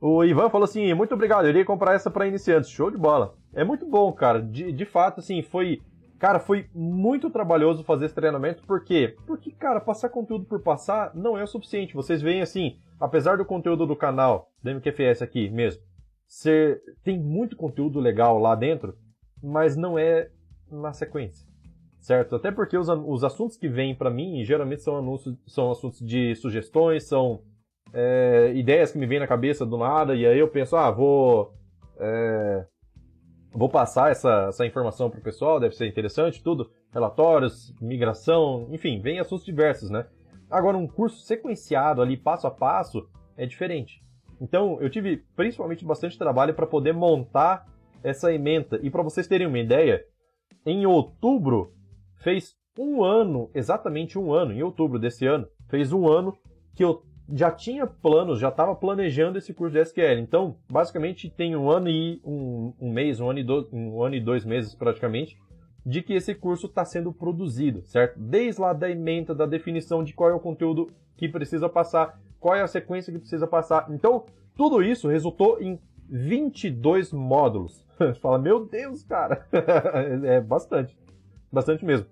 O 0.00 0.24
Ivan 0.24 0.48
falou 0.48 0.64
assim: 0.64 0.94
muito 0.94 1.12
obrigado, 1.12 1.44
eu 1.44 1.50
iria 1.50 1.66
comprar 1.66 1.92
essa 1.92 2.10
para 2.10 2.26
iniciantes. 2.26 2.70
Show 2.70 2.90
de 2.90 2.96
bola. 2.96 3.34
É 3.52 3.64
muito 3.64 3.84
bom, 3.84 4.10
cara. 4.14 4.40
De, 4.40 4.72
de 4.72 4.84
fato, 4.86 5.20
assim, 5.20 5.42
foi. 5.42 5.82
Cara, 6.18 6.40
foi 6.40 6.68
muito 6.74 7.30
trabalhoso 7.30 7.84
fazer 7.84 8.06
esse 8.06 8.14
treinamento, 8.14 8.64
por 8.64 8.84
quê? 8.84 9.16
Porque, 9.24 9.52
cara, 9.52 9.80
passar 9.80 10.08
conteúdo 10.08 10.44
por 10.46 10.60
passar 10.60 11.14
não 11.14 11.38
é 11.38 11.44
o 11.44 11.46
suficiente. 11.46 11.94
Vocês 11.94 12.20
veem 12.20 12.42
assim, 12.42 12.76
apesar 12.98 13.38
do 13.38 13.44
conteúdo 13.44 13.86
do 13.86 13.94
canal, 13.94 14.50
da 14.62 14.72
MQFS 14.74 15.22
aqui 15.22 15.48
mesmo, 15.48 15.80
ser, 16.26 16.82
tem 17.04 17.18
muito 17.18 17.56
conteúdo 17.56 18.00
legal 18.00 18.38
lá 18.38 18.56
dentro, 18.56 18.96
mas 19.42 19.76
não 19.76 19.96
é 19.96 20.28
na 20.70 20.92
sequência. 20.92 21.46
Certo? 22.00 22.36
Até 22.36 22.50
porque 22.50 22.76
os, 22.76 22.88
os 22.88 23.22
assuntos 23.22 23.56
que 23.56 23.68
vêm 23.68 23.94
para 23.94 24.10
mim 24.10 24.44
geralmente 24.44 24.82
são, 24.82 24.96
anúncios, 24.96 25.36
são 25.46 25.70
assuntos 25.70 26.00
de 26.00 26.34
sugestões, 26.36 27.04
são 27.04 27.42
é, 27.92 28.52
ideias 28.54 28.90
que 28.90 28.98
me 28.98 29.06
vêm 29.06 29.20
na 29.20 29.26
cabeça 29.26 29.64
do 29.64 29.76
nada, 29.76 30.14
e 30.14 30.26
aí 30.26 30.38
eu 30.38 30.48
penso, 30.48 30.76
ah, 30.76 30.90
vou. 30.90 31.52
É, 31.98 32.66
vou 33.52 33.68
passar 33.68 34.10
essa, 34.10 34.46
essa 34.48 34.66
informação 34.66 35.10
para 35.10 35.20
o 35.20 35.22
pessoal, 35.22 35.60
deve 35.60 35.74
ser 35.74 35.86
interessante, 35.86 36.42
tudo. 36.42 36.70
Relatórios, 36.92 37.74
migração, 37.80 38.66
enfim, 38.70 39.00
vem 39.00 39.18
assuntos 39.18 39.44
diversos, 39.44 39.90
né? 39.90 40.06
Agora, 40.50 40.76
um 40.76 40.86
curso 40.86 41.20
sequenciado 41.20 42.00
ali, 42.00 42.16
passo 42.16 42.46
a 42.46 42.50
passo, 42.50 43.08
é 43.36 43.44
diferente. 43.44 44.02
Então, 44.40 44.78
eu 44.80 44.88
tive 44.88 45.18
principalmente 45.36 45.84
bastante 45.84 46.16
trabalho 46.16 46.54
para 46.54 46.66
poder 46.66 46.92
montar 46.92 47.66
essa 48.02 48.32
ementa. 48.32 48.78
E 48.82 48.90
para 48.90 49.02
vocês 49.02 49.26
terem 49.26 49.46
uma 49.46 49.58
ideia, 49.58 50.04
em 50.64 50.86
outubro, 50.86 51.72
fez 52.16 52.56
um 52.78 53.02
ano, 53.02 53.50
exatamente 53.54 54.18
um 54.18 54.32
ano, 54.32 54.52
em 54.52 54.62
outubro 54.62 54.98
desse 54.98 55.26
ano, 55.26 55.46
fez 55.68 55.92
um 55.92 56.08
ano 56.08 56.36
que 56.74 56.84
eu 56.84 57.02
já 57.32 57.50
tinha 57.50 57.86
planos, 57.86 58.40
já 58.40 58.48
estava 58.48 58.74
planejando 58.74 59.38
esse 59.38 59.52
curso 59.52 59.74
de 59.74 59.80
SQL. 59.80 60.18
Então, 60.18 60.56
basicamente, 60.70 61.28
tem 61.28 61.54
um 61.54 61.70
ano 61.70 61.88
e 61.88 62.20
um, 62.24 62.72
um 62.80 62.90
mês, 62.90 63.20
um 63.20 63.28
ano, 63.28 63.38
e 63.38 63.44
do, 63.44 63.68
um 63.72 64.02
ano 64.02 64.14
e 64.14 64.20
dois 64.20 64.44
meses 64.44 64.74
praticamente, 64.74 65.38
de 65.84 66.02
que 66.02 66.14
esse 66.14 66.34
curso 66.34 66.66
está 66.66 66.84
sendo 66.84 67.12
produzido, 67.12 67.82
certo? 67.86 68.18
Desde 68.18 68.60
lá 68.60 68.72
da 68.72 68.90
emenda, 68.90 69.34
da 69.34 69.46
definição 69.46 70.02
de 70.02 70.12
qual 70.12 70.30
é 70.30 70.34
o 70.34 70.40
conteúdo 70.40 70.90
que 71.16 71.28
precisa 71.28 71.68
passar, 71.68 72.18
qual 72.40 72.54
é 72.54 72.62
a 72.62 72.66
sequência 72.66 73.12
que 73.12 73.18
precisa 73.18 73.46
passar. 73.46 73.86
Então, 73.90 74.24
tudo 74.56 74.82
isso 74.82 75.08
resultou 75.08 75.60
em 75.60 75.78
22 76.08 77.12
módulos. 77.12 77.84
Fala, 78.20 78.38
meu 78.38 78.64
Deus, 78.64 79.02
cara! 79.02 79.46
é 80.24 80.40
bastante. 80.40 80.96
Bastante 81.52 81.84
mesmo. 81.84 82.06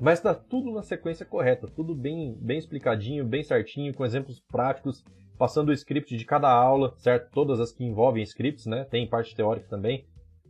Mas 0.00 0.20
está 0.20 0.32
tudo 0.32 0.70
na 0.70 0.82
sequência 0.82 1.26
correta, 1.26 1.66
tudo 1.66 1.94
bem, 1.94 2.36
bem 2.40 2.56
explicadinho, 2.56 3.24
bem 3.24 3.42
certinho, 3.42 3.92
com 3.92 4.04
exemplos 4.04 4.38
práticos, 4.38 5.04
passando 5.36 5.70
o 5.70 5.72
script 5.72 6.16
de 6.16 6.24
cada 6.24 6.48
aula, 6.48 6.94
certo? 6.98 7.30
Todas 7.32 7.58
as 7.58 7.72
que 7.72 7.84
envolvem 7.84 8.22
scripts, 8.22 8.66
né? 8.66 8.84
Tem 8.84 9.08
parte 9.08 9.34
teórica 9.34 9.66
também. 9.68 10.06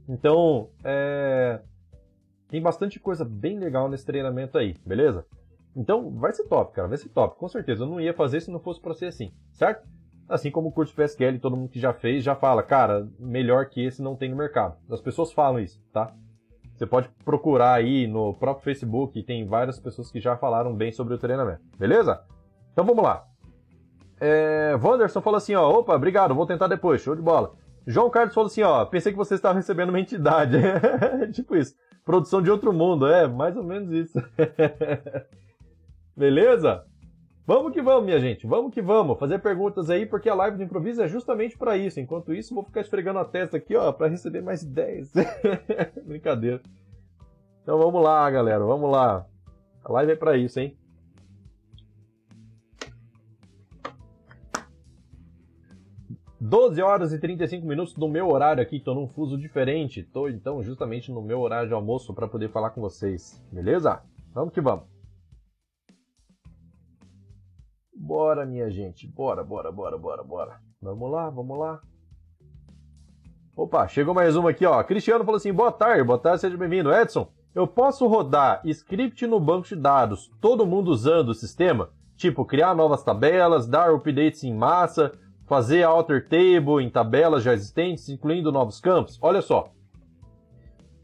Então, 0.06 0.68
é... 0.84 1.60
tem 2.48 2.60
bastante 2.60 3.00
coisa 3.00 3.24
bem 3.24 3.58
legal 3.58 3.88
nesse 3.88 4.04
treinamento 4.04 4.58
aí, 4.58 4.74
beleza? 4.84 5.24
Então, 5.74 6.10
vai 6.10 6.32
ser 6.32 6.44
top, 6.44 6.74
cara, 6.74 6.88
vai 6.88 6.98
ser 6.98 7.08
top, 7.08 7.38
com 7.38 7.48
certeza. 7.48 7.84
Eu 7.84 7.88
não 7.88 8.00
ia 8.00 8.12
fazer 8.12 8.40
se 8.40 8.50
não 8.50 8.60
fosse 8.60 8.80
para 8.80 8.94
ser 8.94 9.06
assim, 9.06 9.32
certo? 9.52 9.88
Assim 10.28 10.50
como 10.50 10.68
o 10.68 10.72
curso 10.72 10.94
PSQL, 10.94 11.38
todo 11.40 11.56
mundo 11.56 11.70
que 11.70 11.80
já 11.80 11.94
fez 11.94 12.22
já 12.22 12.34
fala, 12.34 12.62
cara, 12.62 13.08
melhor 13.18 13.66
que 13.70 13.82
esse 13.82 14.02
não 14.02 14.14
tem 14.14 14.28
no 14.28 14.36
mercado. 14.36 14.76
As 14.90 15.00
pessoas 15.00 15.32
falam 15.32 15.60
isso, 15.60 15.80
tá? 15.90 16.14
Você 16.78 16.86
pode 16.86 17.08
procurar 17.24 17.72
aí 17.72 18.06
no 18.06 18.32
próprio 18.34 18.62
Facebook, 18.62 19.20
tem 19.24 19.44
várias 19.44 19.80
pessoas 19.80 20.12
que 20.12 20.20
já 20.20 20.36
falaram 20.36 20.72
bem 20.72 20.92
sobre 20.92 21.12
o 21.12 21.18
treinamento, 21.18 21.60
beleza? 21.76 22.22
Então 22.72 22.84
vamos 22.84 23.02
lá. 23.02 23.24
É, 24.20 24.78
Wanderson 24.80 25.20
falou 25.20 25.38
assim, 25.38 25.56
ó, 25.56 25.68
opa, 25.68 25.96
obrigado, 25.96 26.36
vou 26.36 26.46
tentar 26.46 26.68
depois, 26.68 27.02
show 27.02 27.16
de 27.16 27.22
bola. 27.22 27.52
João 27.84 28.08
Carlos 28.08 28.32
falou 28.32 28.46
assim, 28.46 28.62
ó, 28.62 28.84
pensei 28.84 29.10
que 29.10 29.18
você 29.18 29.34
estava 29.34 29.56
recebendo 29.56 29.88
uma 29.88 29.98
entidade. 29.98 30.56
tipo 31.34 31.56
isso, 31.56 31.74
produção 32.04 32.40
de 32.40 32.50
outro 32.50 32.72
mundo, 32.72 33.08
é, 33.08 33.26
mais 33.26 33.56
ou 33.56 33.64
menos 33.64 33.90
isso. 33.90 34.22
beleza? 36.16 36.84
Vamos 37.48 37.72
que 37.72 37.80
vamos, 37.80 38.04
minha 38.04 38.20
gente. 38.20 38.46
Vamos 38.46 38.74
que 38.74 38.82
vamos. 38.82 39.18
Fazer 39.18 39.38
perguntas 39.38 39.88
aí, 39.88 40.04
porque 40.04 40.28
a 40.28 40.34
live 40.34 40.58
do 40.58 40.62
improviso 40.62 41.00
é 41.00 41.08
justamente 41.08 41.56
para 41.56 41.78
isso. 41.78 41.98
Enquanto 41.98 42.34
isso, 42.34 42.54
vou 42.54 42.62
ficar 42.62 42.82
esfregando 42.82 43.20
a 43.20 43.24
testa 43.24 43.56
aqui, 43.56 43.74
ó, 43.74 43.90
para 43.90 44.08
receber 44.08 44.42
mais 44.42 44.62
ideias. 44.62 45.10
Brincadeira. 46.04 46.60
Então 47.62 47.78
vamos 47.78 48.04
lá, 48.04 48.30
galera. 48.30 48.62
Vamos 48.62 48.90
lá. 48.90 49.26
A 49.82 49.92
live 49.92 50.12
é 50.12 50.16
para 50.16 50.36
isso, 50.36 50.60
hein? 50.60 50.76
Doze 56.38 56.82
horas 56.82 57.14
e 57.14 57.18
35 57.18 57.66
minutos 57.66 57.94
do 57.94 58.08
meu 58.08 58.28
horário 58.28 58.62
aqui, 58.62 58.78
tô 58.78 58.94
num 58.94 59.08
fuso 59.08 59.38
diferente. 59.38 60.02
Tô 60.02 60.28
então 60.28 60.62
justamente 60.62 61.10
no 61.10 61.22
meu 61.22 61.40
horário 61.40 61.68
de 61.68 61.72
almoço 61.72 62.12
para 62.12 62.28
poder 62.28 62.50
falar 62.50 62.72
com 62.72 62.82
vocês. 62.82 63.42
Beleza? 63.50 64.02
Vamos 64.34 64.52
que 64.52 64.60
vamos. 64.60 64.97
Bora, 68.08 68.46
minha 68.46 68.70
gente. 68.70 69.06
Bora, 69.06 69.44
bora, 69.44 69.70
bora, 69.70 69.98
bora, 69.98 70.24
bora. 70.24 70.60
Vamos 70.80 71.10
lá, 71.10 71.28
vamos 71.28 71.58
lá. 71.58 71.78
Opa, 73.54 73.86
chegou 73.86 74.14
mais 74.14 74.34
uma 74.34 74.48
aqui, 74.48 74.64
ó. 74.64 74.82
Cristiano 74.82 75.26
falou 75.26 75.36
assim: 75.36 75.52
boa 75.52 75.70
tarde, 75.70 76.02
boa 76.02 76.18
tarde, 76.18 76.40
seja 76.40 76.56
bem-vindo. 76.56 76.90
Edson, 76.90 77.30
eu 77.54 77.66
posso 77.66 78.06
rodar 78.06 78.62
script 78.64 79.26
no 79.26 79.38
banco 79.38 79.68
de 79.68 79.76
dados, 79.76 80.30
todo 80.40 80.66
mundo 80.66 80.88
usando 80.90 81.28
o 81.28 81.34
sistema? 81.34 81.90
Tipo, 82.16 82.46
criar 82.46 82.74
novas 82.74 83.04
tabelas, 83.04 83.68
dar 83.68 83.92
updates 83.92 84.42
em 84.42 84.54
massa, 84.54 85.12
fazer 85.44 85.82
alter 85.82 86.30
table 86.30 86.82
em 86.82 86.88
tabelas 86.88 87.42
já 87.42 87.52
existentes, 87.52 88.08
incluindo 88.08 88.50
novos 88.50 88.80
campos? 88.80 89.18
Olha 89.20 89.42
só. 89.42 89.70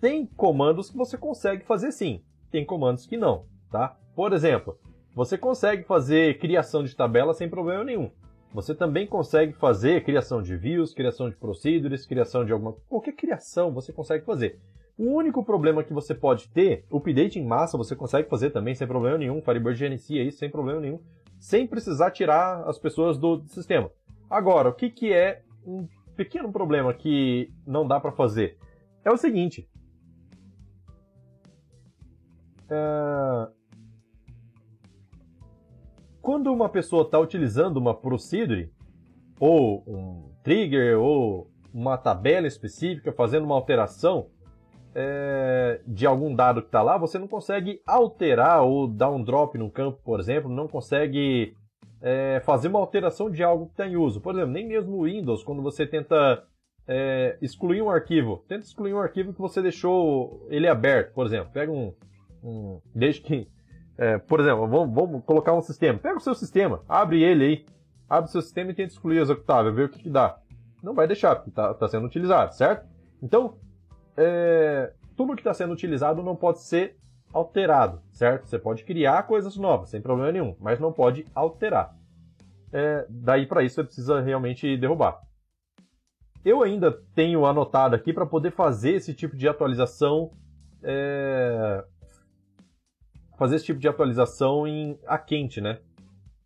tem 0.01 0.25
comandos 0.25 0.89
que 0.89 0.97
você 0.97 1.19
consegue 1.19 1.67
fazer 1.67 1.93
sim, 1.93 2.23
tem 2.51 2.65
comandos 2.65 3.05
que 3.05 3.19
não, 3.19 3.45
tá? 3.71 3.95
Por 4.17 4.33
exemplo, 4.33 4.79
você 5.15 5.39
consegue 5.39 5.85
fazer 5.85 6.39
criação 6.39 6.83
de 6.83 6.95
tabela 6.95 7.33
sem 7.33 7.49
problema 7.49 7.85
nenhum. 7.85 8.11
Você 8.53 8.75
também 8.75 9.07
consegue 9.07 9.53
fazer 9.53 10.05
criação 10.05 10.43
de 10.43 10.57
views, 10.57 10.95
criação 10.95 11.29
de 11.29 11.37
procedures, 11.37 12.07
criação 12.07 12.45
de 12.45 12.53
alguma. 12.53 12.73
qualquer 12.89 13.13
criação 13.13 13.73
você 13.73 13.93
consegue 13.93 14.25
fazer. 14.25 14.61
O 14.97 15.07
único 15.13 15.45
problema 15.45 15.83
que 15.83 15.93
você 15.93 16.15
pode 16.15 16.49
ter, 16.49 16.85
update 16.91 17.39
em 17.39 17.45
massa 17.45 17.77
você 17.77 17.97
consegue 17.97 18.29
fazer 18.29 18.51
também 18.51 18.75
sem 18.75 18.87
problema 18.87 19.19
nenhum, 19.19 19.43
Firebird 19.43 19.77
gerencia 19.77 20.23
isso 20.23 20.39
sem 20.39 20.49
problema 20.49 20.81
nenhum, 20.81 21.01
sem 21.39 21.67
precisar 21.67 22.13
tirar 22.13 22.63
as 22.69 22.79
pessoas 22.79 23.19
do 23.19 23.43
sistema. 23.49 23.91
Agora, 24.31 24.69
o 24.69 24.73
que, 24.73 24.89
que 24.89 25.13
é 25.13 25.43
um 25.67 25.89
pequeno 26.17 26.53
problema 26.53 26.95
que 26.95 27.53
não 27.67 27.87
dá 27.87 27.99
para 27.99 28.13
fazer? 28.13 28.57
É 29.05 29.11
o 29.11 29.17
seguinte. 29.17 29.69
É... 32.71 33.49
Quando 36.25 36.51
uma 36.51 36.71
pessoa 36.71 37.03
está 37.03 37.19
utilizando 37.19 37.77
uma 37.77 37.93
procedure, 37.93 38.73
ou 39.39 39.85
um 39.87 40.31
trigger, 40.43 40.99
ou 40.99 41.51
uma 41.71 41.99
tabela 41.99 42.47
específica, 42.47 43.13
fazendo 43.13 43.45
uma 43.45 43.55
alteração, 43.55 44.29
é, 44.95 45.83
de 45.87 46.07
algum 46.07 46.35
dado 46.35 46.63
que 46.63 46.69
está 46.69 46.81
lá, 46.81 46.97
você 46.97 47.19
não 47.19 47.29
consegue 47.29 47.83
alterar 47.87 48.63
ou 48.63 48.89
dar 48.89 49.11
um 49.11 49.23
drop 49.23 49.59
no 49.59 49.71
campo, 49.71 50.01
por 50.03 50.19
exemplo, 50.19 50.51
não 50.51 50.67
consegue 50.67 51.55
é, 52.01 52.41
fazer 52.41 52.69
uma 52.69 52.79
alteração 52.79 53.31
de 53.31 53.43
algo 53.43 53.67
que 53.67 53.73
está 53.73 53.87
em 53.87 53.97
uso. 53.97 54.19
Por 54.19 54.35
exemplo, 54.35 54.51
nem 54.51 54.67
mesmo 54.67 54.97
no 54.97 55.03
Windows, 55.03 55.45
quando 55.45 55.61
você 55.61 55.87
tenta 55.87 56.43
é, 56.89 57.37
excluir 57.43 57.83
um 57.83 57.91
arquivo, 57.91 58.43
tenta 58.49 58.65
excluir 58.65 58.95
um 58.95 58.99
arquivo 58.99 59.35
que 59.35 59.41
você 59.43 59.61
deixou 59.61 60.47
ele 60.49 60.69
aberto, 60.69 61.13
por 61.13 61.27
exemplo. 61.27 61.53
Pega 61.53 61.71
um. 61.71 61.93
um 62.43 62.81
desde 62.95 63.21
que. 63.21 63.47
É, 63.97 64.19
por 64.19 64.41
exemplo, 64.41 64.67
vamos, 64.67 64.95
vamos, 64.95 65.25
colocar 65.25 65.53
um 65.53 65.63
sistema. 65.63 65.99
Pega 65.99 66.17
o 66.17 66.21
seu 66.21 66.35
sistema, 66.35 66.83
abre 66.89 67.23
ele 67.23 67.45
aí, 67.45 67.67
abre 68.09 68.29
o 68.29 68.33
seu 68.33 68.43
sistema 68.43 68.71
e 68.71 68.75
tenta 68.75 68.93
excluir 68.93 69.19
o 69.19 69.23
executável, 69.23 69.73
ver 69.73 69.85
o 69.85 69.89
que, 69.89 70.01
que 70.01 70.11
dá. 70.11 70.39
Não 70.83 70.95
vai 70.95 71.07
deixar, 71.07 71.37
porque 71.37 71.51
está 71.51 71.73
tá 71.75 71.89
sendo 71.89 72.07
utilizado, 72.07 72.55
certo? 72.55 72.87
Então, 73.23 73.57
é, 74.17 74.93
tudo 75.17 75.35
que 75.35 75.41
está 75.41 75.55
sendo 75.55 75.73
utilizado 75.73 76.23
não 76.23 76.37
pode 76.37 76.61
ser 76.61 76.97
alterado, 77.33 78.01
certo? 78.13 78.47
Você 78.47 78.59
pode 78.59 78.85
criar 78.85 79.25
coisas 79.25 79.57
novas, 79.57 79.89
sem 79.89 80.01
problema 80.01 80.31
nenhum, 80.31 80.57
mas 80.61 80.79
não 80.79 80.93
pode 80.93 81.27
alterar. 81.35 81.95
É, 82.73 83.07
daí 83.09 83.47
para 83.47 83.63
isso 83.63 83.77
você 83.77 83.85
precisa 83.85 84.21
realmente 84.21 84.77
derrubar. 84.77 85.21
Eu 86.45 86.63
ainda 86.63 86.93
tenho 87.15 87.47
anotado 87.47 87.97
aqui 87.97 88.13
para 88.13 88.27
poder 88.27 88.51
fazer 88.51 88.93
esse 88.93 89.15
tipo 89.15 89.37
de 89.37 89.49
atualização, 89.49 90.31
é, 90.83 91.54
fazer 93.37 93.57
esse 93.57 93.67
tipo 93.67 93.81
de 93.81 93.89
atualização 93.89 94.67
em 94.67 94.99
a 95.07 95.19
quente, 95.19 95.61
né? 95.61 95.79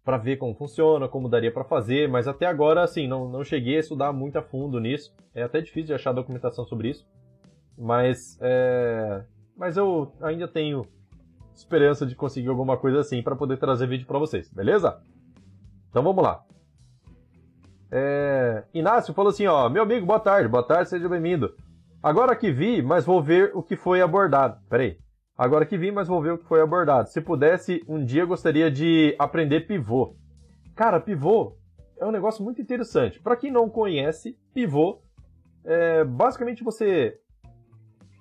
Para 0.05 0.17
ver 0.17 0.37
como 0.37 0.55
funciona, 0.55 1.07
como 1.07 1.29
daria 1.29 1.53
para 1.53 1.65
fazer, 1.65 2.09
mas 2.09 2.27
até 2.27 2.47
agora 2.47 2.83
assim 2.83 3.07
não, 3.07 3.29
não 3.29 3.45
cheguei 3.45 3.77
a 3.77 3.81
estudar 3.81 4.13
muito 4.13 4.39
a 4.39 4.43
fundo 4.43 4.81
nisso. 4.81 5.15
É 5.35 5.43
até 5.43 5.61
difícil 5.61 5.89
de 5.89 5.95
achar 5.95 6.13
documentação 6.13 6.65
sobre 6.65 6.91
isso. 6.91 7.07
Mas, 7.77 8.39
é... 8.41 9.23
mas 9.57 9.77
eu 9.77 10.13
ainda 10.21 10.49
tenho 10.49 10.87
esperança 11.55 12.07
de 12.07 12.15
conseguir 12.15 12.49
alguma 12.49 12.77
coisa 12.77 13.01
assim 13.01 13.23
para 13.23 13.37
poder 13.37 13.59
trazer 13.59 13.87
vídeo 13.87 14.07
para 14.07 14.19
vocês, 14.19 14.51
beleza? 14.51 15.01
Então 15.91 16.03
vamos 16.03 16.23
lá. 16.23 16.43
É... 17.91 18.65
Inácio 18.73 19.15
falou 19.15 19.31
assim, 19.31 19.47
ó, 19.47 19.69
meu 19.69 19.83
amigo, 19.83 20.07
boa 20.07 20.21
tarde, 20.21 20.49
boa 20.49 20.63
tarde, 20.63 20.89
seja 20.89 21.09
bem-vindo. 21.09 21.55
Agora 22.03 22.37
que 22.37 22.51
vi, 22.51 22.81
mas 22.81 23.05
vou 23.05 23.23
ver 23.23 23.51
o 23.55 23.63
que 23.63 23.77
foi 23.77 24.01
abordado. 24.01 24.59
Peraí. 24.69 24.99
Agora 25.39 25.65
que 25.65 25.79
vi, 25.79 25.93
mas 25.93 26.09
vou 26.09 26.21
ver 26.21 26.33
o 26.33 26.39
que 26.39 26.49
foi 26.49 26.61
abordado. 26.61 27.09
Se 27.09 27.21
pudesse, 27.21 27.85
um 27.87 28.05
dia 28.05 28.25
gostaria 28.25 28.69
de 28.69 29.15
aprender 29.21 29.69
pivô. 29.69 30.17
Cara, 30.75 30.99
pivô 30.99 31.57
é 31.97 32.05
um 32.05 32.11
negócio 32.11 32.43
muito 32.43 32.61
interessante. 32.61 33.21
Para 33.21 33.37
quem 33.37 33.49
não 33.49 33.71
conhece, 33.71 34.37
pivô 34.53 35.01
é 35.65 36.03
basicamente 36.03 36.65
você 36.65 37.21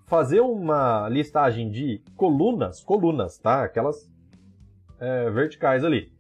fazer 0.06 0.42
uma 0.42 1.10
listagem 1.10 1.72
de 1.72 2.04
colunas, 2.16 2.84
colunas, 2.84 3.40
tá? 3.40 3.64
Aquelas 3.64 4.08
é, 5.00 5.32
verticais 5.32 5.84
ali. 5.84 6.14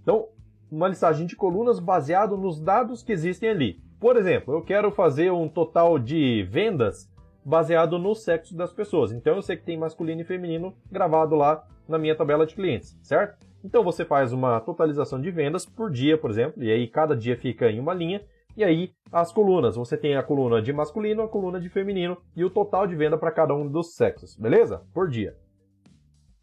Então, 0.00 0.28
uma 0.70 0.88
listagem 0.88 1.26
de 1.26 1.36
colunas 1.36 1.78
baseado 1.78 2.38
nos 2.38 2.58
dados 2.58 3.02
que 3.02 3.12
existem 3.12 3.50
ali. 3.50 3.82
Por 4.00 4.16
exemplo, 4.16 4.54
eu 4.54 4.62
quero 4.62 4.90
fazer 4.90 5.30
um 5.30 5.50
total 5.50 5.98
de 5.98 6.44
vendas 6.44 7.09
baseado 7.44 7.98
no 7.98 8.14
sexo 8.14 8.56
das 8.56 8.72
pessoas. 8.72 9.12
Então 9.12 9.36
eu 9.36 9.42
sei 9.42 9.56
que 9.56 9.64
tem 9.64 9.76
masculino 9.76 10.20
e 10.20 10.24
feminino 10.24 10.74
gravado 10.90 11.34
lá 11.34 11.66
na 11.88 11.98
minha 11.98 12.14
tabela 12.14 12.46
de 12.46 12.54
clientes, 12.54 12.98
certo? 13.02 13.38
Então 13.64 13.82
você 13.82 14.04
faz 14.04 14.32
uma 14.32 14.60
totalização 14.60 15.20
de 15.20 15.30
vendas 15.30 15.66
por 15.66 15.90
dia, 15.90 16.16
por 16.16 16.30
exemplo, 16.30 16.62
e 16.62 16.70
aí 16.70 16.86
cada 16.86 17.16
dia 17.16 17.36
fica 17.36 17.70
em 17.70 17.78
uma 17.78 17.92
linha, 17.92 18.22
e 18.56 18.64
aí, 18.64 18.92
as 19.12 19.32
colunas. 19.32 19.76
Você 19.76 19.96
tem 19.96 20.16
a 20.16 20.22
coluna 20.22 20.60
de 20.60 20.72
masculino, 20.72 21.22
a 21.22 21.28
coluna 21.28 21.60
de 21.60 21.68
feminino 21.68 22.18
e 22.34 22.44
o 22.44 22.50
total 22.50 22.86
de 22.86 22.96
venda 22.96 23.16
para 23.16 23.30
cada 23.30 23.54
um 23.54 23.66
dos 23.66 23.94
sexos, 23.94 24.36
beleza? 24.36 24.82
Por 24.92 25.08
dia. 25.08 25.36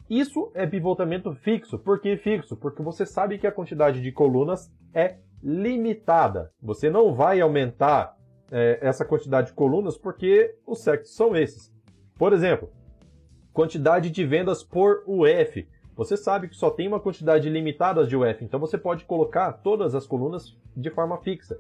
Isso 0.10 0.52
é 0.56 0.66
pivotamento 0.66 1.34
fixo. 1.36 1.78
Por 1.78 2.00
que 2.00 2.16
fixo? 2.18 2.56
Porque 2.56 2.82
você 2.82 3.06
sabe 3.06 3.38
que 3.38 3.46
a 3.46 3.52
quantidade 3.52 4.02
de 4.02 4.12
colunas 4.12 4.72
é 4.94 5.18
limitada. 5.44 6.52
Você 6.62 6.90
não 6.90 7.14
vai 7.14 7.42
aumentar 7.42 8.17
é, 8.52 8.80
essa 8.82 9.06
quantidade 9.06 9.48
de 9.48 9.54
colunas 9.54 9.98
porque 9.98 10.56
os 10.66 10.80
sexos 10.80 11.16
são 11.16 11.36
esses. 11.36 11.74
Por 12.18 12.34
exemplo, 12.34 12.70
quantidade 13.54 14.10
de 14.10 14.26
vendas 14.26 14.64
por 14.64 15.04
UF. 15.08 15.68
Você 15.96 16.16
sabe 16.16 16.48
que 16.48 16.56
só 16.56 16.70
tem 16.70 16.88
uma 16.88 17.00
quantidade 17.00 17.50
limitada 17.50 18.06
de 18.06 18.16
UF, 18.16 18.44
então 18.46 18.60
você 18.60 18.78
pode 18.78 19.04
colocar 19.06 19.52
todas 19.52 19.96
as 19.96 20.06
colunas 20.06 20.56
de 20.76 20.92
forma 20.92 21.18
fixa. 21.18 21.58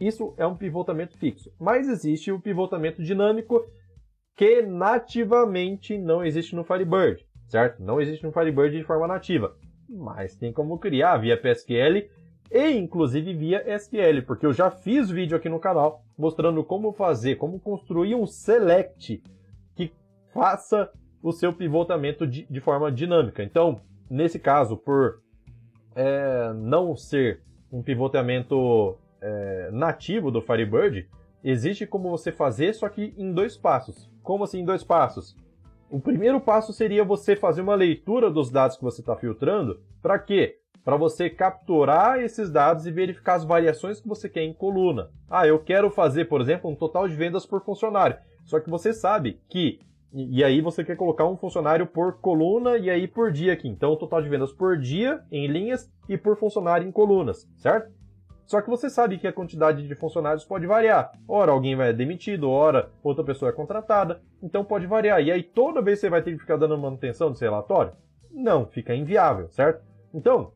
Isso 0.00 0.32
é 0.36 0.46
um 0.46 0.56
pivotamento 0.56 1.18
fixo. 1.18 1.52
Mas 1.58 1.88
existe 1.88 2.30
o 2.30 2.40
pivotamento 2.40 3.02
dinâmico 3.02 3.66
que 4.36 4.62
nativamente 4.62 5.98
não 5.98 6.24
existe 6.24 6.54
no 6.54 6.64
Firebird, 6.64 7.26
certo? 7.46 7.82
Não 7.82 8.00
existe 8.00 8.24
no 8.24 8.32
Firebird 8.32 8.78
de 8.78 8.84
forma 8.84 9.06
nativa. 9.06 9.54
Mas 9.88 10.36
tem 10.36 10.52
como 10.52 10.78
criar 10.78 11.18
via 11.18 11.36
PSQL 11.36 12.08
e 12.50 12.70
inclusive 12.70 13.34
via 13.34 13.62
SQL, 13.76 14.22
porque 14.26 14.46
eu 14.46 14.52
já 14.52 14.70
fiz 14.70 15.10
vídeo 15.10 15.36
aqui 15.36 15.48
no 15.48 15.60
canal 15.60 16.02
mostrando 16.20 16.62
como 16.62 16.92
fazer, 16.92 17.36
como 17.36 17.58
construir 17.58 18.14
um 18.14 18.26
select 18.26 19.22
que 19.74 19.92
faça 20.32 20.90
o 21.22 21.32
seu 21.32 21.52
pivotamento 21.52 22.26
de, 22.26 22.46
de 22.48 22.60
forma 22.60 22.92
dinâmica. 22.92 23.42
Então, 23.42 23.80
nesse 24.08 24.38
caso, 24.38 24.76
por 24.76 25.20
é, 25.94 26.52
não 26.54 26.94
ser 26.94 27.42
um 27.72 27.82
pivotamento 27.82 28.96
é, 29.20 29.70
nativo 29.72 30.30
do 30.30 30.42
Firebird, 30.42 31.08
existe 31.42 31.86
como 31.86 32.10
você 32.10 32.30
fazer, 32.30 32.74
só 32.74 32.88
que 32.88 33.14
em 33.16 33.32
dois 33.32 33.56
passos. 33.56 34.10
Como 34.22 34.44
assim 34.44 34.60
em 34.60 34.64
dois 34.64 34.84
passos? 34.84 35.36
O 35.90 35.98
primeiro 35.98 36.40
passo 36.40 36.72
seria 36.72 37.02
você 37.02 37.34
fazer 37.34 37.62
uma 37.62 37.74
leitura 37.74 38.30
dos 38.30 38.50
dados 38.50 38.76
que 38.76 38.84
você 38.84 39.00
está 39.00 39.16
filtrando. 39.16 39.80
Para 40.00 40.18
quê? 40.18 40.58
Para 40.84 40.96
você 40.96 41.28
capturar 41.28 42.20
esses 42.20 42.50
dados 42.50 42.86
e 42.86 42.90
verificar 42.90 43.34
as 43.34 43.44
variações 43.44 44.00
que 44.00 44.08
você 44.08 44.28
quer 44.28 44.42
em 44.42 44.52
coluna. 44.52 45.10
Ah, 45.28 45.46
eu 45.46 45.58
quero 45.58 45.90
fazer, 45.90 46.26
por 46.26 46.40
exemplo, 46.40 46.70
um 46.70 46.74
total 46.74 47.06
de 47.06 47.14
vendas 47.14 47.44
por 47.44 47.62
funcionário. 47.62 48.16
Só 48.44 48.58
que 48.58 48.70
você 48.70 48.92
sabe 48.92 49.40
que. 49.48 49.80
E 50.12 50.42
aí 50.42 50.60
você 50.60 50.82
quer 50.82 50.96
colocar 50.96 51.24
um 51.26 51.36
funcionário 51.36 51.86
por 51.86 52.14
coluna 52.14 52.76
e 52.76 52.90
aí 52.90 53.06
por 53.06 53.30
dia 53.30 53.52
aqui. 53.52 53.68
Então, 53.68 53.92
o 53.92 53.96
total 53.96 54.20
de 54.20 54.28
vendas 54.28 54.52
por 54.52 54.76
dia 54.76 55.22
em 55.30 55.46
linhas 55.46 55.88
e 56.08 56.18
por 56.18 56.36
funcionário 56.36 56.88
em 56.88 56.90
colunas, 56.90 57.48
certo? 57.56 57.92
Só 58.44 58.60
que 58.60 58.68
você 58.68 58.90
sabe 58.90 59.16
que 59.16 59.28
a 59.28 59.32
quantidade 59.32 59.86
de 59.86 59.94
funcionários 59.94 60.44
pode 60.44 60.66
variar. 60.66 61.12
Ora 61.28 61.52
alguém 61.52 61.76
vai 61.76 61.92
demitido, 61.92 62.50
ora 62.50 62.90
outra 63.00 63.22
pessoa 63.22 63.50
é 63.50 63.54
contratada. 63.54 64.20
Então 64.42 64.64
pode 64.64 64.88
variar. 64.88 65.22
E 65.22 65.30
aí 65.30 65.44
toda 65.44 65.80
vez 65.80 66.00
você 66.00 66.10
vai 66.10 66.20
ter 66.20 66.32
que 66.32 66.40
ficar 66.40 66.56
dando 66.56 66.76
manutenção 66.76 67.30
desse 67.30 67.44
relatório? 67.44 67.92
Não, 68.28 68.66
fica 68.66 68.92
inviável, 68.92 69.48
certo? 69.50 69.84
Então, 70.12 70.52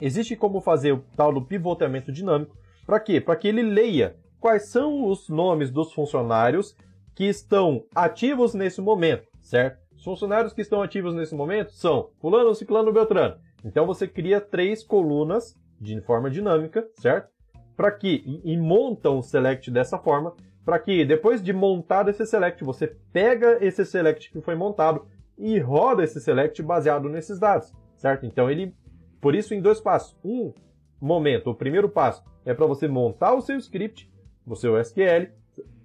existe 0.00 0.36
como 0.36 0.60
fazer 0.60 0.92
o 0.92 1.04
tal 1.16 1.32
do 1.32 1.42
pivotamento 1.42 2.12
dinâmico. 2.12 2.56
Para 2.86 3.00
quê? 3.00 3.20
Para 3.20 3.36
que 3.36 3.48
ele 3.48 3.62
leia 3.62 4.16
quais 4.40 4.68
são 4.68 5.08
os 5.08 5.28
nomes 5.28 5.70
dos 5.70 5.92
funcionários 5.92 6.76
que 7.14 7.24
estão 7.24 7.84
ativos 7.94 8.54
nesse 8.54 8.80
momento, 8.80 9.26
certo? 9.40 9.78
Os 9.96 10.04
funcionários 10.04 10.52
que 10.52 10.60
estão 10.60 10.80
ativos 10.80 11.14
nesse 11.14 11.34
momento 11.34 11.72
são 11.72 12.10
fulano, 12.20 12.54
ciclano, 12.54 12.92
beltrano. 12.92 13.36
Então 13.64 13.84
você 13.86 14.06
cria 14.06 14.40
três 14.40 14.84
colunas 14.84 15.56
de 15.80 16.00
forma 16.00 16.30
dinâmica, 16.30 16.88
certo? 16.94 17.28
Para 17.76 17.90
que 17.90 18.22
e, 18.24 18.52
e 18.52 18.56
monta 18.56 19.10
select 19.22 19.70
dessa 19.70 19.98
forma, 19.98 20.34
para 20.64 20.78
que 20.78 21.04
depois 21.04 21.42
de 21.42 21.52
montado 21.52 22.10
esse 22.10 22.26
select, 22.26 22.62
você 22.62 22.86
pega 23.12 23.58
esse 23.60 23.84
select 23.84 24.30
que 24.30 24.40
foi 24.40 24.54
montado 24.54 25.06
e 25.36 25.58
roda 25.58 26.04
esse 26.04 26.20
select 26.20 26.62
baseado 26.62 27.08
nesses 27.08 27.38
dados, 27.38 27.72
certo? 27.96 28.26
Então 28.26 28.50
ele, 28.50 28.74
por 29.20 29.34
isso 29.34 29.54
em 29.54 29.60
dois 29.60 29.80
passos. 29.80 30.16
Um 30.24 30.52
momento, 31.00 31.50
o 31.50 31.54
primeiro 31.54 31.88
passo 31.88 32.22
é 32.44 32.54
para 32.54 32.66
você 32.66 32.88
montar 32.88 33.34
o 33.34 33.40
seu 33.40 33.56
script, 33.56 34.10
o 34.46 34.54
seu 34.54 34.78
SQL, 34.78 35.30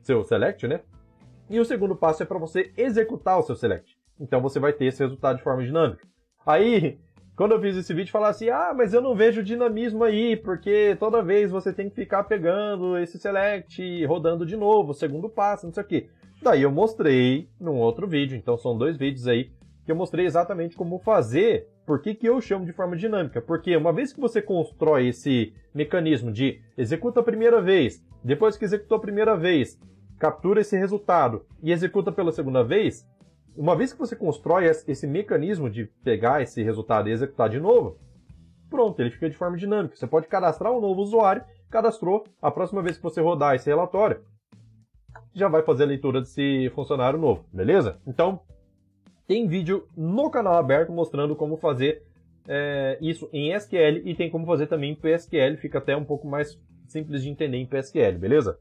seu 0.01 0.23
select, 0.23 0.67
né? 0.67 0.81
E 1.49 1.59
o 1.59 1.65
segundo 1.65 1.95
passo 1.95 2.23
é 2.23 2.25
para 2.25 2.39
você 2.39 2.71
executar 2.77 3.38
o 3.38 3.43
seu 3.43 3.55
select. 3.55 3.97
Então 4.19 4.41
você 4.41 4.59
vai 4.59 4.73
ter 4.73 4.86
esse 4.86 5.03
resultado 5.03 5.38
de 5.38 5.43
forma 5.43 5.63
dinâmica. 5.63 6.07
Aí, 6.45 6.99
quando 7.36 7.51
eu 7.53 7.61
fiz 7.61 7.75
esse 7.75 7.93
vídeo, 7.93 8.11
falar 8.11 8.29
assim: 8.29 8.49
ah, 8.49 8.73
mas 8.75 8.93
eu 8.93 9.01
não 9.01 9.15
vejo 9.15 9.43
dinamismo 9.43 10.03
aí, 10.03 10.36
porque 10.38 10.95
toda 10.99 11.23
vez 11.23 11.51
você 11.51 11.73
tem 11.73 11.89
que 11.89 11.95
ficar 11.95 12.23
pegando 12.23 12.97
esse 12.97 13.19
select 13.19 14.05
rodando 14.05 14.45
de 14.45 14.55
novo, 14.55 14.93
segundo 14.93 15.29
passo, 15.29 15.65
não 15.65 15.73
sei 15.73 15.84
o 15.84 15.88
quê. 15.88 16.09
Daí 16.41 16.61
eu 16.61 16.71
mostrei 16.71 17.49
num 17.59 17.77
outro 17.77 18.07
vídeo, 18.07 18.38
então 18.38 18.57
são 18.57 18.77
dois 18.77 18.97
vídeos 18.97 19.27
aí 19.27 19.51
que 19.86 19.91
eu 19.91 19.95
mostrei 19.95 20.25
exatamente 20.25 20.75
como 20.75 20.99
fazer. 20.99 21.67
Por 21.86 22.01
que, 22.01 22.15
que 22.15 22.27
eu 22.27 22.39
chamo 22.39 22.65
de 22.65 22.71
forma 22.71 22.95
dinâmica? 22.95 23.41
Porque 23.41 23.75
uma 23.75 23.91
vez 23.91 24.13
que 24.13 24.19
você 24.19 24.41
constrói 24.41 25.07
esse 25.09 25.53
mecanismo 25.73 26.31
de 26.31 26.61
executa 26.77 27.19
a 27.19 27.23
primeira 27.23 27.61
vez, 27.61 28.01
depois 28.23 28.55
que 28.55 28.63
executou 28.63 28.97
a 28.97 29.01
primeira 29.01 29.36
vez, 29.36 29.77
captura 30.17 30.61
esse 30.61 30.77
resultado 30.77 31.45
e 31.61 31.71
executa 31.71 32.11
pela 32.11 32.31
segunda 32.31 32.63
vez, 32.63 33.05
uma 33.55 33.75
vez 33.75 33.91
que 33.91 33.99
você 33.99 34.15
constrói 34.15 34.65
esse 34.65 35.05
mecanismo 35.05 35.69
de 35.69 35.86
pegar 36.03 36.41
esse 36.41 36.63
resultado 36.63 37.09
e 37.09 37.11
executar 37.11 37.49
de 37.49 37.59
novo, 37.59 37.99
pronto, 38.69 38.99
ele 39.01 39.11
fica 39.11 39.29
de 39.29 39.36
forma 39.36 39.57
dinâmica. 39.57 39.95
Você 39.95 40.07
pode 40.07 40.27
cadastrar 40.27 40.71
um 40.71 40.79
novo 40.79 41.01
usuário, 41.01 41.43
cadastrou, 41.69 42.23
a 42.41 42.49
próxima 42.49 42.81
vez 42.81 42.95
que 42.95 43.03
você 43.03 43.19
rodar 43.19 43.55
esse 43.55 43.69
relatório, 43.69 44.21
já 45.34 45.49
vai 45.49 45.63
fazer 45.63 45.84
a 45.84 45.88
leitura 45.88 46.21
desse 46.21 46.71
funcionário 46.73 47.19
novo, 47.19 47.45
beleza? 47.51 47.99
Então, 48.07 48.39
tem 49.28 49.47
vídeo 49.47 49.88
no 49.95 50.30
canal 50.30 50.55
aberto 50.55 50.91
mostrando 50.91 51.36
como 51.36 51.57
fazer 51.57 52.03
é, 52.47 52.97
isso 53.01 53.30
em 53.32 53.53
SQL 53.53 54.01
e 54.05 54.15
tem 54.15 54.30
como 54.30 54.45
fazer 54.45 54.67
também 54.67 54.91
em 54.91 54.95
PSQL, 54.95 55.57
fica 55.57 55.78
até 55.78 55.95
um 55.95 56.03
pouco 56.03 56.28
mais 56.28 56.59
simples 56.88 57.24
de 57.24 57.30
entender 57.30 57.57
em 57.57 57.65
PSQL, 57.65 58.17
beleza? 58.19 58.59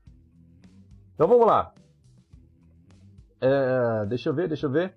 Então 1.14 1.26
vamos 1.26 1.46
lá. 1.46 1.72
É, 3.40 4.06
deixa 4.06 4.30
eu 4.30 4.34
ver, 4.34 4.48
deixa 4.48 4.66
eu 4.66 4.70
ver. 4.70 4.94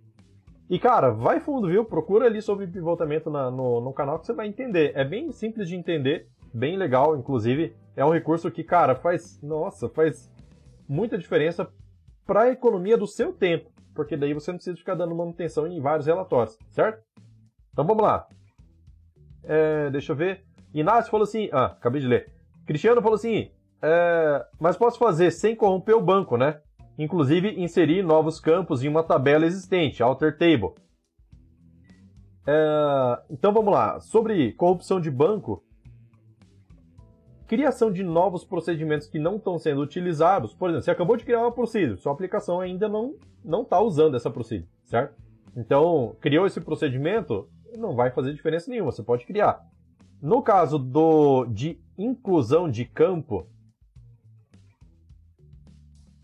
E 0.69 0.79
cara, 0.79 1.11
vai 1.11 1.39
fundo, 1.39 1.67
viu? 1.67 1.85
Procura 1.85 2.25
ali 2.25 2.41
sobre 2.41 2.67
pivotamento 2.67 3.29
na, 3.29 3.51
no, 3.51 3.81
no 3.81 3.93
canal 3.93 4.19
que 4.19 4.25
você 4.25 4.33
vai 4.33 4.47
entender. 4.47 4.91
É 4.95 5.03
bem 5.03 5.31
simples 5.31 5.67
de 5.67 5.75
entender, 5.75 6.27
bem 6.53 6.77
legal, 6.77 7.17
inclusive. 7.17 7.75
É 7.95 8.03
um 8.03 8.11
recurso 8.11 8.49
que, 8.51 8.63
cara, 8.63 8.95
faz, 8.95 9.39
nossa, 9.41 9.89
faz 9.89 10.31
muita 10.87 11.17
diferença 11.17 11.67
para 12.25 12.43
a 12.43 12.51
economia 12.51 12.97
do 12.97 13.07
seu 13.07 13.31
tempo, 13.31 13.69
porque 13.95 14.17
daí 14.17 14.33
você 14.33 14.51
não 14.51 14.57
precisa 14.57 14.77
ficar 14.77 14.93
dando 14.93 15.15
manutenção 15.15 15.65
em 15.65 15.81
vários 15.81 16.05
relatórios, 16.05 16.57
certo? 16.69 17.01
Então 17.71 17.85
vamos 17.85 18.03
lá. 18.03 18.27
É, 19.43 19.89
deixa 19.89 20.11
eu 20.11 20.15
ver. 20.15 20.43
Inácio 20.73 21.09
falou 21.09 21.23
assim, 21.23 21.49
ah, 21.51 21.67
acabei 21.67 22.01
de 22.01 22.07
ler. 22.07 22.31
Cristiano 22.65 23.01
falou 23.01 23.15
assim, 23.15 23.49
é, 23.81 24.45
mas 24.59 24.77
posso 24.77 24.99
fazer 24.99 25.31
sem 25.31 25.55
corromper 25.55 25.95
o 25.95 26.01
banco, 26.01 26.37
né? 26.37 26.61
Inclusive 26.97 27.61
inserir 27.61 28.03
novos 28.03 28.39
campos 28.39 28.83
em 28.83 28.87
uma 28.87 29.03
tabela 29.03 29.45
existente, 29.45 30.03
alter 30.03 30.37
table. 30.37 30.73
É, 32.45 33.23
então 33.29 33.53
vamos 33.53 33.73
lá. 33.73 33.99
Sobre 33.99 34.53
corrupção 34.53 34.99
de 34.99 35.09
banco, 35.09 35.63
criação 37.47 37.91
de 37.91 38.03
novos 38.03 38.43
procedimentos 38.43 39.07
que 39.07 39.19
não 39.19 39.37
estão 39.37 39.57
sendo 39.59 39.81
utilizados. 39.81 40.53
Por 40.53 40.69
exemplo, 40.69 40.83
você 40.83 40.91
acabou 40.91 41.15
de 41.15 41.23
criar 41.23 41.41
uma 41.41 41.51
procedure, 41.51 41.99
sua 41.99 42.11
aplicação 42.11 42.59
ainda 42.59 42.87
não 42.87 43.15
não 43.43 43.61
está 43.61 43.79
usando 43.79 44.15
essa 44.15 44.31
procedure, 44.31 44.67
certo? 44.85 45.15
Então, 45.55 46.15
criou 46.19 46.47
esse 46.47 46.59
procedimento, 46.59 47.47
não 47.77 47.95
vai 47.95 48.09
fazer 48.09 48.33
diferença 48.33 48.69
nenhuma, 48.71 48.91
você 48.91 49.03
pode 49.03 49.25
criar. 49.25 49.63
No 50.21 50.41
caso 50.41 50.79
do 50.79 51.45
de 51.45 51.79
inclusão 51.97 52.69
de 52.69 52.85
campo, 52.85 53.47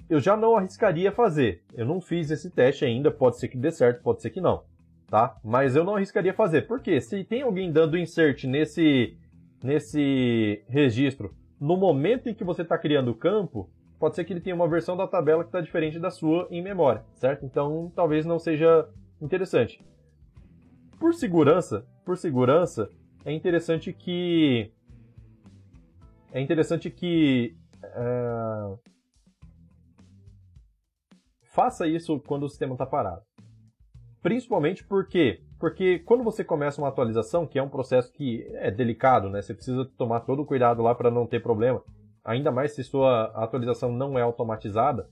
eu 0.09 0.19
já 0.19 0.35
não 0.35 0.57
arriscaria 0.57 1.11
fazer. 1.11 1.63
Eu 1.73 1.85
não 1.85 2.01
fiz 2.01 2.31
esse 2.31 2.49
teste 2.49 2.83
ainda, 2.83 3.11
pode 3.11 3.37
ser 3.37 3.47
que 3.47 3.57
dê 3.57 3.71
certo, 3.71 4.01
pode 4.01 4.21
ser 4.21 4.31
que 4.31 4.41
não, 4.41 4.63
tá? 5.07 5.37
Mas 5.43 5.75
eu 5.75 5.83
não 5.83 5.95
arriscaria 5.95 6.33
fazer. 6.33 6.63
Por 6.63 6.81
quê? 6.81 6.99
Se 6.99 7.23
tem 7.23 7.43
alguém 7.43 7.71
dando 7.71 7.97
insert 7.97 8.43
nesse 8.45 9.15
nesse 9.63 10.63
registro, 10.67 11.35
no 11.59 11.77
momento 11.77 12.27
em 12.27 12.33
que 12.33 12.43
você 12.43 12.63
está 12.63 12.77
criando 12.77 13.11
o 13.11 13.15
campo, 13.15 13.69
pode 13.99 14.15
ser 14.15 14.23
que 14.23 14.33
ele 14.33 14.41
tenha 14.41 14.55
uma 14.55 14.67
versão 14.67 14.97
da 14.97 15.07
tabela 15.07 15.43
que 15.43 15.49
está 15.49 15.61
diferente 15.61 15.99
da 15.99 16.09
sua 16.09 16.47
em 16.49 16.61
memória, 16.61 17.05
certo? 17.13 17.45
Então 17.45 17.91
talvez 17.95 18.25
não 18.25 18.39
seja 18.39 18.89
interessante. 19.21 19.83
Por 20.99 21.13
segurança, 21.13 21.85
por 22.03 22.17
segurança, 22.17 22.89
é 23.23 23.31
interessante 23.31 23.93
que 23.93 24.71
é 26.31 26.41
interessante 26.41 26.89
que 26.89 27.55
uh, 27.83 28.79
faça 31.43 31.85
isso 31.87 32.19
quando 32.21 32.43
o 32.43 32.49
sistema 32.49 32.73
está 32.73 32.85
parado. 32.85 33.21
Principalmente 34.21 34.83
porque 34.83 35.43
porque 35.61 35.99
quando 35.99 36.23
você 36.23 36.43
começa 36.43 36.81
uma 36.81 36.87
atualização, 36.87 37.45
que 37.45 37.59
é 37.59 37.63
um 37.63 37.69
processo 37.69 38.11
que 38.11 38.45
é 38.55 38.71
delicado, 38.71 39.29
né? 39.29 39.43
Você 39.43 39.53
precisa 39.53 39.85
tomar 39.95 40.21
todo 40.21 40.41
o 40.41 40.45
cuidado 40.45 40.81
lá 40.81 40.95
para 40.95 41.11
não 41.11 41.27
ter 41.27 41.39
problema. 41.39 41.83
Ainda 42.25 42.51
mais 42.51 42.73
se 42.73 42.83
sua 42.83 43.25
atualização 43.35 43.91
não 43.91 44.17
é 44.17 44.23
automatizada. 44.23 45.07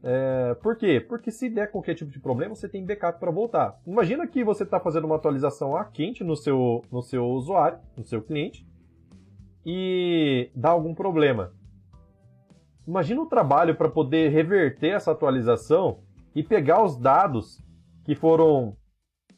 É... 0.00 0.54
Por 0.62 0.76
quê? 0.76 1.00
Porque 1.00 1.32
se 1.32 1.50
der 1.50 1.68
qualquer 1.68 1.96
tipo 1.96 2.12
de 2.12 2.20
problema, 2.20 2.54
você 2.54 2.68
tem 2.68 2.86
backup 2.86 3.18
para 3.18 3.32
voltar. 3.32 3.76
Imagina 3.84 4.24
que 4.24 4.44
você 4.44 4.62
está 4.62 4.78
fazendo 4.78 5.04
uma 5.04 5.16
atualização 5.16 5.76
a 5.76 5.84
quente 5.84 6.22
no 6.22 6.36
seu, 6.36 6.84
no 6.90 7.02
seu 7.02 7.26
usuário, 7.26 7.80
no 7.96 8.04
seu 8.04 8.22
cliente, 8.22 8.64
e 9.66 10.48
dá 10.54 10.70
algum 10.70 10.94
problema. 10.94 11.52
Imagina 12.86 13.20
o 13.20 13.26
trabalho 13.26 13.74
para 13.74 13.88
poder 13.88 14.30
reverter 14.30 14.94
essa 14.94 15.10
atualização 15.10 15.98
e 16.36 16.42
pegar 16.42 16.84
os 16.84 16.96
dados 16.96 17.60
que 18.04 18.14
foram 18.14 18.76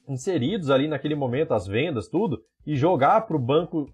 inseridos 0.09 0.71
ali 0.71 0.89
naquele 0.89 1.15
momento, 1.15 1.55
as 1.55 1.67
vendas, 1.67 2.09
tudo, 2.09 2.43
e 2.67 2.77
jogar 2.77 3.23
para 3.23 3.37
o 3.37 3.41
banco 3.41 3.89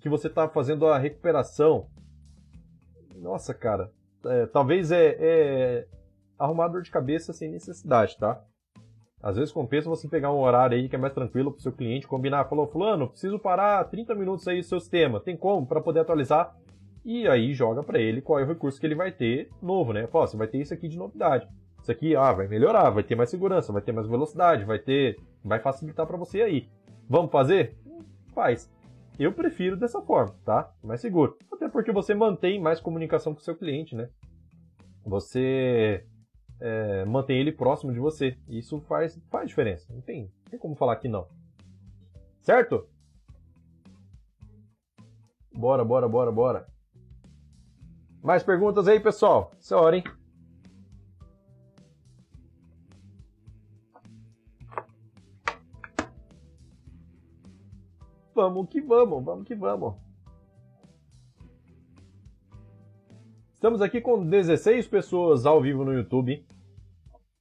que 0.00 0.08
você 0.08 0.26
está 0.26 0.48
fazendo 0.48 0.86
a 0.86 0.98
recuperação. 0.98 1.86
Nossa, 3.16 3.52
cara, 3.52 3.92
é, 4.24 4.46
talvez 4.46 4.90
é, 4.90 5.16
é 5.20 5.86
arrumar 6.38 6.68
dor 6.68 6.82
de 6.82 6.90
cabeça 6.90 7.32
sem 7.32 7.50
necessidade, 7.50 8.16
tá? 8.18 8.42
Às 9.22 9.36
vezes 9.36 9.52
compensa 9.52 9.88
você 9.88 10.08
pegar 10.08 10.32
um 10.32 10.40
horário 10.40 10.76
aí 10.76 10.88
que 10.88 10.96
é 10.96 10.98
mais 10.98 11.12
tranquilo 11.12 11.50
para 11.52 11.58
o 11.58 11.62
seu 11.62 11.72
cliente, 11.72 12.08
combinar, 12.08 12.46
falou, 12.46 12.66
fulano, 12.66 13.08
preciso 13.08 13.38
parar 13.38 13.84
30 13.84 14.14
minutos 14.14 14.48
aí 14.48 14.60
do 14.60 14.66
seu 14.66 14.80
sistema, 14.80 15.20
tem 15.20 15.36
como 15.36 15.66
para 15.66 15.80
poder 15.80 16.00
atualizar? 16.00 16.56
E 17.04 17.28
aí 17.28 17.52
joga 17.52 17.82
para 17.82 17.98
ele 17.98 18.22
qual 18.22 18.38
é 18.38 18.44
o 18.44 18.46
recurso 18.46 18.80
que 18.80 18.86
ele 18.86 18.94
vai 18.94 19.12
ter 19.12 19.50
novo, 19.60 19.92
né? 19.92 20.06
Pô, 20.06 20.26
você 20.26 20.36
vai 20.36 20.46
ter 20.46 20.58
isso 20.58 20.72
aqui 20.72 20.88
de 20.88 20.98
novidade. 20.98 21.46
Isso 21.80 21.90
aqui, 21.90 22.14
ah, 22.14 22.32
vai 22.32 22.46
melhorar, 22.46 22.90
vai 22.90 23.02
ter 23.02 23.14
mais 23.14 23.30
segurança, 23.30 23.72
vai 23.72 23.82
ter 23.82 23.92
mais 23.92 24.06
velocidade, 24.06 24.64
vai 24.64 24.78
ter, 24.78 25.18
vai 25.44 25.58
facilitar 25.58 26.06
para 26.06 26.16
você 26.16 26.42
aí. 26.42 26.68
Vamos 27.08 27.30
fazer? 27.30 27.76
Faz. 28.34 28.70
Eu 29.18 29.32
prefiro 29.32 29.76
dessa 29.76 30.00
forma, 30.00 30.34
tá? 30.44 30.72
Mais 30.82 31.00
seguro. 31.00 31.36
Até 31.52 31.68
porque 31.68 31.92
você 31.92 32.14
mantém 32.14 32.60
mais 32.60 32.80
comunicação 32.80 33.34
com 33.34 33.40
o 33.40 33.44
seu 33.44 33.56
cliente, 33.56 33.94
né? 33.94 34.08
Você 35.04 36.06
é, 36.60 37.04
mantém 37.04 37.38
ele 37.38 37.52
próximo 37.52 37.92
de 37.92 37.98
você. 37.98 38.36
Isso 38.48 38.80
faz, 38.82 39.18
faz 39.30 39.48
diferença. 39.48 39.92
Não 39.92 40.00
tem, 40.00 40.24
não 40.24 40.50
tem 40.50 40.58
como 40.58 40.74
falar 40.74 40.96
que 40.96 41.08
não. 41.08 41.26
Certo? 42.40 42.86
Bora, 45.52 45.84
bora, 45.84 46.08
bora, 46.08 46.30
bora. 46.30 46.66
Mais 48.22 48.42
perguntas 48.42 48.86
aí, 48.86 49.00
pessoal? 49.00 49.52
Essa 49.58 49.74
é 49.74 49.78
hora, 49.78 49.96
hein? 49.96 50.04
Vamos 58.40 58.70
que 58.70 58.80
vamos, 58.80 59.22
vamos 59.22 59.46
que 59.46 59.54
vamos. 59.54 59.96
Estamos 63.52 63.82
aqui 63.82 64.00
com 64.00 64.26
16 64.26 64.88
pessoas 64.88 65.44
ao 65.44 65.60
vivo 65.60 65.84
no 65.84 65.92
YouTube. 65.92 66.42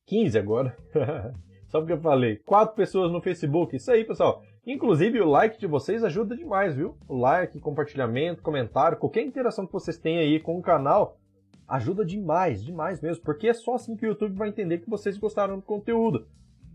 15 0.07 0.37
agora. 0.37 0.75
Só 1.69 1.79
porque 1.79 1.93
eu 1.93 2.01
falei. 2.01 2.35
4 2.39 2.75
pessoas 2.75 3.13
no 3.13 3.21
Facebook. 3.21 3.77
Isso 3.77 3.89
aí, 3.89 4.03
pessoal. 4.03 4.43
Inclusive, 4.67 5.21
o 5.21 5.29
like 5.29 5.57
de 5.57 5.67
vocês 5.67 6.03
ajuda 6.03 6.35
demais, 6.35 6.75
viu? 6.75 6.97
O 7.07 7.15
like, 7.15 7.61
compartilhamento, 7.61 8.43
comentário, 8.43 8.97
qualquer 8.97 9.23
interação 9.23 9.65
que 9.65 9.71
vocês 9.71 9.97
têm 9.97 10.17
aí 10.19 10.37
com 10.37 10.57
o 10.57 10.61
canal 10.61 11.17
ajuda 11.65 12.03
demais, 12.03 12.61
demais 12.61 12.99
mesmo. 12.99 13.23
Porque 13.23 13.47
é 13.47 13.53
só 13.53 13.75
assim 13.75 13.95
que 13.95 14.05
o 14.05 14.09
YouTube 14.09 14.35
vai 14.35 14.49
entender 14.49 14.79
que 14.79 14.89
vocês 14.89 15.17
gostaram 15.17 15.55
do 15.55 15.61
conteúdo. 15.63 16.27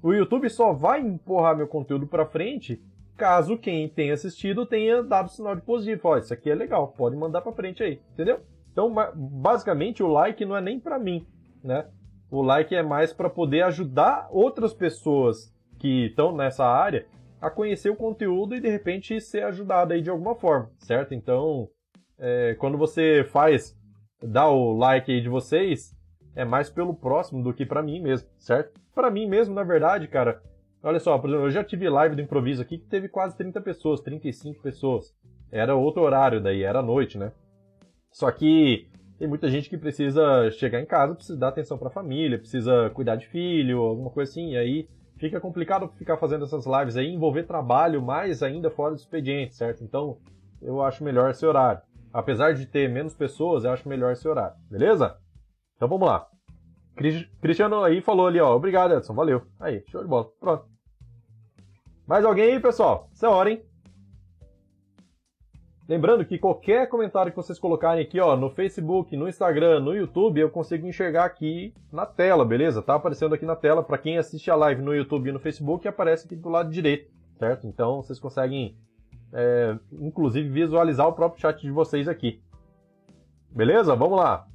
O 0.02 0.14
YouTube 0.14 0.48
só 0.48 0.72
vai 0.72 1.02
empurrar 1.02 1.54
meu 1.54 1.68
conteúdo 1.68 2.06
para 2.06 2.24
frente 2.24 2.82
caso 3.16 3.58
quem 3.58 3.88
tenha 3.88 4.14
assistido 4.14 4.66
tenha 4.66 5.02
dado 5.02 5.30
sinal 5.30 5.54
de 5.54 5.62
positivo. 5.62 6.08
Ó, 6.08 6.18
isso 6.18 6.32
aqui 6.32 6.50
é 6.50 6.54
legal, 6.54 6.88
pode 6.88 7.16
mandar 7.16 7.40
para 7.40 7.52
frente 7.52 7.82
aí, 7.82 8.00
entendeu? 8.12 8.40
Então, 8.72 8.92
basicamente, 9.14 10.02
o 10.02 10.08
like 10.08 10.44
não 10.44 10.56
é 10.56 10.60
nem 10.60 10.80
para 10.80 10.98
mim, 10.98 11.26
né? 11.62 11.86
O 12.30 12.42
like 12.42 12.74
é 12.74 12.82
mais 12.82 13.12
para 13.12 13.30
poder 13.30 13.62
ajudar 13.62 14.28
outras 14.32 14.74
pessoas 14.74 15.54
que 15.78 16.06
estão 16.06 16.34
nessa 16.34 16.66
área 16.66 17.06
a 17.40 17.50
conhecer 17.50 17.90
o 17.90 17.96
conteúdo 17.96 18.56
e 18.56 18.60
de 18.60 18.68
repente 18.68 19.20
ser 19.20 19.44
ajudado 19.44 19.92
aí 19.92 20.02
de 20.02 20.10
alguma 20.10 20.34
forma, 20.34 20.70
certo? 20.78 21.14
Então, 21.14 21.68
é, 22.18 22.56
quando 22.58 22.78
você 22.78 23.24
faz, 23.30 23.78
dá 24.22 24.48
o 24.48 24.76
like 24.76 25.12
aí 25.12 25.20
de 25.20 25.28
vocês, 25.28 25.94
é 26.34 26.44
mais 26.44 26.68
pelo 26.70 26.94
próximo 26.94 27.42
do 27.42 27.52
que 27.52 27.64
para 27.64 27.82
mim 27.82 28.00
mesmo, 28.00 28.28
certo? 28.38 28.80
Para 28.94 29.10
mim 29.10 29.28
mesmo, 29.28 29.54
na 29.54 29.62
verdade, 29.62 30.08
cara, 30.08 30.42
olha 30.84 31.00
só, 31.00 31.18
por 31.18 31.28
exemplo, 31.28 31.46
eu 31.46 31.50
já 31.50 31.64
tive 31.64 31.88
live 31.88 32.14
do 32.14 32.22
improviso 32.22 32.62
aqui 32.62 32.78
que 32.78 32.86
teve 32.86 33.08
quase 33.08 33.36
30 33.36 33.60
pessoas, 33.60 34.00
35 34.00 34.62
pessoas. 34.62 35.14
Era 35.50 35.74
outro 35.74 36.02
horário 36.02 36.40
daí, 36.40 36.62
era 36.62 36.82
noite, 36.82 37.18
né? 37.18 37.32
Só 38.12 38.30
que 38.30 38.88
tem 39.18 39.26
muita 39.26 39.48
gente 39.48 39.68
que 39.70 39.78
precisa 39.78 40.50
chegar 40.52 40.80
em 40.80 40.86
casa, 40.86 41.14
precisa 41.14 41.38
dar 41.38 41.48
atenção 41.48 41.78
para 41.78 41.88
a 41.88 41.92
família, 41.92 42.38
precisa 42.38 42.90
cuidar 42.90 43.16
de 43.16 43.26
filho, 43.26 43.80
alguma 43.80 44.10
coisa 44.10 44.30
assim, 44.30 44.52
e 44.52 44.56
aí 44.56 44.88
fica 45.16 45.40
complicado 45.40 45.88
ficar 45.96 46.16
fazendo 46.16 46.44
essas 46.44 46.66
lives 46.66 46.96
aí, 46.96 47.08
envolver 47.08 47.44
trabalho 47.44 48.02
mais 48.02 48.42
ainda 48.42 48.70
fora 48.70 48.94
do 48.94 48.98
expediente, 48.98 49.54
certo? 49.54 49.82
Então, 49.82 50.18
eu 50.60 50.82
acho 50.82 51.04
melhor 51.04 51.30
esse 51.30 51.46
horário. 51.46 51.80
Apesar 52.12 52.54
de 52.54 52.66
ter 52.66 52.88
menos 52.88 53.14
pessoas, 53.14 53.64
eu 53.64 53.72
acho 53.72 53.88
melhor 53.88 54.12
esse 54.12 54.26
horário, 54.28 54.56
beleza? 54.70 55.16
Então 55.76 55.88
vamos 55.88 56.06
lá. 56.06 56.26
Cristiano 57.40 57.82
aí 57.82 58.00
falou 58.00 58.26
ali, 58.26 58.40
ó. 58.40 58.54
Obrigado, 58.54 58.94
Edson. 58.94 59.14
Valeu. 59.14 59.42
Aí, 59.58 59.82
show 59.88 60.00
de 60.00 60.08
bola. 60.08 60.28
Pronto. 60.38 60.73
Mais 62.06 62.24
alguém 62.24 62.52
aí, 62.52 62.60
pessoal? 62.60 63.08
Essa 63.12 63.26
é 63.26 63.30
hora, 63.30 63.50
hein? 63.50 63.62
Lembrando 65.88 66.24
que 66.24 66.38
qualquer 66.38 66.88
comentário 66.88 67.30
que 67.30 67.36
vocês 67.36 67.58
colocarem 67.58 68.02
aqui, 68.02 68.18
ó, 68.18 68.36
no 68.36 68.50
Facebook, 68.50 69.14
no 69.16 69.28
Instagram, 69.28 69.80
no 69.80 69.94
YouTube, 69.94 70.40
eu 70.40 70.50
consigo 70.50 70.86
enxergar 70.86 71.24
aqui 71.24 71.74
na 71.92 72.06
tela, 72.06 72.44
beleza? 72.44 72.82
Tá 72.82 72.94
aparecendo 72.94 73.34
aqui 73.34 73.44
na 73.44 73.56
tela. 73.56 73.82
Para 73.82 73.98
quem 73.98 74.18
assiste 74.18 74.50
a 74.50 74.54
live 74.54 74.80
no 74.80 74.94
YouTube 74.94 75.28
e 75.28 75.32
no 75.32 75.38
Facebook, 75.38 75.86
aparece 75.86 76.26
aqui 76.26 76.36
do 76.36 76.48
lado 76.48 76.70
direito, 76.70 77.10
certo? 77.38 77.66
Então 77.66 78.02
vocês 78.02 78.18
conseguem, 78.18 78.76
é, 79.32 79.78
inclusive, 79.92 80.48
visualizar 80.48 81.06
o 81.06 81.12
próprio 81.12 81.40
chat 81.40 81.60
de 81.60 81.70
vocês 81.70 82.08
aqui. 82.08 82.42
Beleza? 83.50 83.94
Vamos 83.94 84.18
lá. 84.18 84.46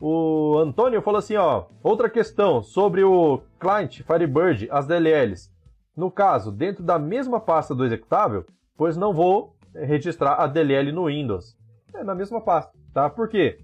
O 0.00 0.58
Antônio 0.58 1.00
falou 1.00 1.18
assim, 1.18 1.36
ó, 1.36 1.66
outra 1.82 2.10
questão 2.10 2.62
sobre 2.62 3.04
o 3.04 3.42
client 3.60 4.02
Firebird, 4.02 4.68
as 4.70 4.86
DLLs. 4.86 5.52
No 5.96 6.10
caso, 6.10 6.50
dentro 6.50 6.82
da 6.82 6.98
mesma 6.98 7.40
pasta 7.40 7.74
do 7.74 7.84
executável, 7.84 8.44
pois 8.76 8.96
não 8.96 9.12
vou 9.12 9.56
registrar 9.74 10.34
a 10.34 10.46
DLL 10.46 10.92
no 10.92 11.06
Windows. 11.06 11.56
É 11.94 12.02
na 12.02 12.14
mesma 12.14 12.40
pasta, 12.40 12.72
tá? 12.92 13.10
Por 13.10 13.28
quê? 13.28 13.58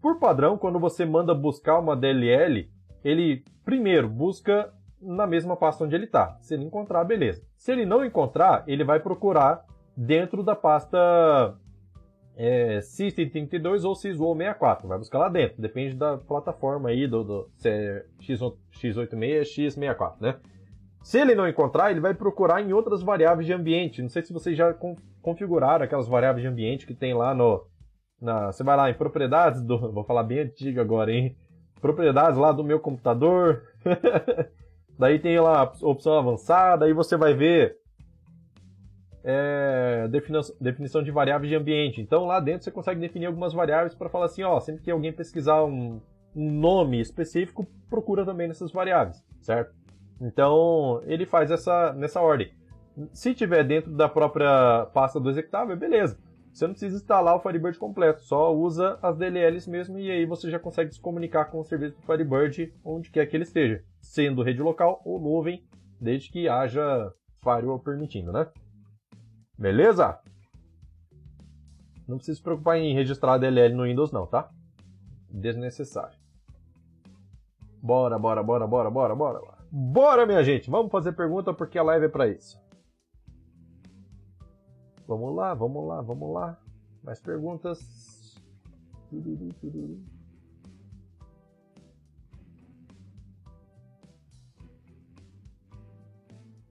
Por 0.00 0.18
padrão, 0.18 0.56
quando 0.58 0.78
você 0.78 1.04
manda 1.04 1.34
buscar 1.34 1.78
uma 1.78 1.96
DLL, 1.96 2.68
ele 3.02 3.44
primeiro 3.64 4.08
busca 4.08 4.72
na 5.00 5.26
mesma 5.26 5.56
pasta 5.56 5.84
onde 5.84 5.94
ele 5.94 6.04
está. 6.04 6.38
Se 6.40 6.54
ele 6.54 6.64
encontrar, 6.64 7.04
beleza. 7.04 7.42
Se 7.56 7.72
ele 7.72 7.84
não 7.84 8.04
encontrar, 8.04 8.64
ele 8.66 8.84
vai 8.84 9.00
procurar 9.00 9.64
dentro 9.96 10.42
da 10.42 10.56
pasta 10.56 11.56
é, 12.36 12.78
System32 12.78 13.84
ou 13.84 13.94
SysWall64. 13.94 14.86
Vai 14.86 14.98
buscar 14.98 15.18
lá 15.18 15.28
dentro. 15.28 15.60
Depende 15.60 15.94
da 15.94 16.16
plataforma 16.16 16.88
aí, 16.88 17.06
do, 17.06 17.22
do 17.22 17.50
se 17.56 17.68
é 17.68 18.04
X86, 18.20 19.42
X64, 19.42 20.14
né? 20.20 20.36
Se 21.04 21.20
ele 21.20 21.34
não 21.34 21.46
encontrar, 21.46 21.90
ele 21.90 22.00
vai 22.00 22.14
procurar 22.14 22.62
em 22.62 22.72
outras 22.72 23.02
variáveis 23.02 23.46
de 23.46 23.52
ambiente. 23.52 24.00
Não 24.00 24.08
sei 24.08 24.22
se 24.22 24.32
vocês 24.32 24.56
já 24.56 24.74
configuraram 25.20 25.84
aquelas 25.84 26.08
variáveis 26.08 26.42
de 26.42 26.48
ambiente 26.48 26.86
que 26.86 26.94
tem 26.94 27.12
lá 27.12 27.34
no. 27.34 27.62
Na, 28.18 28.50
você 28.50 28.64
vai 28.64 28.74
lá 28.74 28.88
em 28.88 28.94
propriedades 28.94 29.60
do. 29.60 29.78
Vou 29.92 30.02
falar 30.02 30.22
bem 30.22 30.38
antigo 30.40 30.80
agora, 30.80 31.12
hein? 31.12 31.36
Propriedades 31.78 32.38
lá 32.38 32.52
do 32.52 32.64
meu 32.64 32.80
computador. 32.80 33.64
Daí 34.98 35.18
tem 35.18 35.38
lá 35.38 35.60
a 35.60 35.86
opção 35.86 36.16
avançada, 36.16 36.86
aí 36.86 36.92
você 36.92 37.16
vai 37.16 37.34
ver 37.34 37.76
é, 39.24 40.06
definição, 40.08 40.56
definição 40.60 41.02
de 41.02 41.10
variáveis 41.10 41.50
de 41.50 41.56
ambiente. 41.56 42.00
Então 42.00 42.24
lá 42.24 42.40
dentro 42.40 42.64
você 42.64 42.70
consegue 42.70 43.00
definir 43.00 43.26
algumas 43.26 43.52
variáveis 43.52 43.94
para 43.94 44.08
falar 44.08 44.26
assim, 44.26 44.42
ó, 44.42 44.58
sempre 44.60 44.82
que 44.82 44.90
alguém 44.90 45.12
pesquisar 45.12 45.64
um, 45.64 46.00
um 46.34 46.50
nome 46.50 47.00
específico, 47.00 47.66
procura 47.90 48.24
também 48.24 48.48
nessas 48.48 48.72
variáveis, 48.72 49.22
certo? 49.42 49.74
Então, 50.20 51.02
ele 51.04 51.26
faz 51.26 51.50
essa 51.50 51.92
nessa 51.92 52.20
ordem. 52.20 52.52
Se 53.12 53.34
tiver 53.34 53.64
dentro 53.64 53.90
da 53.90 54.08
própria 54.08 54.86
pasta 54.92 55.18
do 55.18 55.30
executável, 55.30 55.76
beleza. 55.76 56.18
Você 56.52 56.66
não 56.68 56.74
precisa 56.74 56.96
instalar 56.96 57.34
o 57.34 57.40
Firebird 57.40 57.76
completo, 57.76 58.22
só 58.22 58.54
usa 58.54 58.96
as 59.02 59.16
DLLs 59.16 59.68
mesmo 59.68 59.98
e 59.98 60.08
aí 60.08 60.24
você 60.24 60.48
já 60.48 60.58
consegue 60.58 60.94
se 60.94 61.00
comunicar 61.00 61.46
com 61.46 61.58
o 61.58 61.64
serviço 61.64 61.96
do 61.96 62.02
Firebird 62.02 62.72
onde 62.84 63.10
quer 63.10 63.26
que 63.26 63.36
ele 63.36 63.42
esteja, 63.42 63.82
sendo 64.00 64.40
rede 64.44 64.62
local 64.62 65.02
ou 65.04 65.20
nuvem, 65.20 65.66
desde 66.00 66.30
que 66.30 66.48
haja 66.48 67.12
firewall 67.42 67.80
permitindo, 67.80 68.32
né? 68.32 68.46
Beleza? 69.58 70.20
Não 72.06 72.18
precisa 72.18 72.36
se 72.36 72.42
preocupar 72.42 72.78
em 72.78 72.94
registrar 72.94 73.34
a 73.34 73.38
DLL 73.38 73.74
no 73.74 73.82
Windows 73.82 74.12
não, 74.12 74.24
tá? 74.24 74.48
Desnecessário. 75.28 76.16
Bora, 77.82 78.16
bora, 78.16 78.42
bora, 78.44 78.66
bora, 78.66 78.90
bora, 78.90 79.14
bora. 79.14 79.53
Bora, 79.76 80.24
minha 80.24 80.40
gente, 80.44 80.70
vamos 80.70 80.92
fazer 80.92 81.14
pergunta 81.14 81.52
porque 81.52 81.76
a 81.76 81.82
live 81.82 82.06
é 82.06 82.08
para 82.08 82.28
isso. 82.28 82.56
Vamos 85.04 85.34
lá, 85.34 85.52
vamos 85.52 85.88
lá, 85.88 86.00
vamos 86.00 86.32
lá. 86.32 86.56
Mais 87.02 87.18
perguntas. 87.20 88.40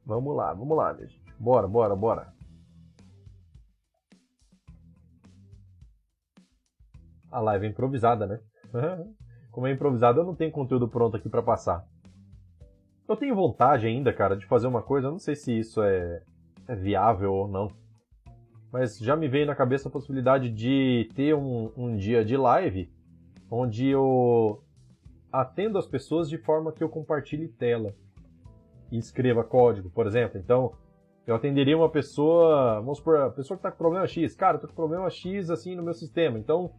Vamos 0.06 0.34
lá, 0.34 0.54
vamos 0.54 0.78
lá, 0.78 0.93
minha 0.93 1.08
gente. 1.08 1.34
Bora, 1.38 1.68
bora, 1.68 1.97
bora. 1.97 2.34
A 7.30 7.41
live 7.41 7.66
é 7.66 7.70
improvisada, 7.70 8.26
né? 8.26 8.39
Como 9.51 9.68
é 9.68 9.74
improvisada, 9.74 10.22
eu 10.22 10.26
não 10.26 10.36
tenho 10.38 10.54
conteúdo 10.54 10.88
pronto 10.88 11.18
aqui 11.18 11.28
para 11.28 11.43
passar. 11.43 11.86
Eu 13.14 13.18
tenho 13.18 13.36
vontade 13.36 13.86
ainda, 13.86 14.11
cara, 14.11 14.36
de 14.36 14.43
fazer 14.47 14.66
uma 14.66 14.82
coisa, 14.82 15.05
eu 15.05 15.11
não 15.11 15.20
sei 15.20 15.36
se 15.36 15.55
isso 15.55 15.84
é, 15.84 16.24
é 16.68 16.76
viável 16.76 17.32
ou 17.32 17.47
não. 17.47 17.68
Mas 18.72 18.97
já 18.97 19.16
me 19.16 19.28
veio 19.28 19.45
na 19.45 19.53
cabeça 19.53 19.88
a 19.88 19.91
possibilidade 19.91 20.49
de 20.49 21.07
ter 21.14 21.36
um, 21.36 21.72
um 21.78 21.95
dia 21.95 22.26
de 22.26 22.36
live 22.36 22.91
onde 23.51 23.88
eu 23.88 24.64
atendo 25.32 25.78
as 25.78 25.86
pessoas 25.86 26.28
de 26.28 26.39
forma 26.39 26.72
que 26.72 26.84
eu 26.84 26.89
compartilhe 26.89 27.47
tela 27.47 27.93
e 28.91 28.97
escreva 28.97 29.43
código, 29.43 29.91
por 29.91 30.07
exemplo. 30.07 30.39
Então, 30.39 30.74
eu 31.28 31.36
atenderia 31.36 31.78
uma 31.78 31.89
pessoa, 31.89 32.80
vamos 32.80 32.97
supor, 32.97 33.18
a 33.18 33.30
pessoa 33.30 33.55
que 33.55 33.59
está 33.59 33.70
com 33.70 33.78
problema 33.78 34.07
X. 34.07 34.36
Cara, 34.36 34.57
eu 34.57 34.68
com 34.68 34.74
problema 34.74 35.07
X 35.11 35.51
assim 35.51 35.76
no 35.76 35.84
meu 35.84 35.93
sistema. 35.93 36.39
Então, 36.39 36.72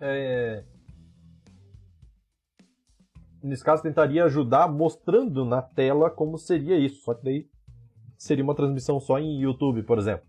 é, 0.00 0.64
nesse 3.42 3.64
caso, 3.64 3.82
tentaria 3.82 4.24
ajudar 4.24 4.68
mostrando 4.68 5.44
na 5.44 5.62
tela 5.62 6.10
como 6.10 6.38
seria 6.38 6.78
isso. 6.78 7.02
Só 7.02 7.14
que 7.14 7.24
daí 7.24 7.48
seria 8.16 8.44
uma 8.44 8.54
transmissão 8.54 8.98
só 9.00 9.18
em 9.18 9.40
YouTube, 9.40 9.82
por 9.82 9.98
exemplo. 9.98 10.26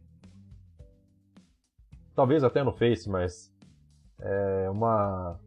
Talvez 2.16 2.44
até 2.44 2.64
no 2.64 2.74
Face, 2.74 3.10
mas 3.10 3.52
é 4.20 4.70
uma 4.70 5.40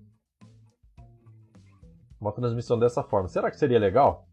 uma 2.20 2.32
transmissão 2.32 2.78
dessa 2.78 3.02
forma. 3.02 3.28
Será 3.28 3.50
que 3.50 3.58
seria 3.58 3.78
legal? 3.78 4.26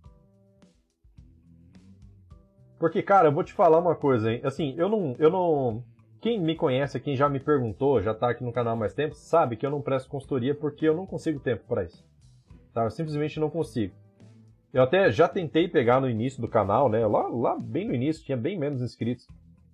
Porque, 2.79 3.01
cara, 3.01 3.27
eu 3.27 3.31
vou 3.33 3.43
te 3.43 3.51
falar 3.51 3.79
uma 3.79 3.95
coisa, 3.95 4.31
hein? 4.31 4.41
Assim, 4.43 4.73
eu 4.77 4.87
não, 4.87 5.15
eu 5.19 5.29
não. 5.29 5.83
Quem 6.21 6.39
me 6.39 6.55
conhece, 6.55 6.99
quem 6.99 7.15
já 7.15 7.27
me 7.27 7.39
perguntou, 7.39 8.01
já 8.01 8.13
tá 8.13 8.29
aqui 8.29 8.43
no 8.43 8.53
canal 8.53 8.73
há 8.73 8.75
mais 8.75 8.93
tempo, 8.93 9.15
sabe 9.15 9.57
que 9.57 9.65
eu 9.65 9.71
não 9.71 9.81
presto 9.81 10.09
consultoria 10.09 10.53
porque 10.53 10.87
eu 10.87 10.95
não 10.95 11.05
consigo 11.05 11.39
tempo 11.39 11.65
para 11.67 11.83
isso. 11.83 12.05
Tá? 12.73 12.83
Eu 12.83 12.91
simplesmente 12.91 13.39
não 13.39 13.49
consigo. 13.49 13.93
Eu 14.71 14.83
até 14.83 15.11
já 15.11 15.27
tentei 15.27 15.67
pegar 15.67 15.99
no 15.99 16.09
início 16.09 16.39
do 16.39 16.47
canal, 16.47 16.89
né? 16.89 17.05
Lá, 17.07 17.27
lá 17.27 17.57
bem 17.59 17.87
no 17.87 17.95
início, 17.95 18.23
tinha 18.23 18.37
bem 18.37 18.57
menos 18.57 18.81
inscritos. 18.81 19.27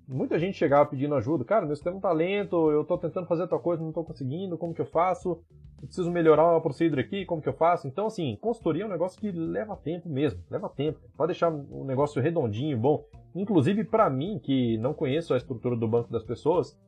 Muita 0.07 0.39
gente 0.39 0.57
chegava 0.57 0.89
pedindo 0.89 1.15
ajuda. 1.15 1.43
Cara, 1.43 1.65
meu 1.65 1.75
sistema 1.75 1.99
tá 1.99 2.11
lento, 2.11 2.71
eu 2.71 2.85
tô 2.85 2.97
tentando 2.97 3.27
fazer 3.27 3.47
tal 3.47 3.59
coisa, 3.59 3.83
não 3.83 3.91
tô 3.91 4.03
conseguindo, 4.03 4.57
como 4.57 4.73
que 4.73 4.79
eu 4.79 4.85
faço? 4.85 5.41
Eu 5.81 5.87
preciso 5.87 6.11
melhorar 6.11 6.49
uma 6.49 6.61
procedura 6.61 7.01
aqui, 7.01 7.25
como 7.25 7.41
que 7.41 7.49
eu 7.49 7.53
faço? 7.53 7.87
Então, 7.87 8.05
assim, 8.05 8.37
consultoria 8.39 8.83
é 8.83 8.85
um 8.85 8.89
negócio 8.89 9.19
que 9.19 9.31
leva 9.31 9.75
tempo 9.75 10.07
mesmo, 10.07 10.41
leva 10.49 10.69
tempo. 10.69 10.99
Pode 11.17 11.33
deixar 11.33 11.51
um 11.51 11.83
negócio 11.83 12.21
redondinho, 12.21 12.77
bom. 12.77 13.03
Inclusive, 13.35 13.83
para 13.83 14.09
mim, 14.09 14.39
que 14.41 14.77
não 14.77 14.93
conheço 14.93 15.33
a 15.33 15.37
estrutura 15.37 15.75
do 15.75 15.87
banco 15.87 16.11
das 16.11 16.23
pessoas, 16.23 16.79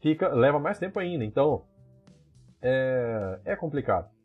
fica 0.00 0.28
leva 0.28 0.60
mais 0.60 0.78
tempo 0.78 1.00
ainda. 1.00 1.24
Então, 1.24 1.62
é, 2.62 3.40
é 3.44 3.56
complicado. 3.56 4.15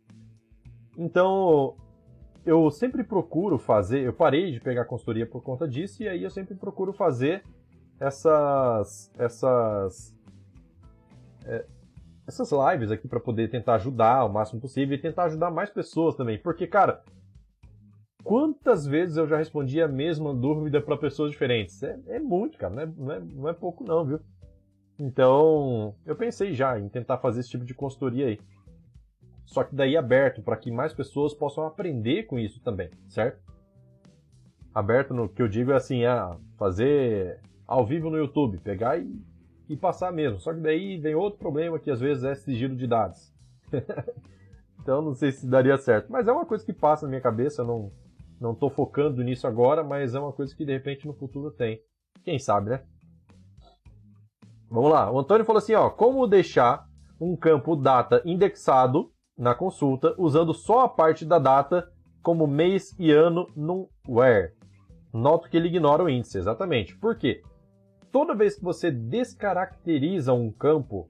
Então, 0.98 1.76
eu 2.46 2.70
sempre 2.72 3.04
procuro 3.04 3.58
fazer, 3.58 4.02
eu 4.02 4.14
parei 4.14 4.52
de 4.52 4.60
pegar 4.60 4.86
consultoria 4.86 5.26
por 5.26 5.42
conta 5.44 5.68
disso, 5.68 6.04
e 6.04 6.08
aí 6.08 6.24
eu 6.24 6.30
sempre 6.30 6.56
procuro 6.56 6.92
fazer 6.92 7.44
essas 8.00 9.12
essas 9.18 10.16
é, 11.46 11.66
essas 12.28 12.50
lives 12.52 12.92
aqui 12.92 13.08
para 13.08 13.20
poder 13.20 13.50
tentar 13.50 13.76
ajudar 13.76 14.26
o 14.26 14.30
máximo 14.30 14.60
possível 14.60 14.96
e 14.96 15.02
tentar 15.02 15.26
ajudar 15.26 15.52
mais 15.52 15.70
pessoas 15.70 16.16
também, 16.16 16.40
porque 16.40 16.66
cara, 16.66 17.04
quantas 18.24 18.86
vezes 18.86 19.18
eu 19.18 19.28
já 19.28 19.38
respondi 19.38 19.82
a 19.82 19.88
mesma 19.88 20.34
dúvida 20.34 20.82
para 20.82 20.98
pessoas 20.98 21.32
diferentes? 21.32 21.82
É, 21.84 22.00
é 22.08 22.20
muito, 22.20 22.58
cara, 22.58 22.74
não 22.74 22.82
é, 22.82 22.86
não 22.86 23.12
é, 23.12 23.20
não 23.20 23.50
é 23.50 23.54
pouco 23.54 23.84
não, 23.84 24.06
viu? 24.06 24.20
Então, 25.00 25.96
eu 26.06 26.16
pensei 26.16 26.54
já 26.54 26.80
em 26.80 26.88
tentar 26.88 27.18
fazer 27.18 27.40
esse 27.40 27.50
tipo 27.50 27.66
de 27.66 27.74
consultoria 27.74 28.28
aí. 28.28 28.40
Só 29.46 29.64
que 29.64 29.76
daí 29.76 29.98
aberto 29.98 30.42
para 30.42 30.58
que 30.58 30.72
mais 30.72 30.94
pessoas 30.94 31.34
possam 31.34 31.66
aprender 31.66 32.24
com 32.24 32.40
isso 32.40 32.62
também, 32.62 32.90
certo? 33.08 33.42
Aberto 34.74 35.14
no 35.14 35.28
que 35.28 35.42
eu 35.42 35.48
digo 35.48 35.72
é 35.72 35.76
assim, 35.76 36.06
é 36.06 36.38
fazer 36.58 37.40
ao 37.68 37.86
vivo 37.86 38.10
no 38.10 38.18
YouTube, 38.18 38.58
pegar 38.60 38.98
e, 38.98 39.22
e 39.68 39.76
passar 39.76 40.12
mesmo. 40.12 40.40
Só 40.40 40.54
que 40.54 40.60
daí 40.60 40.98
vem 40.98 41.16
outro 41.16 41.40
problema 41.40 41.80
que 41.80 41.92
às 41.92 42.00
vezes 42.00 42.24
é 42.24 42.36
sigilo 42.36 42.76
de 42.76 42.88
dados. 42.88 43.34
então 44.82 45.02
não 45.02 45.14
sei 45.14 45.32
se 45.32 45.46
daria 45.46 45.78
certo, 45.78 46.12
mas 46.12 46.28
é 46.28 46.32
uma 46.32 46.46
coisa 46.46 46.66
que 46.66 46.74
passa 46.74 47.06
na 47.06 47.10
minha 47.10 47.22
cabeça, 47.22 47.64
não 47.64 47.92
não 48.42 48.56
tô 48.56 48.72
focando 48.72 49.24
nisso 49.24 49.46
agora, 49.46 49.84
mas 49.84 50.16
é 50.16 50.20
uma 50.20 50.34
coisa 50.34 50.56
que 50.56 50.66
de 50.66 50.74
repente 50.74 51.06
no 51.06 51.14
futuro 51.14 51.52
tem. 51.52 51.80
Quem 52.24 52.40
sabe, 52.40 52.72
né? 52.72 52.82
Vamos 54.68 54.90
lá. 54.90 55.12
O 55.12 55.20
Antônio 55.20 55.46
falou 55.46 55.60
assim, 55.60 55.76
ó, 55.76 55.92
como 55.92 56.26
deixar 56.26 56.88
um 57.20 57.36
campo 57.36 57.76
data 57.76 58.20
indexado 58.26 59.12
na 59.42 59.56
consulta 59.56 60.14
usando 60.20 60.54
só 60.54 60.82
a 60.82 60.90
parte 60.90 61.26
da 61.26 61.40
data 61.40 61.92
como 62.22 62.46
mês 62.46 62.96
e 63.00 63.12
ano 63.12 63.48
no 63.56 63.90
where. 64.08 64.54
Noto 65.12 65.50
que 65.50 65.58
ele 65.58 65.68
ignora 65.68 66.04
o 66.04 66.10
índice, 66.10 66.38
exatamente. 66.38 66.96
Por 66.96 67.18
quê? 67.18 67.42
Toda 68.12 68.36
vez 68.36 68.56
que 68.56 68.64
você 68.64 68.92
descaracteriza 68.92 70.32
um 70.32 70.52
campo, 70.52 71.10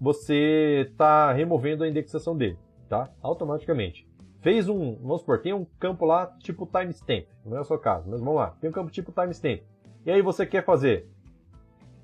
você 0.00 0.86
está 0.88 1.32
removendo 1.32 1.82
a 1.82 1.88
indexação 1.88 2.36
dele, 2.36 2.56
tá? 2.88 3.10
Automaticamente 3.20 4.06
fez 4.46 4.68
um, 4.68 4.94
vamos 5.00 5.22
supor, 5.22 5.42
tem 5.42 5.52
um 5.52 5.64
campo 5.80 6.04
lá 6.04 6.28
tipo 6.38 6.66
timestamp, 6.66 7.26
não 7.44 7.56
é 7.56 7.60
o 7.62 7.64
seu 7.64 7.80
caso, 7.80 8.08
mas 8.08 8.20
vamos 8.20 8.36
lá, 8.36 8.50
tem 8.60 8.70
um 8.70 8.72
campo 8.72 8.92
tipo 8.92 9.10
timestamp. 9.10 9.60
E 10.04 10.10
aí 10.12 10.22
você 10.22 10.46
quer 10.46 10.64
fazer 10.64 11.10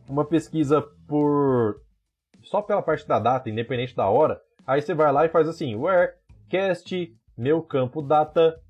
uma 0.09 0.25
pesquisa 0.25 0.83
por 1.07 1.81
só 2.43 2.61
pela 2.61 2.83
parte 2.83 3.07
da 3.07 3.21
data, 3.21 3.49
independente 3.49 3.95
da 3.95 4.09
hora, 4.09 4.41
aí 4.67 4.81
você 4.81 4.95
vai 4.95 5.13
lá 5.13 5.25
e 5.25 5.29
faz 5.29 5.49
assim, 5.49 5.75
where 5.75 6.13
cast 6.49 7.15
meu 7.37 7.63
campo 7.63 8.03
data 8.03 8.61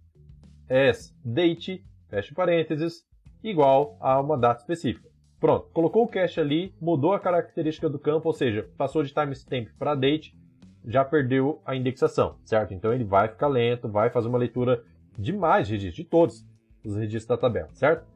as 0.69 1.15
date, 1.25 1.85
fecha 2.09 2.35
parênteses, 2.35 3.05
igual 3.43 3.97
a 4.01 4.21
uma 4.21 4.39
data 4.39 4.61
específica. 4.61 5.11
Pronto, 5.39 5.69
colocou 5.73 6.05
o 6.05 6.09
cache 6.09 6.41
ali, 6.41 6.73
mudou 6.81 7.13
a 7.13 7.21
característica 7.21 7.91
do 7.91 7.99
campo, 7.99 8.29
ou 8.29 8.33
seja, 8.33 8.71
passou 8.79 9.03
de 9.03 9.13
timestamp 9.13 9.69
para 9.77 9.95
date, 9.95 10.39
já 10.87 11.05
perdeu 11.05 11.61
a 11.65 11.75
indexação, 11.75 12.37
certo? 12.45 12.73
Então 12.73 12.93
ele 12.93 13.05
vai 13.05 13.29
ficar 13.29 13.49
lento, 13.49 13.89
vai 13.89 14.09
fazer 14.09 14.29
uma 14.29 14.39
leitura 14.39 14.85
de 15.19 15.33
mais 15.33 15.69
registros, 15.69 15.97
de 15.97 16.05
todos 16.05 16.47
os 16.85 16.97
registros 16.97 17.27
da 17.27 17.37
tabela, 17.37 17.69
certo? 17.73 18.07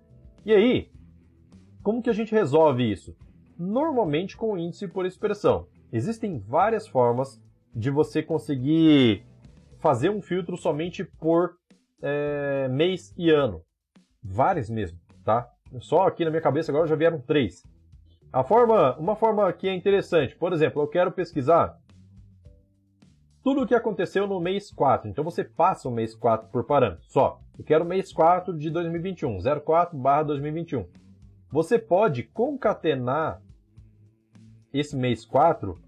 E 0.45 0.53
aí, 0.53 0.89
como 1.83 2.01
que 2.01 2.11
a 2.11 2.13
gente 2.13 2.33
resolve 2.33 2.91
isso? 2.91 3.17
Normalmente 3.59 4.37
com 4.37 4.57
índice 4.57 4.87
por 4.87 5.05
expressão. 5.05 5.67
Existem 5.93 6.39
várias 6.39 6.87
formas 6.87 7.43
de 7.77 7.91
você 7.91 8.23
conseguir 8.23 9.23
fazer 9.79 10.09
um 10.09 10.23
filtro 10.23 10.57
somente 10.57 11.05
por 11.05 11.55
é, 12.03 12.69
mês 12.69 13.15
e 13.19 13.31
ano. 13.31 13.63
Várias 14.23 14.71
mesmo, 14.71 14.99
tá? 15.23 15.47
Só 15.81 16.07
aqui 16.07 16.25
na 16.25 16.31
minha 16.31 16.43
cabeça 16.43 16.73
agora 16.73 16.87
já 16.87 16.97
vieram 16.97 17.21
três. 17.21 17.63
A 18.33 18.43
forma, 18.43 18.97
uma 18.99 19.15
forma 19.15 19.53
que 19.53 19.69
é 19.69 19.75
interessante, 19.75 20.35
por 20.35 20.55
exemplo, 20.55 20.83
eu 20.83 20.89
quero 20.89 21.13
pesquisar 21.13 21.79
tudo 23.43 23.63
o 23.63 23.67
que 23.67 23.75
aconteceu 23.75 24.27
no 24.27 24.41
mês 24.41 24.73
4. 24.73 25.11
Então 25.11 25.23
você 25.23 25.45
passa 25.45 25.87
o 25.87 25.93
mês 25.93 26.15
4 26.15 26.49
por 26.49 26.65
parâmetro. 26.65 27.05
Só. 27.09 27.41
Eu 27.59 27.65
quero 27.65 27.85
o 27.85 27.87
mês 27.87 28.13
4 28.13 28.57
de 28.57 28.71
2021, 28.71 29.39
04 29.65 30.25
2021. 30.25 30.87
Você 31.53 31.79
pode 31.79 32.23
concatenar 32.25 33.41
esse 34.73 34.97
mês 34.97 35.25
4 35.25 35.86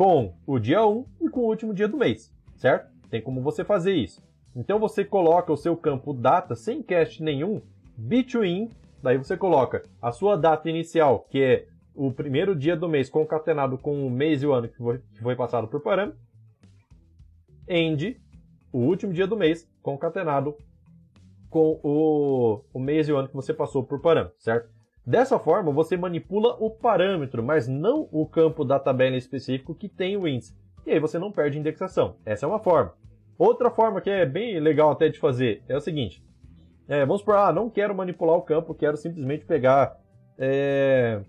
com 0.00 0.32
o 0.46 0.58
dia 0.58 0.82
1 0.82 1.04
e 1.20 1.28
com 1.28 1.40
o 1.40 1.48
último 1.48 1.74
dia 1.74 1.86
do 1.86 1.98
mês, 1.98 2.32
certo? 2.56 2.90
Tem 3.10 3.20
como 3.20 3.42
você 3.42 3.62
fazer 3.62 3.92
isso. 3.92 4.22
Então 4.56 4.78
você 4.78 5.04
coloca 5.04 5.52
o 5.52 5.58
seu 5.58 5.76
campo 5.76 6.14
data 6.14 6.56
sem 6.56 6.82
cast 6.82 7.22
nenhum, 7.22 7.60
between, 7.98 8.70
daí 9.02 9.18
você 9.18 9.36
coloca 9.36 9.82
a 10.00 10.10
sua 10.10 10.38
data 10.38 10.70
inicial, 10.70 11.26
que 11.28 11.42
é 11.42 11.66
o 11.94 12.10
primeiro 12.10 12.56
dia 12.56 12.74
do 12.74 12.88
mês 12.88 13.10
concatenado 13.10 13.76
com 13.76 14.06
o 14.06 14.10
mês 14.10 14.42
e 14.42 14.46
o 14.46 14.54
ano 14.54 14.68
que 14.68 14.78
foi, 14.78 15.02
que 15.12 15.20
foi 15.20 15.36
passado 15.36 15.68
por 15.68 15.82
parâmetro, 15.82 16.18
end, 17.68 18.18
o 18.72 18.78
último 18.78 19.12
dia 19.12 19.26
do 19.26 19.36
mês, 19.36 19.68
concatenado 19.82 20.56
com 21.50 21.78
o, 21.82 22.64
o 22.72 22.80
mês 22.80 23.06
e 23.06 23.12
o 23.12 23.18
ano 23.18 23.28
que 23.28 23.36
você 23.36 23.52
passou 23.52 23.84
por 23.84 24.00
parâmetro, 24.00 24.34
certo? 24.38 24.79
Dessa 25.10 25.40
forma, 25.40 25.72
você 25.72 25.96
manipula 25.96 26.56
o 26.60 26.70
parâmetro, 26.70 27.42
mas 27.42 27.66
não 27.66 28.08
o 28.12 28.24
campo 28.24 28.64
da 28.64 28.78
tabela 28.78 29.16
específico 29.16 29.74
que 29.74 29.88
tem 29.88 30.16
o 30.16 30.28
índice. 30.28 30.56
E 30.86 30.92
aí 30.92 31.00
você 31.00 31.18
não 31.18 31.32
perde 31.32 31.58
indexação. 31.58 32.14
Essa 32.24 32.46
é 32.46 32.48
uma 32.48 32.60
forma. 32.60 32.94
Outra 33.36 33.72
forma 33.72 34.00
que 34.00 34.08
é 34.08 34.24
bem 34.24 34.60
legal 34.60 34.92
até 34.92 35.08
de 35.08 35.18
fazer 35.18 35.64
é 35.68 35.76
o 35.76 35.80
seguinte. 35.80 36.24
É, 36.86 37.04
vamos 37.04 37.22
supor, 37.22 37.34
ah, 37.34 37.52
não 37.52 37.68
quero 37.68 37.92
manipular 37.92 38.36
o 38.36 38.42
campo, 38.42 38.72
quero 38.72 38.96
simplesmente 38.96 39.44
pegar, 39.44 39.98
é, 40.38 41.20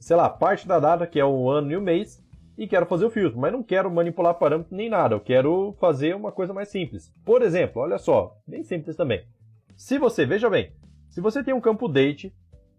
sei 0.00 0.16
lá, 0.16 0.28
parte 0.28 0.66
da 0.66 0.80
data, 0.80 1.06
que 1.06 1.20
é 1.20 1.24
o 1.24 1.48
ano 1.48 1.70
e 1.70 1.76
o 1.76 1.80
mês, 1.80 2.20
e 2.58 2.66
quero 2.66 2.86
fazer 2.86 3.04
o 3.04 3.10
filtro, 3.10 3.38
mas 3.38 3.52
não 3.52 3.62
quero 3.62 3.88
manipular 3.88 4.34
parâmetro 4.34 4.74
nem 4.76 4.90
nada, 4.90 5.14
eu 5.14 5.20
quero 5.20 5.76
fazer 5.78 6.16
uma 6.16 6.32
coisa 6.32 6.52
mais 6.52 6.70
simples. 6.70 7.14
Por 7.24 7.40
exemplo, 7.40 7.82
olha 7.82 7.98
só, 7.98 8.36
bem 8.44 8.64
simples 8.64 8.96
também. 8.96 9.24
Se 9.76 9.96
você, 9.96 10.26
veja 10.26 10.50
bem, 10.50 10.72
se 11.14 11.20
você 11.20 11.44
tem 11.44 11.54
um 11.54 11.60
campo 11.60 11.86
date, 11.86 12.34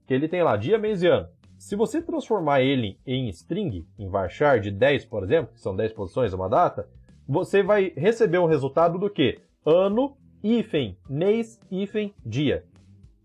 que 0.05 0.13
ele 0.13 0.27
tem 0.27 0.43
lá 0.43 0.57
dia, 0.57 0.77
mês 0.77 1.01
e 1.01 1.07
ano, 1.07 1.29
se 1.57 1.73
você 1.73 2.01
transformar 2.01 2.59
ele 2.59 2.99
em 3.07 3.29
string, 3.29 3.87
em 3.97 4.09
varchar 4.09 4.59
de 4.59 4.69
10, 4.71 5.05
por 5.05 5.23
exemplo, 5.23 5.53
que 5.53 5.61
são 5.61 5.73
10 5.73 5.93
posições 5.93 6.33
uma 6.33 6.49
data, 6.49 6.85
você 7.25 7.63
vai 7.63 7.93
receber 7.95 8.37
um 8.39 8.45
resultado 8.45 8.99
do 8.99 9.09
que? 9.09 9.39
Ano, 9.65 10.17
hífen, 10.43 10.97
mês, 11.09 11.61
hífen, 11.71 12.13
dia. 12.25 12.65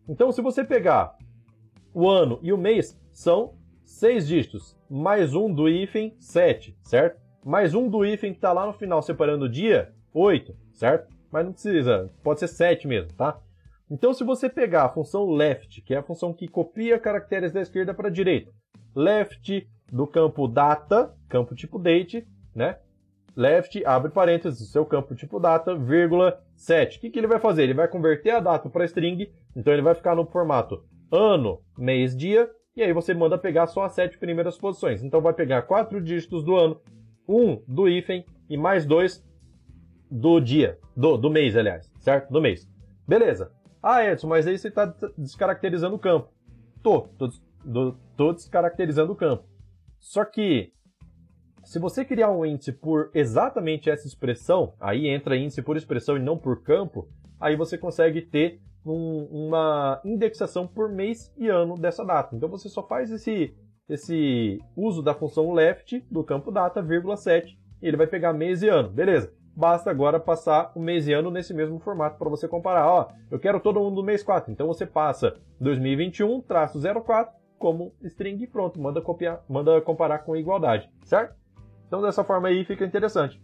Então, 0.08 0.30
se 0.30 0.40
você 0.40 0.62
pegar 0.62 1.18
o 1.92 2.08
ano 2.08 2.38
e 2.40 2.52
o 2.52 2.56
mês, 2.56 2.96
são 3.10 3.54
seis 3.82 4.28
dígitos, 4.28 4.76
mais 4.88 5.34
um 5.34 5.52
do 5.52 5.68
hífen, 5.68 6.14
7, 6.20 6.78
certo? 6.84 7.20
Mais 7.44 7.74
um 7.74 7.88
do 7.88 8.04
hífen 8.04 8.30
que 8.30 8.38
está 8.38 8.52
lá 8.52 8.64
no 8.64 8.72
final 8.72 9.02
separando 9.02 9.46
o 9.46 9.50
dia, 9.50 9.92
8, 10.14 10.54
certo? 10.72 11.12
Mas 11.32 11.44
não 11.44 11.52
precisa, 11.52 12.08
pode 12.22 12.38
ser 12.38 12.46
7 12.46 12.86
mesmo, 12.86 13.12
tá? 13.14 13.40
Então, 13.90 14.14
se 14.14 14.22
você 14.22 14.48
pegar 14.48 14.84
a 14.84 14.88
função 14.88 15.28
left, 15.28 15.82
que 15.82 15.92
é 15.92 15.98
a 15.98 16.02
função 16.02 16.32
que 16.32 16.46
copia 16.46 16.98
caracteres 16.98 17.50
da 17.50 17.60
esquerda 17.60 17.92
para 17.92 18.06
a 18.06 18.12
direita, 18.12 18.52
left 18.94 19.68
do 19.90 20.06
campo 20.06 20.46
data, 20.46 21.12
campo 21.28 21.56
tipo 21.56 21.76
date, 21.76 22.24
né? 22.54 22.78
Left, 23.36 23.84
abre 23.84 24.12
parênteses, 24.12 24.70
seu 24.70 24.84
campo 24.84 25.14
tipo 25.14 25.40
data, 25.40 25.74
vírgula 25.74 26.40
7. 26.54 26.98
O 26.98 27.00
que, 27.00 27.10
que 27.10 27.18
ele 27.18 27.26
vai 27.26 27.40
fazer? 27.40 27.64
Ele 27.64 27.74
vai 27.74 27.88
converter 27.88 28.30
a 28.30 28.40
data 28.40 28.68
para 28.68 28.84
string, 28.84 29.32
então 29.56 29.72
ele 29.72 29.82
vai 29.82 29.94
ficar 29.94 30.14
no 30.14 30.26
formato 30.26 30.84
ano, 31.10 31.60
mês, 31.76 32.16
dia, 32.16 32.48
e 32.76 32.82
aí 32.82 32.92
você 32.92 33.12
manda 33.12 33.36
pegar 33.36 33.66
só 33.66 33.84
as 33.84 33.92
sete 33.92 34.18
primeiras 34.18 34.56
posições. 34.56 35.02
Então 35.02 35.20
vai 35.20 35.32
pegar 35.32 35.62
quatro 35.62 36.00
dígitos 36.00 36.44
do 36.44 36.54
ano, 36.54 36.80
um 37.28 37.60
do 37.66 37.88
hífen 37.88 38.24
e 38.48 38.56
mais 38.56 38.86
dois 38.86 39.24
do 40.08 40.38
dia, 40.38 40.78
do, 40.96 41.16
do 41.16 41.30
mês, 41.30 41.56
aliás, 41.56 41.90
certo? 41.98 42.32
Do 42.32 42.40
mês. 42.40 42.68
Beleza. 43.06 43.50
Ah, 43.82 44.04
Edson, 44.04 44.28
mas 44.28 44.46
aí 44.46 44.58
você 44.58 44.68
está 44.68 44.94
descaracterizando 45.16 45.96
o 45.96 45.98
campo. 45.98 46.28
Tô, 46.82 47.02
tô, 47.02 47.30
tô, 48.16 48.32
descaracterizando 48.32 49.12
o 49.12 49.16
campo. 49.16 49.44
Só 49.98 50.24
que, 50.24 50.72
se 51.64 51.78
você 51.78 52.04
criar 52.04 52.30
um 52.30 52.44
índice 52.44 52.72
por 52.72 53.10
exatamente 53.14 53.90
essa 53.90 54.06
expressão, 54.06 54.74
aí 54.78 55.06
entra 55.06 55.36
índice 55.36 55.62
por 55.62 55.76
expressão 55.76 56.16
e 56.16 56.20
não 56.20 56.36
por 56.36 56.62
campo, 56.62 57.08
aí 57.38 57.56
você 57.56 57.78
consegue 57.78 58.22
ter 58.22 58.60
um, 58.84 59.28
uma 59.30 60.00
indexação 60.04 60.66
por 60.66 60.90
mês 60.90 61.32
e 61.36 61.48
ano 61.48 61.74
dessa 61.76 62.04
data. 62.04 62.36
Então 62.36 62.48
você 62.48 62.68
só 62.68 62.86
faz 62.86 63.10
esse, 63.10 63.54
esse 63.88 64.58
uso 64.76 65.02
da 65.02 65.14
função 65.14 65.52
left 65.52 66.04
do 66.10 66.22
campo 66.24 66.50
data, 66.50 66.82
vírgula 66.82 67.16
7, 67.16 67.58
e 67.82 67.86
ele 67.86 67.96
vai 67.96 68.06
pegar 68.06 68.32
mês 68.32 68.62
e 68.62 68.68
ano. 68.68 68.90
Beleza. 68.90 69.32
Basta 69.54 69.90
agora 69.90 70.18
passar 70.18 70.72
o 70.74 70.80
mês 70.80 71.06
e 71.08 71.12
ano 71.12 71.30
nesse 71.30 71.52
mesmo 71.52 71.78
formato 71.78 72.18
para 72.18 72.30
você 72.30 72.48
comparar. 72.48 72.86
Ó, 72.86 73.08
eu 73.30 73.38
quero 73.38 73.60
todo 73.60 73.80
mundo 73.80 73.96
do 73.96 74.04
mês 74.04 74.22
4. 74.22 74.50
Então 74.50 74.66
você 74.66 74.86
passa 74.86 75.36
2021 75.60 76.40
traço 76.40 76.80
04 76.80 77.34
como 77.58 77.92
string 78.02 78.42
e 78.42 78.46
pronto, 78.46 78.80
manda 78.80 79.02
copiar, 79.02 79.44
manda 79.46 79.80
comparar 79.82 80.20
com 80.20 80.34
igualdade, 80.34 80.90
certo? 81.04 81.34
Então 81.86 82.00
dessa 82.00 82.24
forma 82.24 82.48
aí 82.48 82.64
fica 82.64 82.86
interessante. 82.86 83.38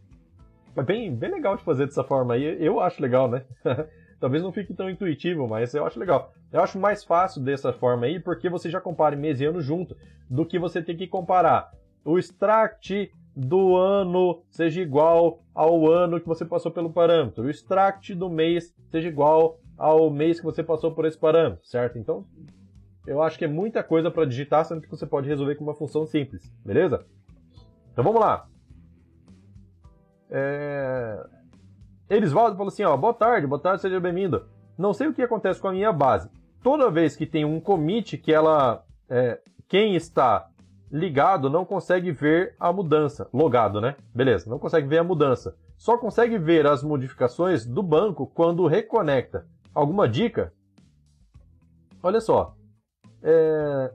É 0.75 0.83
bem, 0.83 1.15
bem 1.15 1.31
legal 1.31 1.57
de 1.57 1.63
fazer 1.63 1.87
dessa 1.87 2.03
forma 2.03 2.35
aí. 2.35 2.65
Eu 2.65 2.81
acho 2.81 3.03
legal, 3.03 3.29
né? 3.29 3.45
Talvez 4.19 4.43
não 4.43 4.53
fique 4.53 4.73
tão 4.73 4.89
intuitivo, 4.89 5.47
mas 5.47 5.75
eu 5.75 5.85
acho 5.85 6.01
legal. 6.01 6.33
Eu 6.51 6.63
acho 6.63 6.79
mais 6.79 7.05
fácil 7.05 7.43
dessa 7.43 7.73
forma 7.73 8.07
aí, 8.07 8.19
porque 8.19 8.49
você 8.49 8.71
já 8.71 8.81
compara 8.81 9.15
mês 9.15 9.41
e 9.41 9.45
ano 9.45 9.61
junto, 9.61 9.97
do 10.29 10.47
que 10.47 10.59
você 10.59 10.83
ter 10.83 10.95
que 10.95 11.07
comparar 11.07 11.71
o 12.05 12.19
extract 12.19 13.13
do 13.37 13.76
ano 13.76 14.43
seja 14.49 14.80
igual 14.80 15.43
ao 15.55 15.87
ano 15.91 16.18
que 16.18 16.26
você 16.26 16.43
passou 16.43 16.72
pelo 16.72 16.91
parâmetro, 16.91 17.45
o 17.45 17.51
extract 17.51 18.14
do 18.14 18.30
mês 18.30 18.74
seja 18.91 19.09
igual 19.09 19.61
ao 19.76 20.09
mês 20.11 20.41
que 20.41 20.47
você 20.47 20.62
passou 20.62 20.93
por 20.93 21.05
esse 21.05 21.18
parâmetro, 21.18 21.66
certo? 21.66 21.99
Então, 21.99 22.24
eu 23.07 23.20
acho 23.22 23.39
que 23.39 23.45
é 23.45 23.49
muita 23.49 23.82
coisa 23.82 24.11
para 24.11 24.24
digitar, 24.24 24.64
sendo 24.64 24.80
que 24.80 24.91
você 24.91 25.07
pode 25.07 25.28
resolver 25.28 25.55
com 25.57 25.64
uma 25.64 25.74
função 25.74 26.07
simples, 26.07 26.51
beleza? 26.64 27.05
Então 27.93 28.03
vamos 28.03 28.20
lá. 28.20 28.49
É... 30.30 31.26
Elisvaldo 32.09 32.57
falou 32.57 32.68
assim, 32.68 32.84
ó, 32.84 32.97
boa 32.97 33.12
tarde, 33.12 33.47
boa 33.47 33.61
tarde, 33.61 33.82
seja 33.82 34.01
bem-vindo. 34.01 34.47
Não 34.78 34.95
sei 34.95 35.09
o 35.09 35.12
que 35.12 35.22
acontece 35.22 35.61
com 35.61 35.68
a 35.68 35.72
minha 35.72 35.93
base. 35.93 36.30
Toda 36.62 36.91
vez 36.91 37.14
que 37.14 37.26
tem 37.26 37.45
um 37.45 37.61
commit 37.61 38.16
que 38.16 38.32
ela, 38.32 38.82
é, 39.09 39.41
quem 39.68 39.95
está 39.95 40.49
ligado 40.91 41.51
não 41.51 41.64
consegue 41.64 42.12
ver 42.12 42.55
a 42.59 42.72
mudança, 42.72 43.28
logado, 43.32 43.80
né? 43.80 43.97
Beleza, 44.14 44.49
não 44.49 44.59
consegue 44.59 44.87
ver 44.87 44.99
a 44.99 45.05
mudança. 45.05 45.57
Só 45.76 45.99
consegue 45.99 46.39
ver 46.39 46.66
as 46.66 46.82
modificações 46.82 47.66
do 47.66 47.82
banco 47.82 48.26
quando 48.26 48.66
reconecta. 48.66 49.47
Alguma 49.74 50.09
dica? 50.09 50.53
Olha 52.03 52.20
só, 52.20 52.57
é... 53.22 53.93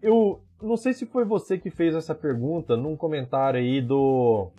eu 0.00 0.42
não 0.62 0.76
sei 0.76 0.92
se 0.92 1.04
foi 1.04 1.24
você 1.24 1.58
que 1.58 1.70
fez 1.70 1.94
essa 1.94 2.14
pergunta 2.14 2.76
num 2.76 2.96
comentário 2.96 3.58
aí 3.58 3.80
do 3.80 4.52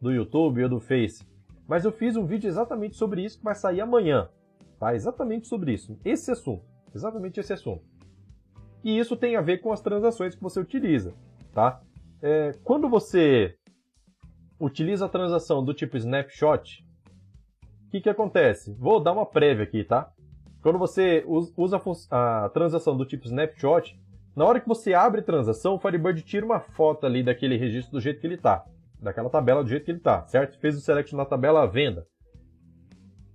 do 0.00 0.12
YouTube 0.12 0.62
ou 0.62 0.68
do 0.68 0.80
Face, 0.80 1.26
mas 1.66 1.86
eu 1.86 1.90
fiz 1.90 2.14
um 2.14 2.26
vídeo 2.26 2.46
exatamente 2.46 2.96
sobre 2.96 3.24
isso 3.24 3.38
que 3.38 3.44
vai 3.44 3.54
sair 3.54 3.80
amanhã, 3.80 4.28
tá? 4.78 4.94
Exatamente 4.94 5.48
sobre 5.48 5.72
isso, 5.72 5.98
esse 6.04 6.30
assunto, 6.30 6.62
exatamente 6.94 7.40
esse 7.40 7.54
assunto. 7.54 7.82
E 8.84 8.98
isso 8.98 9.16
tem 9.16 9.34
a 9.34 9.40
ver 9.40 9.58
com 9.58 9.72
as 9.72 9.80
transações 9.80 10.34
que 10.34 10.42
você 10.42 10.60
utiliza, 10.60 11.14
tá? 11.52 11.80
É, 12.22 12.52
quando 12.62 12.88
você 12.88 13.56
utiliza 14.60 15.06
a 15.06 15.08
transação 15.08 15.64
do 15.64 15.74
tipo 15.74 15.96
snapshot, 15.96 16.84
o 17.86 17.90
que, 17.90 18.02
que 18.02 18.10
acontece? 18.10 18.74
Vou 18.78 19.00
dar 19.00 19.12
uma 19.12 19.26
prévia 19.26 19.64
aqui, 19.64 19.82
tá? 19.82 20.12
Quando 20.62 20.78
você 20.78 21.24
usa 21.26 21.80
a 22.10 22.48
transação 22.50 22.96
do 22.96 23.04
tipo 23.04 23.26
snapshot, 23.26 23.98
na 24.36 24.44
hora 24.44 24.60
que 24.60 24.68
você 24.68 24.94
abre 24.94 25.22
transação, 25.22 25.74
o 25.74 25.78
Firebird 25.78 26.22
tira 26.22 26.44
uma 26.44 26.60
foto 26.60 27.06
ali 27.06 27.22
daquele 27.22 27.56
registro 27.56 27.92
do 27.92 28.00
jeito 28.00 28.20
que 28.20 28.26
ele 28.26 28.34
está 28.34 28.64
daquela 29.04 29.28
tabela 29.28 29.62
do 29.62 29.68
jeito 29.68 29.84
que 29.84 29.90
ele 29.90 29.98
está, 29.98 30.26
certo? 30.26 30.58
Fez 30.58 30.76
o 30.76 30.80
select 30.80 31.14
na 31.14 31.24
tabela 31.24 31.66
venda. 31.66 32.06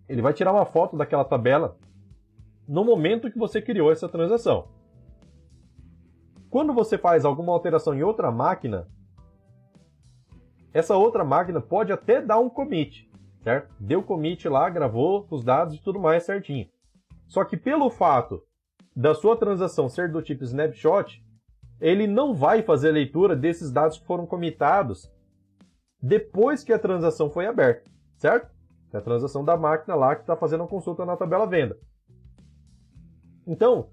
Ele 0.09 0.21
vai 0.21 0.33
tirar 0.33 0.51
uma 0.51 0.65
foto 0.65 0.97
daquela 0.97 1.23
tabela 1.23 1.77
no 2.67 2.83
momento 2.83 3.31
que 3.31 3.37
você 3.37 3.61
criou 3.61 3.91
essa 3.91 4.09
transação. 4.09 4.67
Quando 6.49 6.73
você 6.73 6.97
faz 6.97 7.25
alguma 7.25 7.53
alteração 7.53 7.93
em 7.93 8.03
outra 8.03 8.31
máquina, 8.31 8.87
essa 10.73 10.95
outra 10.95 11.23
máquina 11.23 11.61
pode 11.61 11.91
até 11.91 12.21
dar 12.21 12.39
um 12.39 12.49
commit, 12.49 13.09
certo? 13.43 13.73
Deu 13.79 14.01
commit 14.01 14.47
lá, 14.47 14.69
gravou 14.69 15.27
os 15.29 15.43
dados 15.43 15.75
e 15.75 15.81
tudo 15.81 15.99
mais 15.99 16.23
certinho. 16.23 16.67
Só 17.27 17.43
que 17.43 17.55
pelo 17.55 17.89
fato 17.89 18.41
da 18.95 19.13
sua 19.13 19.37
transação 19.37 19.87
ser 19.87 20.11
do 20.11 20.21
tipo 20.21 20.43
snapshot, 20.43 21.23
ele 21.79 22.07
não 22.07 22.33
vai 22.33 22.61
fazer 22.63 22.89
a 22.89 22.93
leitura 22.93 23.35
desses 23.35 23.71
dados 23.71 23.99
que 23.99 24.05
foram 24.05 24.25
comitados 24.25 25.09
depois 26.01 26.63
que 26.63 26.73
a 26.73 26.79
transação 26.79 27.29
foi 27.29 27.45
aberta, 27.45 27.89
certo? 28.17 28.51
É 28.91 28.97
a 28.97 29.01
transação 29.01 29.45
da 29.45 29.55
máquina 29.55 29.95
lá 29.95 30.15
que 30.15 30.21
está 30.21 30.35
fazendo 30.35 30.63
a 30.63 30.67
consulta 30.67 31.05
na 31.05 31.15
tabela 31.15 31.45
venda. 31.45 31.77
Então, 33.45 33.89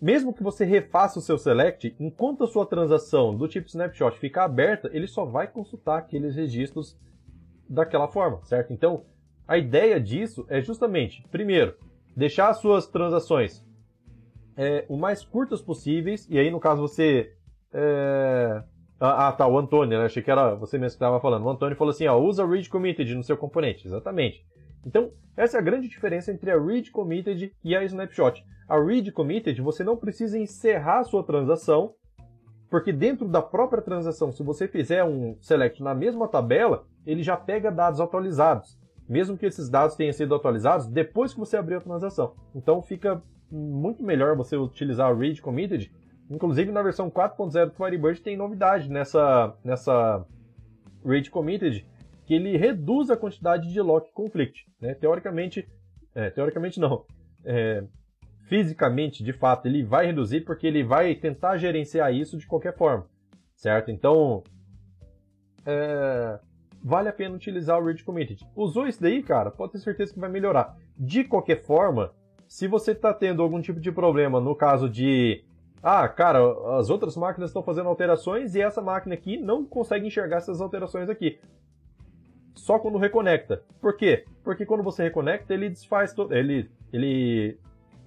mesmo 0.00 0.32
que 0.32 0.42
você 0.42 0.64
refaça 0.64 1.18
o 1.18 1.22
seu 1.22 1.38
select, 1.38 1.94
enquanto 1.98 2.44
a 2.44 2.46
sua 2.46 2.66
transação 2.66 3.34
do 3.36 3.48
tipo 3.48 3.68
snapshot 3.68 4.18
ficar 4.18 4.44
aberta, 4.44 4.90
ele 4.92 5.06
só 5.06 5.24
vai 5.24 5.46
consultar 5.46 5.98
aqueles 5.98 6.34
registros 6.34 6.98
daquela 7.68 8.08
forma, 8.08 8.40
certo? 8.44 8.72
Então, 8.72 9.04
a 9.46 9.58
ideia 9.58 10.00
disso 10.00 10.44
é 10.48 10.60
justamente, 10.60 11.24
primeiro, 11.30 11.74
deixar 12.16 12.48
as 12.48 12.58
suas 12.58 12.86
transações 12.86 13.64
é, 14.56 14.84
o 14.88 14.96
mais 14.96 15.24
curtas 15.24 15.60
possíveis, 15.60 16.26
e 16.30 16.38
aí 16.38 16.50
no 16.50 16.60
caso 16.60 16.80
você 16.80 17.32
é, 17.72 18.62
ah, 18.98 19.30
tá, 19.32 19.46
o 19.46 19.58
Antônio, 19.58 19.98
né? 19.98 20.06
Achei 20.06 20.22
que 20.22 20.30
era 20.30 20.54
você 20.54 20.78
mesmo 20.78 20.98
que 20.98 21.04
estava 21.04 21.20
falando. 21.20 21.44
O 21.44 21.50
Antônio 21.50 21.76
falou 21.76 21.90
assim, 21.90 22.06
ó, 22.06 22.18
usa 22.18 22.46
read 22.46 22.68
committed 22.70 23.14
no 23.14 23.22
seu 23.22 23.36
componente. 23.36 23.86
Exatamente. 23.86 24.44
Então, 24.84 25.12
essa 25.36 25.56
é 25.56 25.60
a 25.60 25.62
grande 25.62 25.88
diferença 25.88 26.32
entre 26.32 26.50
a 26.50 26.60
read 26.60 26.90
committed 26.90 27.52
e 27.62 27.76
a 27.76 27.84
snapshot. 27.84 28.44
A 28.68 28.78
read 28.78 29.12
committed, 29.12 29.60
você 29.60 29.84
não 29.84 29.96
precisa 29.96 30.38
encerrar 30.38 31.00
a 31.00 31.04
sua 31.04 31.22
transação, 31.22 31.94
porque 32.68 32.92
dentro 32.92 33.28
da 33.28 33.40
própria 33.40 33.82
transação, 33.82 34.32
se 34.32 34.42
você 34.42 34.66
fizer 34.66 35.04
um 35.04 35.36
select 35.40 35.82
na 35.82 35.94
mesma 35.94 36.26
tabela, 36.26 36.86
ele 37.06 37.22
já 37.22 37.36
pega 37.36 37.70
dados 37.70 38.00
atualizados, 38.00 38.78
mesmo 39.08 39.38
que 39.38 39.46
esses 39.46 39.68
dados 39.68 39.94
tenham 39.94 40.12
sido 40.12 40.34
atualizados 40.34 40.86
depois 40.88 41.32
que 41.32 41.40
você 41.40 41.56
abriu 41.56 41.78
a 41.78 41.82
transação. 41.82 42.34
Então, 42.54 42.82
fica 42.82 43.22
muito 43.50 44.02
melhor 44.02 44.36
você 44.36 44.56
utilizar 44.56 45.10
a 45.10 45.14
read 45.14 45.40
committed 45.40 45.90
Inclusive 46.30 46.72
na 46.72 46.82
versão 46.82 47.10
4.0 47.10 47.66
do 47.66 47.72
Firebird 47.72 48.20
tem 48.20 48.36
novidade 48.36 48.90
nessa, 48.90 49.54
nessa 49.62 50.24
Rage 51.04 51.30
Committed, 51.30 51.86
que 52.26 52.34
ele 52.34 52.56
reduz 52.56 53.08
a 53.08 53.16
quantidade 53.16 53.72
de 53.72 53.80
lock 53.80 54.12
conflict. 54.12 54.66
Né? 54.80 54.94
Teoricamente, 54.94 55.66
é, 56.14 56.28
teoricamente 56.28 56.80
não, 56.80 57.04
é, 57.44 57.84
fisicamente, 58.48 59.22
de 59.22 59.32
fato, 59.32 59.66
ele 59.66 59.84
vai 59.84 60.06
reduzir 60.06 60.40
porque 60.40 60.66
ele 60.66 60.82
vai 60.82 61.14
tentar 61.14 61.56
gerenciar 61.56 62.12
isso 62.12 62.36
de 62.36 62.46
qualquer 62.46 62.76
forma, 62.76 63.06
certo? 63.54 63.92
Então, 63.92 64.42
é, 65.64 66.38
vale 66.82 67.08
a 67.08 67.12
pena 67.12 67.36
utilizar 67.36 67.80
o 67.80 67.86
Rage 67.86 68.02
Committed. 68.02 68.44
Usou 68.56 68.88
isso 68.88 69.00
daí, 69.00 69.22
cara, 69.22 69.50
pode 69.50 69.72
ter 69.72 69.78
certeza 69.78 70.12
que 70.12 70.20
vai 70.20 70.30
melhorar. 70.30 70.76
De 70.98 71.22
qualquer 71.22 71.62
forma, 71.62 72.12
se 72.48 72.66
você 72.66 72.90
está 72.90 73.14
tendo 73.14 73.40
algum 73.40 73.60
tipo 73.60 73.78
de 73.78 73.92
problema 73.92 74.40
no 74.40 74.54
caso 74.54 74.88
de 74.90 75.44
ah, 75.82 76.08
cara, 76.08 76.40
as 76.78 76.90
outras 76.90 77.16
máquinas 77.16 77.50
estão 77.50 77.62
fazendo 77.62 77.88
alterações 77.88 78.56
e 78.56 78.60
essa 78.60 78.82
máquina 78.82 79.14
aqui 79.14 79.36
não 79.36 79.64
consegue 79.64 80.06
enxergar 80.06 80.38
essas 80.38 80.60
alterações 80.60 81.08
aqui. 81.08 81.38
Só 82.56 82.78
quando 82.78 82.98
reconecta. 82.98 83.62
Por 83.80 83.96
quê? 83.96 84.24
Porque 84.42 84.66
quando 84.66 84.82
você 84.82 85.04
reconecta, 85.04 85.54
ele 85.54 85.68
desfaz 85.68 86.12
todo. 86.12 86.34
Ele, 86.34 86.68
ele 86.92 87.58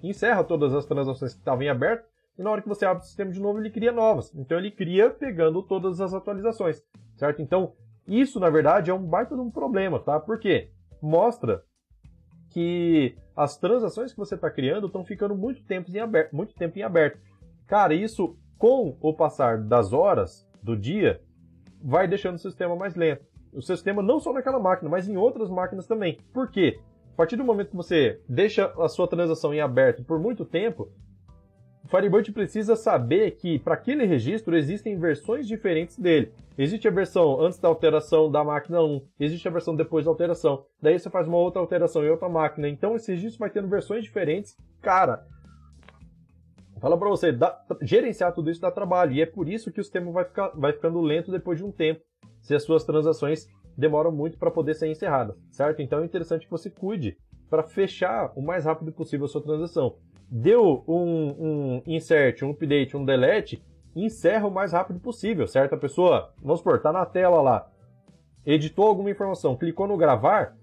encerra 0.04 0.44
todas 0.44 0.74
as 0.74 0.86
transações 0.86 1.34
que 1.34 1.40
estavam 1.40 1.64
em 1.64 1.70
aberto 1.70 2.10
e 2.40 2.42
na 2.42 2.52
hora 2.52 2.62
que 2.62 2.70
você 2.70 2.86
abre 2.86 3.04
o 3.04 3.06
sistema 3.06 3.32
de 3.34 3.40
novo, 3.40 3.60
ele 3.60 3.70
cria 3.70 3.92
novas. 3.92 4.34
Então 4.34 4.58
ele 4.58 4.72
cria 4.72 5.10
pegando 5.10 5.62
todas 5.62 6.00
as 6.00 6.14
atualizações, 6.14 6.82
certo? 7.18 7.42
Então, 7.42 7.74
isso 8.08 8.40
na 8.40 8.50
verdade 8.50 8.90
é 8.90 8.94
um 8.94 9.06
baita 9.06 9.36
de 9.36 9.42
um 9.42 9.52
problema, 9.52 10.00
tá? 10.00 10.18
Por 10.22 10.40
quê? 10.40 10.72
Mostra 11.02 11.66
que 12.50 13.14
as 13.36 13.58
transações 13.58 14.14
que 14.14 14.18
você 14.18 14.36
está 14.36 14.50
criando 14.50 14.88
estão 14.88 15.04
ficando 15.04 15.36
muito 15.36 15.66
tempo 15.66 15.92
em 15.92 16.00
aberto, 16.00 16.34
muito 16.34 16.56
tempo 16.56 16.80
em 16.80 16.82
aberto. 16.82 17.20
Cara, 17.68 17.94
isso 17.94 18.38
com 18.58 18.98
o 19.02 19.14
passar 19.14 19.58
das 19.58 19.92
horas 19.92 20.48
do 20.64 20.78
dia 20.78 21.22
vai 21.84 22.08
deixando 22.08 22.36
o 22.36 22.40
sistema 22.40 22.74
mais 22.74 22.96
lento. 22.96 23.26
O 23.54 23.62
sistema 23.62 24.02
não 24.02 24.20
só 24.20 24.32
naquela 24.32 24.60
máquina, 24.60 24.90
mas 24.90 25.08
em 25.08 25.18
outras 25.18 25.50
máquinas 25.50 25.88
também. 25.88 26.18
Por 26.34 26.50
quê? 26.50 26.80
A 27.14 27.18
partir 27.18 27.36
do 27.36 27.44
momento 27.44 27.72
que 27.72 27.76
você 27.76 28.22
deixa 28.28 28.74
a 28.78 28.88
sua 28.88 29.08
transação 29.08 29.54
em 29.54 29.60
aberto 29.60 30.04
por 30.04 30.20
muito 30.20 30.46
tempo, 30.46 30.90
o 31.84 31.88
Firebird 31.88 32.32
precisa 32.32 32.76
saber 32.76 33.32
que 33.32 33.60
para 33.60 33.74
aquele 33.74 34.06
registro 34.06 34.56
existem 34.56 34.98
versões 34.98 35.48
diferentes 35.48 35.98
dele. 35.98 36.32
Existe 36.58 36.88
a 36.88 36.92
versão 36.92 37.42
antes 37.42 37.58
da 37.58 37.68
alteração 37.68 38.30
da 38.30 38.44
máquina 38.44 38.82
1, 38.82 39.02
existe 39.20 39.48
a 39.48 39.52
versão 39.52 39.76
depois 39.76 40.06
da 40.06 40.12
alteração. 40.12 40.66
Daí 40.82 40.98
você 40.98 41.10
faz 41.10 41.28
uma 41.28 41.38
outra 41.38 41.60
alteração 41.60 42.04
em 42.06 42.10
outra 42.10 42.30
máquina. 42.30 42.70
Então 42.70 42.96
esse 42.96 43.12
registro 43.12 43.40
vai 43.40 43.50
tendo 43.50 43.68
versões 43.68 44.04
diferentes. 44.04 44.56
Cara, 44.82 45.26
Fala 46.80 46.98
para 46.98 47.10
você, 47.10 47.32
dá, 47.32 47.62
gerenciar 47.82 48.34
tudo 48.34 48.50
isso 48.50 48.62
dá 48.62 48.72
trabalho. 48.72 49.12
E 49.12 49.22
é 49.22 49.26
por 49.26 49.50
isso 49.50 49.72
que 49.72 49.82
o 49.82 49.84
sistema 49.84 50.12
vai, 50.12 50.24
ficar, 50.24 50.50
vai 50.56 50.72
ficando 50.72 51.02
lento 51.02 51.32
depois 51.32 51.58
de 51.58 51.66
um 51.66 51.72
tempo, 51.72 52.02
se 52.42 52.56
as 52.56 52.64
suas 52.64 52.84
transações 52.84 53.48
demoram 53.78 54.12
muito 54.12 54.38
para 54.38 54.52
poder 54.52 54.74
ser 54.76 54.88
encerradas, 54.88 55.36
certo? 55.50 55.82
Então 55.82 56.02
é 56.02 56.06
interessante 56.06 56.46
que 56.46 56.52
você 56.52 56.70
cuide 56.70 57.18
para 57.50 57.64
fechar 57.64 58.32
o 58.36 58.42
mais 58.42 58.66
rápido 58.66 58.92
possível 58.92 59.26
a 59.26 59.30
sua 59.30 59.42
transação. 59.42 59.96
Deu 60.30 60.84
um, 60.88 61.36
um 61.40 61.82
insert, 61.88 62.44
um 62.44 62.52
update, 62.52 62.96
um 62.96 63.06
delete, 63.06 63.64
encerra 63.96 64.48
o 64.48 64.52
mais 64.52 64.74
rápido 64.74 65.00
possível, 65.00 65.48
certo? 65.48 65.74
A 65.74 65.78
pessoa, 65.78 66.34
vamos 66.42 66.60
supor, 66.60 66.80
tá 66.82 66.92
na 66.92 67.06
tela 67.06 67.42
lá, 67.42 67.68
editou 68.46 68.88
alguma 68.88 69.10
informação, 69.10 69.58
clicou 69.58 69.88
no 69.88 69.98
gravar, 69.98 70.56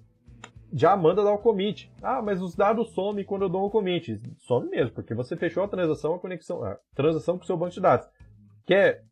já 0.73 0.97
manda 0.97 1.25
dar 1.25 1.33
o 1.33 1.39
commit. 1.39 1.91
Ah, 2.03 2.21
mas 2.21 2.41
os 2.41 2.55
dados 2.55 2.91
somem 2.91 3.25
quando 3.25 3.43
eu 3.43 3.49
dou 3.49 3.67
um 3.67 3.71
commit. 3.71 4.21
Some 4.39 4.69
mesmo, 4.69 4.93
porque 4.93 5.15
você 5.15 5.37
fechou 5.37 5.65
a 5.65 5.69
transação, 5.69 6.15
a 6.15 6.19
conexão, 6.19 6.63
a 6.63 6.79
transação 6.95 7.39
com 7.39 7.45
o 7.45 7.47
seu 7.47 7.57
banco 7.57 7.73
de 7.73 7.81
dados. 7.81 8.09
Quer 8.67 9.05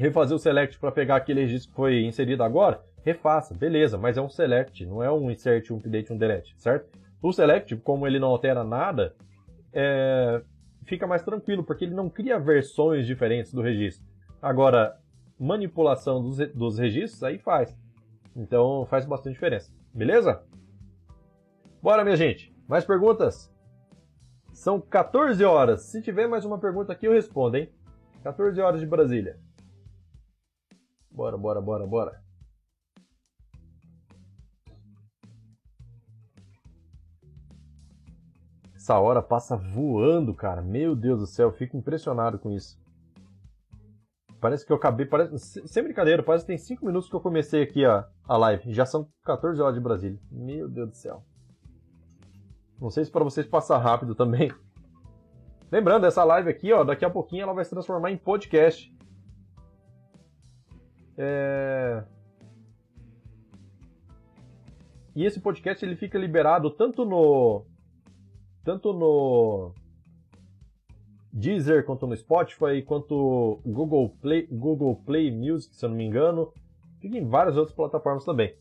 refazer 0.00 0.34
o 0.34 0.38
select 0.38 0.78
para 0.78 0.90
pegar 0.90 1.16
aquele 1.16 1.42
registro 1.42 1.70
que 1.70 1.76
foi 1.76 2.02
inserido 2.04 2.42
agora? 2.42 2.82
Refaça, 3.04 3.54
beleza, 3.54 3.98
mas 3.98 4.16
é 4.16 4.22
um 4.22 4.30
select, 4.30 4.86
não 4.86 5.02
é 5.02 5.12
um 5.12 5.30
insert, 5.30 5.70
um 5.70 5.76
update, 5.76 6.10
um 6.10 6.16
delete, 6.16 6.54
certo? 6.56 6.88
O 7.20 7.32
select, 7.32 7.76
como 7.76 8.06
ele 8.06 8.18
não 8.18 8.28
altera 8.28 8.64
nada, 8.64 9.14
é... 9.72 10.42
fica 10.86 11.06
mais 11.06 11.22
tranquilo, 11.22 11.62
porque 11.62 11.84
ele 11.84 11.94
não 11.94 12.08
cria 12.08 12.38
versões 12.38 13.06
diferentes 13.06 13.52
do 13.52 13.60
registro. 13.60 14.06
Agora, 14.40 14.96
manipulação 15.38 16.22
dos, 16.22 16.38
dos 16.54 16.78
registros, 16.78 17.22
aí 17.22 17.38
faz. 17.38 17.76
Então 18.34 18.86
faz 18.86 19.04
bastante 19.04 19.34
diferença. 19.34 19.70
Beleza? 19.92 20.42
Bora, 21.82 22.04
minha 22.04 22.16
gente. 22.16 22.54
Mais 22.66 22.86
perguntas? 22.86 23.52
São 24.54 24.80
14 24.80 25.44
horas. 25.44 25.82
Se 25.82 26.00
tiver 26.00 26.26
mais 26.26 26.46
uma 26.46 26.58
pergunta 26.58 26.90
aqui, 26.90 27.06
eu 27.06 27.12
respondo, 27.12 27.58
hein? 27.58 27.68
14 28.22 28.58
horas 28.60 28.80
de 28.80 28.86
Brasília. 28.86 29.38
Bora, 31.10 31.36
bora, 31.36 31.60
bora, 31.60 31.86
bora. 31.86 32.22
Essa 38.74 38.98
hora 38.98 39.22
passa 39.22 39.56
voando, 39.56 40.34
cara. 40.34 40.62
Meu 40.62 40.96
Deus 40.96 41.20
do 41.20 41.26
céu, 41.26 41.52
fico 41.52 41.76
impressionado 41.76 42.38
com 42.38 42.50
isso. 42.50 42.80
Parece 44.40 44.64
que 44.64 44.72
eu 44.72 44.76
acabei. 44.76 45.04
Parece, 45.04 45.68
sem 45.68 45.82
brincadeira, 45.82 46.22
parece 46.22 46.44
que 46.44 46.48
tem 46.48 46.58
5 46.58 46.86
minutos 46.86 47.08
que 47.08 47.14
eu 47.14 47.20
comecei 47.20 47.62
aqui 47.62 47.84
a, 47.84 48.08
a 48.26 48.36
live. 48.38 48.72
Já 48.72 48.86
são 48.86 49.06
14 49.24 49.60
horas 49.60 49.74
de 49.74 49.80
Brasília. 49.80 50.18
Meu 50.30 50.68
Deus 50.68 50.88
do 50.88 50.96
céu. 50.96 51.22
Não 52.80 52.88
sei 52.88 53.04
se 53.04 53.10
para 53.10 53.22
vocês 53.22 53.46
passar 53.46 53.76
rápido 53.76 54.14
também. 54.14 54.50
Lembrando, 55.70 56.06
essa 56.06 56.24
live 56.24 56.48
aqui, 56.48 56.72
ó, 56.72 56.82
daqui 56.82 57.04
a 57.04 57.10
pouquinho 57.10 57.42
ela 57.42 57.52
vai 57.52 57.64
se 57.64 57.70
transformar 57.70 58.10
em 58.10 58.16
podcast. 58.16 58.90
É... 61.16 62.02
E 65.14 65.24
esse 65.24 65.40
podcast 65.40 65.84
ele 65.84 65.96
fica 65.96 66.18
liberado 66.18 66.70
tanto 66.70 67.04
no 67.04 67.64
tanto 68.64 68.92
no 68.92 69.74
Deezer 71.32 71.84
quanto 71.84 72.06
no 72.06 72.16
Spotify, 72.16 72.82
quanto 72.84 73.60
Google 73.64 74.10
Play, 74.20 74.46
Google 74.50 74.96
Play 75.04 75.30
Music, 75.30 75.74
se 75.74 75.84
eu 75.84 75.88
não 75.88 75.96
me 75.96 76.04
engano. 76.04 76.52
Fica 77.00 77.16
em 77.16 77.26
várias 77.26 77.56
outras 77.56 77.74
plataformas 77.74 78.24
também. 78.24 78.54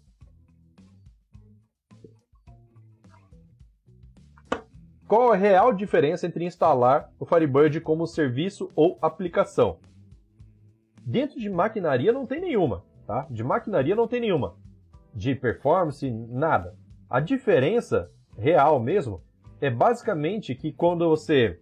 Qual 5.08 5.32
a 5.32 5.36
real 5.36 5.74
diferença 5.74 6.28
entre 6.28 6.46
instalar 6.46 7.12
o 7.20 7.26
Firebird 7.26 7.82
como 7.82 8.06
serviço 8.06 8.70
ou 8.76 8.98
aplicação? 9.02 9.80
Dentro 11.10 11.40
de 11.40 11.50
maquinaria 11.50 12.14
não 12.14 12.28
tem 12.28 12.40
nenhuma, 12.40 12.84
tá? 13.08 13.26
De 13.32 13.44
maquinaria 13.44 13.96
não 13.96 14.08
tem 14.08 14.22
nenhuma. 14.22 14.56
De 15.12 15.34
performance, 15.34 16.08
nada. 16.08 16.76
A 17.10 17.20
diferença 17.20 18.12
real 18.38 18.80
mesmo 18.80 19.20
é 19.60 19.72
basicamente 19.72 20.54
que 20.54 20.72
quando 20.72 21.10
você 21.10 21.60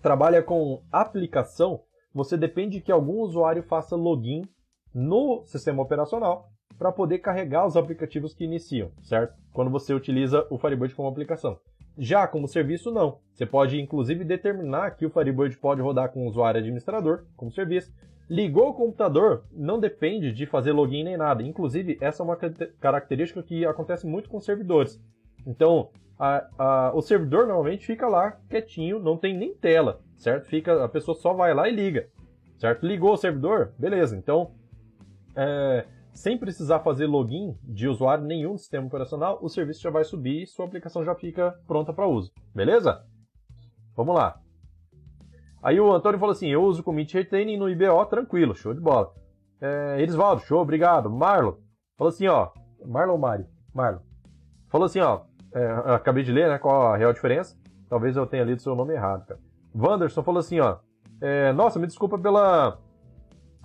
trabalha 0.00 0.42
com 0.42 0.80
aplicação, 0.90 1.82
você 2.14 2.34
depende 2.34 2.80
que 2.80 2.90
algum 2.90 3.20
usuário 3.20 3.62
faça 3.62 3.94
login 3.94 4.40
no 4.94 5.44
sistema 5.44 5.82
operacional 5.82 6.48
para 6.78 6.90
poder 6.90 7.18
carregar 7.18 7.66
os 7.66 7.76
aplicativos 7.76 8.32
que 8.32 8.44
iniciam, 8.44 8.90
certo? 9.02 9.34
Quando 9.52 9.70
você 9.70 9.92
utiliza 9.92 10.46
o 10.48 10.56
Firebird 10.56 10.94
como 10.94 11.10
aplicação. 11.10 11.58
Já 11.98 12.26
como 12.26 12.48
serviço, 12.48 12.90
não. 12.90 13.18
Você 13.34 13.44
pode, 13.44 13.78
inclusive, 13.78 14.24
determinar 14.24 14.92
que 14.92 15.04
o 15.04 15.10
Firebird 15.10 15.58
pode 15.58 15.82
rodar 15.82 16.10
com 16.10 16.24
o 16.24 16.26
usuário 16.26 16.58
administrador 16.58 17.26
como 17.36 17.52
serviço. 17.52 17.92
Ligou 18.32 18.70
o 18.70 18.74
computador, 18.74 19.44
não 19.52 19.78
depende 19.78 20.32
de 20.32 20.46
fazer 20.46 20.72
login 20.72 21.04
nem 21.04 21.18
nada. 21.18 21.42
Inclusive, 21.42 21.98
essa 22.00 22.22
é 22.22 22.24
uma 22.24 22.38
característica 22.80 23.42
que 23.42 23.66
acontece 23.66 24.06
muito 24.06 24.30
com 24.30 24.40
servidores. 24.40 24.98
Então, 25.46 25.90
a, 26.18 26.48
a, 26.58 26.92
o 26.94 27.02
servidor 27.02 27.46
normalmente 27.46 27.84
fica 27.84 28.08
lá 28.08 28.38
quietinho, 28.48 28.98
não 28.98 29.18
tem 29.18 29.36
nem 29.36 29.52
tela, 29.52 30.00
certo? 30.16 30.46
Fica, 30.46 30.82
a 30.82 30.88
pessoa 30.88 31.14
só 31.14 31.34
vai 31.34 31.52
lá 31.52 31.68
e 31.68 31.76
liga, 31.76 32.08
certo? 32.56 32.86
Ligou 32.86 33.12
o 33.12 33.18
servidor, 33.18 33.74
beleza. 33.78 34.16
Então, 34.16 34.52
é, 35.36 35.84
sem 36.14 36.38
precisar 36.38 36.80
fazer 36.80 37.04
login 37.04 37.54
de 37.62 37.86
usuário 37.86 38.24
nenhum 38.24 38.56
sistema 38.56 38.86
operacional, 38.86 39.40
o 39.42 39.48
serviço 39.50 39.82
já 39.82 39.90
vai 39.90 40.04
subir 40.04 40.44
e 40.44 40.46
sua 40.46 40.64
aplicação 40.64 41.04
já 41.04 41.14
fica 41.14 41.54
pronta 41.66 41.92
para 41.92 42.06
uso, 42.06 42.32
beleza? 42.54 43.04
Vamos 43.94 44.14
lá. 44.14 44.41
Aí 45.62 45.80
o 45.80 45.92
Antônio 45.92 46.18
falou 46.18 46.32
assim: 46.32 46.48
eu 46.48 46.62
uso 46.62 46.82
commit 46.82 47.14
retaining 47.14 47.56
no 47.56 47.68
IBO, 47.68 48.04
tranquilo, 48.06 48.54
show 48.54 48.74
de 48.74 48.80
bola. 48.80 49.12
É, 49.60 49.96
Elisvaldo, 50.00 50.42
show, 50.42 50.60
obrigado. 50.60 51.08
Marlon, 51.08 51.54
falou 51.96 52.10
assim: 52.10 52.26
ó, 52.26 52.50
Marlon 52.84 53.18
Mário? 53.18 53.46
Marlon. 53.74 54.00
Falou 54.68 54.86
assim: 54.86 55.00
ó, 55.00 55.22
é, 55.54 55.94
acabei 55.94 56.22
de 56.22 56.32
ler, 56.32 56.48
né? 56.48 56.58
Qual 56.58 56.92
a 56.92 56.96
real 56.96 57.12
diferença? 57.12 57.56
Talvez 57.88 58.16
eu 58.16 58.26
tenha 58.26 58.44
lido 58.44 58.62
seu 58.62 58.74
nome 58.74 58.94
errado, 58.94 59.26
cara. 59.26 59.40
Wanderson 59.74 60.22
falou 60.22 60.40
assim, 60.40 60.60
ó. 60.60 60.78
É, 61.20 61.52
Nossa, 61.52 61.78
me 61.78 61.86
desculpa 61.86 62.18
pela 62.18 62.78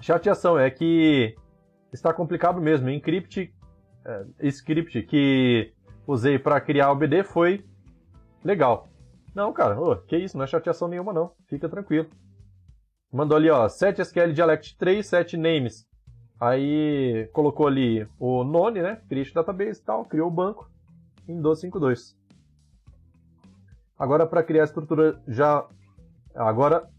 chateação, 0.01 0.59
é 0.59 0.69
que 0.69 1.35
está 1.91 2.13
complicado 2.13 2.61
mesmo. 2.61 2.89
Encrypt, 2.89 3.53
é, 4.05 4.25
script 4.47 5.01
que 5.03 5.73
usei 6.05 6.37
para 6.37 6.59
criar 6.61 6.91
o 6.91 6.95
BD 6.95 7.23
foi 7.23 7.65
legal. 8.43 8.87
Não, 9.37 9.53
cara, 9.53 9.79
ô, 9.79 9.95
que 9.95 10.17
isso, 10.17 10.35
não 10.35 10.45
é 10.45 10.47
chateação 10.47 10.87
nenhuma 10.87 11.13
não. 11.13 11.31
Fica 11.45 11.69
tranquilo. 11.69 12.09
Mandou 13.13 13.37
ali, 13.37 13.51
ó, 13.51 13.69
7 13.69 14.01
SQL 14.01 14.33
Dialect 14.33 14.75
3, 14.79 15.05
7 15.05 15.37
names. 15.37 15.87
Aí 16.39 17.29
colocou 17.33 17.67
ali 17.67 18.07
o 18.17 18.43
none, 18.43 18.81
né? 18.81 18.99
Create 19.07 19.35
database 19.35 19.79
e 19.79 19.83
tal, 19.83 20.05
criou 20.05 20.27
o 20.27 20.31
banco 20.31 20.67
em 21.27 21.33
1252. 21.33 22.17
Agora 23.99 24.25
para 24.25 24.41
criar 24.41 24.63
a 24.63 24.65
estrutura 24.65 25.21
já 25.27 25.67
agora 26.33 26.89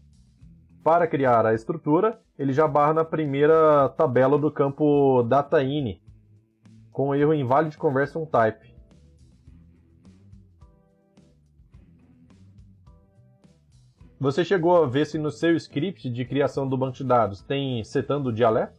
para 0.81 1.07
criar 1.07 1.45
a 1.45 1.53
estrutura, 1.53 2.21
ele 2.37 2.53
já 2.53 2.65
barra 2.69 2.93
na 2.93 3.03
primeira 3.03 3.89
tabela 3.97 4.39
do 4.39 4.49
campo 4.49 5.23
data_in 5.23 5.99
com 6.93 7.13
erro 7.13 7.33
invalid 7.33 7.77
conversion 7.77 8.25
type. 8.25 8.68
Você 14.19 14.43
chegou 14.43 14.83
a 14.83 14.85
ver 14.85 15.05
se 15.05 15.17
no 15.17 15.31
seu 15.31 15.55
script 15.55 16.09
de 16.09 16.25
criação 16.25 16.67
do 16.67 16.77
banco 16.77 16.97
de 16.97 17.05
dados 17.05 17.41
tem 17.41 17.81
setando 17.85 18.29
o 18.29 18.33
dialeto? 18.33 18.77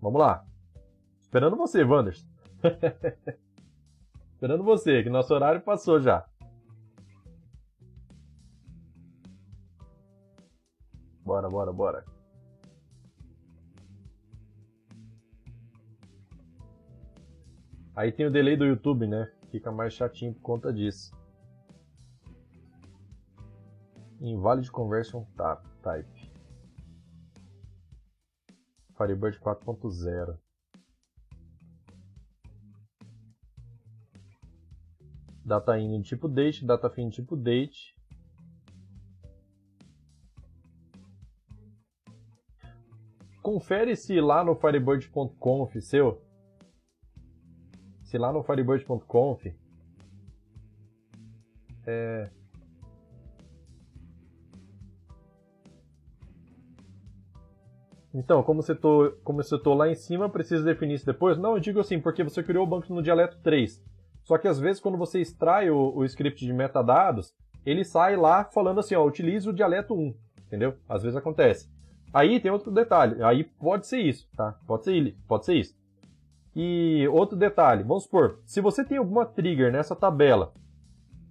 Vamos 0.00 0.20
lá. 0.20 0.44
Esperando 1.20 1.56
você, 1.56 1.82
Wanders. 1.82 2.24
Esperando 4.34 4.62
você, 4.62 5.02
que 5.02 5.10
nosso 5.10 5.34
horário 5.34 5.60
passou 5.60 5.98
já. 5.98 6.24
Bora, 11.24 11.48
bora, 11.48 11.72
bora. 11.72 12.11
Aí 17.94 18.10
tem 18.10 18.26
o 18.26 18.30
delay 18.30 18.56
do 18.56 18.64
YouTube, 18.64 19.06
né? 19.06 19.30
Fica 19.50 19.70
mais 19.70 19.92
chatinho 19.92 20.32
por 20.32 20.40
conta 20.40 20.72
disso. 20.72 21.14
Invalid 24.20 24.70
conversion 24.70 25.24
type. 25.82 26.32
Firebird 28.96 29.38
4.0. 29.40 30.38
Data 35.44 35.78
in 35.78 36.00
tipo 36.02 36.28
date, 36.28 36.64
data 36.64 36.88
fin 36.88 37.10
tipo 37.10 37.36
date. 37.36 37.94
Confere 43.42 43.96
se 43.96 44.20
lá 44.20 44.44
no 44.44 44.54
firebird.conf 44.54 45.80
seu, 45.82 46.22
se 48.12 48.18
lá 48.18 48.30
no 48.30 48.42
firebird.conf 48.42 49.46
é, 51.86 52.28
Então, 58.14 58.42
como 58.42 58.62
você 58.62 58.74
tô, 58.74 59.10
como 59.24 59.42
você 59.42 59.58
tô 59.58 59.72
lá 59.72 59.88
em 59.88 59.94
cima, 59.94 60.28
precisa 60.28 60.62
definir 60.62 60.96
isso 60.96 61.06
depois? 61.06 61.38
Não, 61.38 61.54
eu 61.54 61.60
digo 61.60 61.80
assim, 61.80 61.98
porque 61.98 62.22
você 62.22 62.42
criou 62.42 62.64
o 62.64 62.68
banco 62.68 62.92
no 62.92 63.02
dialeto 63.02 63.38
3. 63.42 63.82
Só 64.22 64.36
que 64.36 64.46
às 64.46 64.60
vezes 64.60 64.82
quando 64.82 64.98
você 64.98 65.18
extrai 65.18 65.70
o, 65.70 65.96
o 65.96 66.04
script 66.04 66.44
de 66.44 66.52
metadados, 66.52 67.32
ele 67.64 67.82
sai 67.82 68.14
lá 68.14 68.44
falando 68.44 68.80
assim, 68.80 68.94
ó, 68.94 69.02
utilize 69.02 69.48
o 69.48 69.52
dialeto 69.54 69.94
1, 69.94 70.14
entendeu? 70.46 70.76
Às 70.86 71.02
vezes 71.02 71.16
acontece. 71.16 71.70
Aí 72.12 72.38
tem 72.38 72.50
outro 72.50 72.70
detalhe, 72.70 73.22
aí 73.22 73.42
pode 73.42 73.86
ser 73.86 74.00
isso, 74.00 74.28
tá? 74.36 74.54
Pode 74.66 74.84
ser, 74.84 75.16
pode 75.26 75.46
ser 75.46 75.54
isso. 75.54 75.81
E 76.54 77.08
outro 77.08 77.36
detalhe, 77.36 77.82
vamos 77.82 78.04
supor, 78.04 78.40
se 78.44 78.60
você 78.60 78.84
tem 78.84 78.98
alguma 78.98 79.24
trigger 79.24 79.72
nessa 79.72 79.96
tabela 79.96 80.52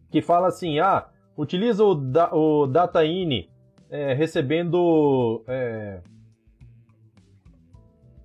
que 0.09 0.21
fala 0.21 0.47
assim, 0.47 0.79
ah, 0.79 1.07
utiliza 1.37 1.83
o, 1.83 1.95
da, 1.95 2.33
o 2.33 2.67
data_in 2.67 3.47
é, 3.89 4.13
recebendo 4.13 5.43
é, 5.47 6.01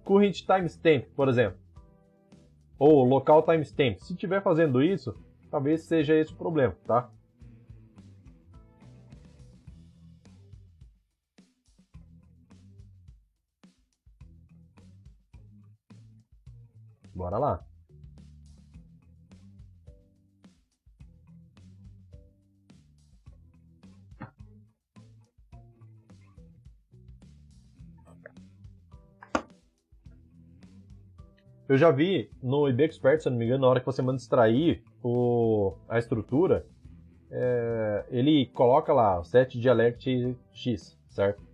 current 0.04 0.44
timestamp, 0.44 1.04
por 1.14 1.28
exemplo, 1.28 1.58
ou 2.78 3.04
local 3.04 3.42
timestamp. 3.42 3.98
Se 3.98 4.14
estiver 4.14 4.42
fazendo 4.42 4.82
isso, 4.82 5.14
talvez 5.50 5.82
seja 5.82 6.14
esse 6.14 6.32
o 6.32 6.36
problema, 6.36 6.74
tá? 6.86 7.10
Bora 17.16 17.38
lá! 17.38 17.64
Eu 31.66 31.78
já 31.78 31.90
vi 31.90 32.30
no 32.42 32.68
IB 32.68 32.84
Expert, 32.84 33.20
se 33.22 33.30
não 33.30 33.38
me 33.38 33.46
engano, 33.46 33.62
na 33.62 33.68
hora 33.68 33.80
que 33.80 33.86
você 33.86 34.02
manda 34.02 34.18
extrair 34.18 34.84
o, 35.02 35.74
a 35.88 35.98
estrutura, 35.98 36.66
é, 37.30 38.04
ele 38.10 38.46
coloca 38.52 38.92
lá 38.92 39.18
o 39.18 39.24
set 39.24 39.58
dialect 39.58 40.36
X, 40.52 40.96
certo? 41.08 41.45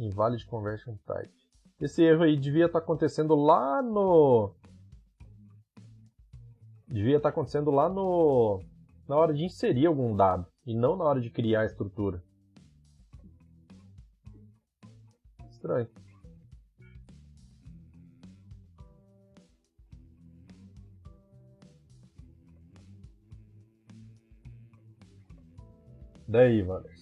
Invalid 0.00 0.46
conversion 0.46 0.96
type. 1.06 1.30
Esse 1.78 2.02
erro 2.02 2.22
aí 2.22 2.36
devia 2.36 2.66
estar 2.66 2.78
tá 2.80 2.84
acontecendo 2.84 3.34
lá 3.34 3.82
no. 3.82 4.54
Devia 6.88 7.18
estar 7.18 7.28
tá 7.28 7.32
acontecendo 7.32 7.70
lá 7.70 7.88
no. 7.88 8.62
Na 9.06 9.16
hora 9.16 9.34
de 9.34 9.44
inserir 9.44 9.86
algum 9.86 10.16
dado. 10.16 10.46
E 10.66 10.74
não 10.74 10.96
na 10.96 11.04
hora 11.04 11.20
de 11.20 11.30
criar 11.30 11.62
a 11.62 11.66
estrutura. 11.66 12.22
Estranho. 15.50 15.88
Daí, 26.26 26.62
Valer. 26.62 26.99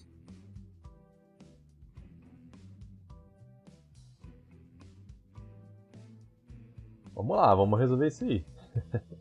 Vamos 7.19 7.35
lá, 7.35 7.53
vamos 7.53 7.77
resolver 7.77 8.07
isso 8.07 8.23
aí. 8.23 8.45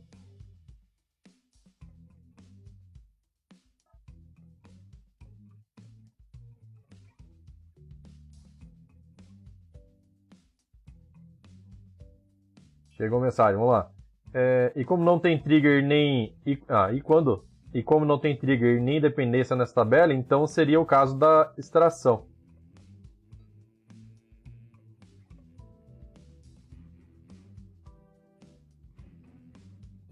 Chegou 12.91 13.21
mensagem, 13.21 13.57
vamos 13.57 13.73
lá. 13.73 13.91
É, 14.33 14.73
e 14.77 14.85
como 14.85 15.03
não 15.03 15.19
tem 15.19 15.37
trigger 15.37 15.85
nem. 15.85 16.37
E, 16.47 16.57
ah, 16.69 16.93
e 16.93 17.01
quando? 17.01 17.45
E 17.75 17.83
como 17.83 18.05
não 18.05 18.21
tem 18.21 18.37
trigger 18.39 18.81
nem 18.81 19.01
dependência 19.01 19.57
nessa 19.57 19.75
tabela, 19.75 20.15
então 20.15 20.47
seria 20.47 20.81
o 20.81 20.87
caso 20.87 21.19
da 21.19 21.53
extração. 21.59 22.28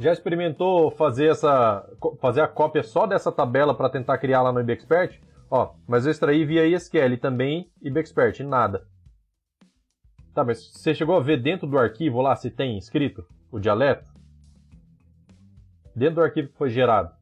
Já 0.07 0.12
experimentou 0.12 0.92
fazer 0.92 1.32
essa 1.32 1.84
fazer 2.20 2.40
a 2.40 2.46
cópia 2.46 2.84
só 2.84 3.09
dessa 3.09 3.32
tabela 3.32 3.74
para 3.74 3.90
tentar 3.90 4.16
criar 4.18 4.40
lá 4.40 4.52
no 4.52 4.61
IBExpert? 4.61 5.20
Ó, 5.50 5.74
mas 5.84 6.07
eu 6.07 6.12
extraí 6.12 6.44
via 6.44 6.64
ISQL 6.64 7.18
também 7.20 7.72
IBExpert, 7.82 8.38
nada. 8.44 8.86
Tá, 10.32 10.44
mas 10.44 10.70
você 10.70 10.94
chegou 10.94 11.16
a 11.16 11.20
ver 11.20 11.42
dentro 11.42 11.66
do 11.66 11.76
arquivo 11.76 12.22
lá 12.22 12.36
se 12.36 12.52
tem 12.52 12.78
escrito 12.78 13.26
o 13.50 13.59
dialeto? 13.59 14.09
Dentro 15.92 16.14
do 16.14 16.22
arquivo 16.22 16.50
que 16.50 16.57
foi 16.57 16.70
gerado. 16.70 17.12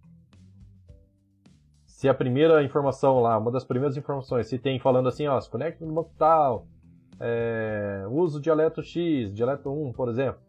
Se 1.86 2.06
a 2.06 2.12
primeira 2.12 2.62
informação 2.62 3.18
lá, 3.18 3.38
uma 3.38 3.50
das 3.50 3.64
primeiras 3.64 3.96
informações, 3.96 4.46
se 4.46 4.58
tem 4.58 4.78
falando 4.78 5.08
assim, 5.08 5.26
ó, 5.26 5.40
se 5.40 5.48
conecta 5.48 5.86
no 5.86 5.94
banco 5.94 6.12
tal, 6.18 6.66
é, 7.18 8.04
o 8.10 8.28
dialeto 8.38 8.82
X, 8.82 9.32
dialeto 9.32 9.72
1, 9.72 9.92
por 9.94 10.10
exemplo. 10.10 10.44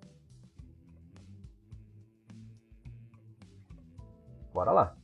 Bora 4.66 4.72
lá. 4.72 4.98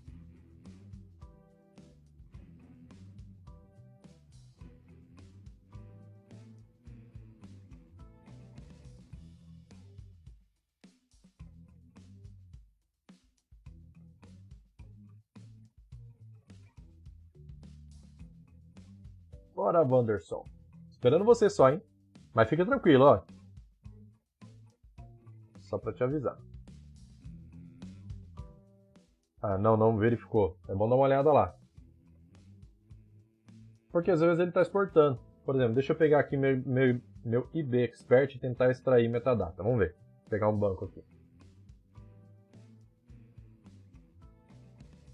Bora, 19.53 19.83
Wanderson. 19.83 20.43
Esperando 20.89 21.23
você 21.23 21.47
só, 21.51 21.69
hein? 21.69 21.79
Mas 22.33 22.49
fica 22.49 22.65
tranquilo, 22.65 23.05
ó. 23.05 23.21
Só 25.59 25.77
pra 25.77 25.93
te 25.93 26.03
avisar. 26.03 26.35
Ah, 29.41 29.57
não, 29.57 29.75
não 29.75 29.97
verificou. 29.97 30.57
É 30.67 30.75
bom 30.75 30.87
dar 30.87 30.95
uma 30.95 31.05
olhada 31.05 31.31
lá. 31.31 31.55
Porque 33.91 34.11
às 34.11 34.21
vezes 34.21 34.39
ele 34.39 34.49
está 34.49 34.61
exportando. 34.61 35.19
Por 35.43 35.55
exemplo, 35.55 35.73
deixa 35.73 35.93
eu 35.93 35.97
pegar 35.97 36.19
aqui 36.19 36.37
meu, 36.37 36.61
meu, 36.65 37.01
meu 37.25 37.49
IB 37.53 37.83
Expert 37.83 38.35
e 38.35 38.39
tentar 38.39 38.69
extrair 38.69 39.09
metadata. 39.09 39.63
Vamos 39.63 39.79
ver. 39.79 39.95
Vou 40.21 40.29
pegar 40.29 40.47
um 40.49 40.57
banco 40.57 40.85
aqui. 40.85 41.03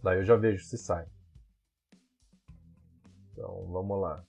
Daí 0.03 0.19
eu 0.19 0.25
já 0.25 0.35
vejo 0.35 0.63
se 0.63 0.77
sai. 0.77 1.07
Então, 3.31 3.65
vamos 3.71 4.01
lá. 4.01 4.23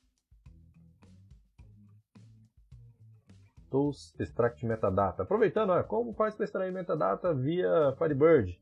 Tools 3.71 4.15
Extract 4.19 4.65
Metadata. 4.65 5.23
Aproveitando, 5.23 5.71
ó, 5.71 5.83
como 5.83 6.15
faz 6.15 6.35
para 6.35 6.45
extrair 6.45 6.73
metadata 6.73 7.35
via 7.35 7.95
Firebird? 7.99 8.59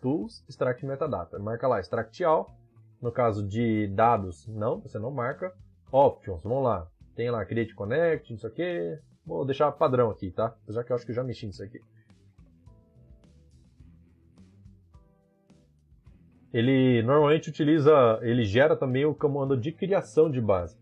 Tools, 0.00 0.44
Extract 0.48 0.84
Metadata. 0.86 1.38
Marca 1.38 1.66
lá, 1.66 1.80
Extract 1.80 2.24
All. 2.24 2.50
No 3.00 3.12
caso 3.12 3.46
de 3.46 3.86
dados, 3.88 4.46
não, 4.48 4.80
você 4.80 4.98
não 4.98 5.10
marca. 5.10 5.52
Options, 5.92 6.42
vamos 6.42 6.64
lá. 6.64 6.88
Tem 7.14 7.30
lá 7.30 7.44
Create 7.44 7.74
Connect, 7.74 8.32
não 8.32 8.38
sei 8.38 8.50
o 8.50 8.52
que. 8.52 8.98
Vou 9.24 9.44
deixar 9.44 9.70
padrão 9.72 10.10
aqui, 10.10 10.30
tá? 10.30 10.54
Apesar 10.62 10.84
que 10.84 10.92
eu 10.92 10.96
acho 10.96 11.04
que 11.04 11.12
eu 11.12 11.16
já 11.16 11.22
mexi 11.22 11.46
nisso 11.46 11.62
aqui. 11.62 11.80
Ele 16.52 17.02
normalmente 17.02 17.50
utiliza, 17.50 18.18
ele 18.22 18.42
gera 18.44 18.74
também 18.74 19.04
o 19.04 19.14
comando 19.14 19.56
de 19.56 19.70
criação 19.70 20.30
de 20.30 20.40
base. 20.40 20.78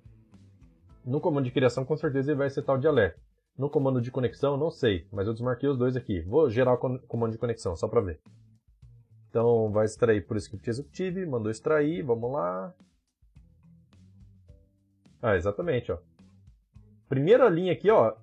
No 1.05 1.21
comando 1.21 1.45
de 1.45 1.51
criação, 1.51 1.85
com 1.85 1.97
certeza, 1.97 2.31
ele 2.31 2.39
vai 2.39 2.49
setar 2.49 2.77
o 2.77 2.81
dialeto. 2.81 3.21
No 3.59 3.69
comando 3.69 4.01
de 4.01 4.11
conexão, 4.11 4.57
não 4.57 4.71
sei, 4.71 5.07
mas 5.11 5.27
eu 5.27 5.33
desmarquei 5.33 5.69
os 5.69 5.79
dois 5.79 5.97
aqui. 5.97 6.21
Vou 6.23 6.49
gerar 6.49 6.75
o 6.75 6.99
comando 7.07 7.33
de 7.33 7.39
conexão, 7.39 7.75
só 7.75 7.89
para 7.89 8.01
ver. 8.01 8.21
Então 9.29 9.71
vai 9.71 9.85
extrair 9.85 10.27
por 10.27 10.37
script 10.37 10.69
executivo, 10.69 11.31
mandou 11.31 11.51
extrair, 11.51 12.03
vamos 12.03 12.33
lá. 12.33 12.75
Ah, 15.21 15.37
exatamente, 15.37 15.91
ó. 15.93 15.99
Primeira 17.09 17.49
linha 17.49 17.73
aqui, 17.73 17.91
ó. 17.91 18.17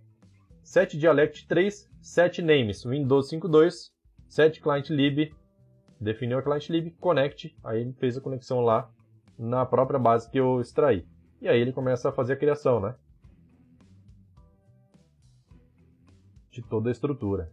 Set 0.63 0.97
dialect 0.97 1.47
3, 1.47 1.89
set 2.01 2.41
names, 2.41 2.83
Windows 2.85 3.29
5.2, 3.29 3.91
set 4.27 4.61
client 4.61 4.89
lib, 4.89 5.33
definiu 5.99 6.37
a 6.37 6.41
client 6.41 6.69
lib, 6.69 6.91
connect, 6.99 7.55
aí 7.63 7.81
ele 7.81 7.93
fez 7.93 8.17
a 8.17 8.21
conexão 8.21 8.61
lá 8.61 8.89
na 9.37 9.65
própria 9.65 9.99
base 9.99 10.29
que 10.29 10.39
eu 10.39 10.61
extraí. 10.61 11.05
E 11.41 11.47
aí 11.47 11.59
ele 11.59 11.73
começa 11.73 12.09
a 12.09 12.11
fazer 12.11 12.33
a 12.33 12.37
criação, 12.37 12.79
né? 12.79 12.95
De 16.49 16.61
toda 16.61 16.89
a 16.89 16.91
estrutura. 16.91 17.51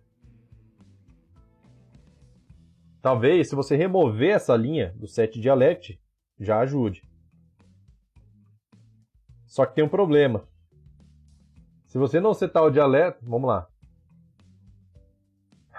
Talvez, 3.02 3.48
se 3.48 3.54
você 3.54 3.76
remover 3.76 4.36
essa 4.36 4.54
linha 4.54 4.92
do 4.96 5.06
set 5.06 5.40
dialect, 5.40 5.98
já 6.38 6.60
ajude. 6.60 7.02
Só 9.46 9.64
que 9.64 9.74
tem 9.74 9.84
um 9.84 9.88
problema. 9.88 10.46
Se 11.86 11.98
você 11.98 12.20
não 12.20 12.34
setar 12.34 12.62
o 12.62 12.70
dialeto, 12.70 13.18
vamos 13.22 13.48
lá. 13.48 13.66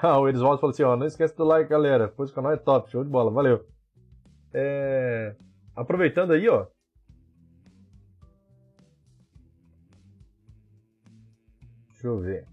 Ah, 0.03 0.17
o 0.17 0.27
Elisvaldo 0.27 0.59
falou 0.59 0.71
assim, 0.71 0.81
ó, 0.81 0.95
não 0.95 1.05
esquece 1.05 1.37
do 1.37 1.43
like, 1.43 1.69
galera, 1.69 2.07
pois 2.07 2.31
o 2.31 2.33
canal 2.33 2.51
é 2.51 2.57
top, 2.57 2.89
show 2.89 3.03
de 3.03 3.09
bola, 3.11 3.29
valeu. 3.29 3.63
É... 4.51 5.35
Aproveitando 5.75 6.31
aí, 6.31 6.49
ó. 6.49 6.65
Deixa 11.89 12.07
eu 12.07 12.19
ver. 12.19 12.50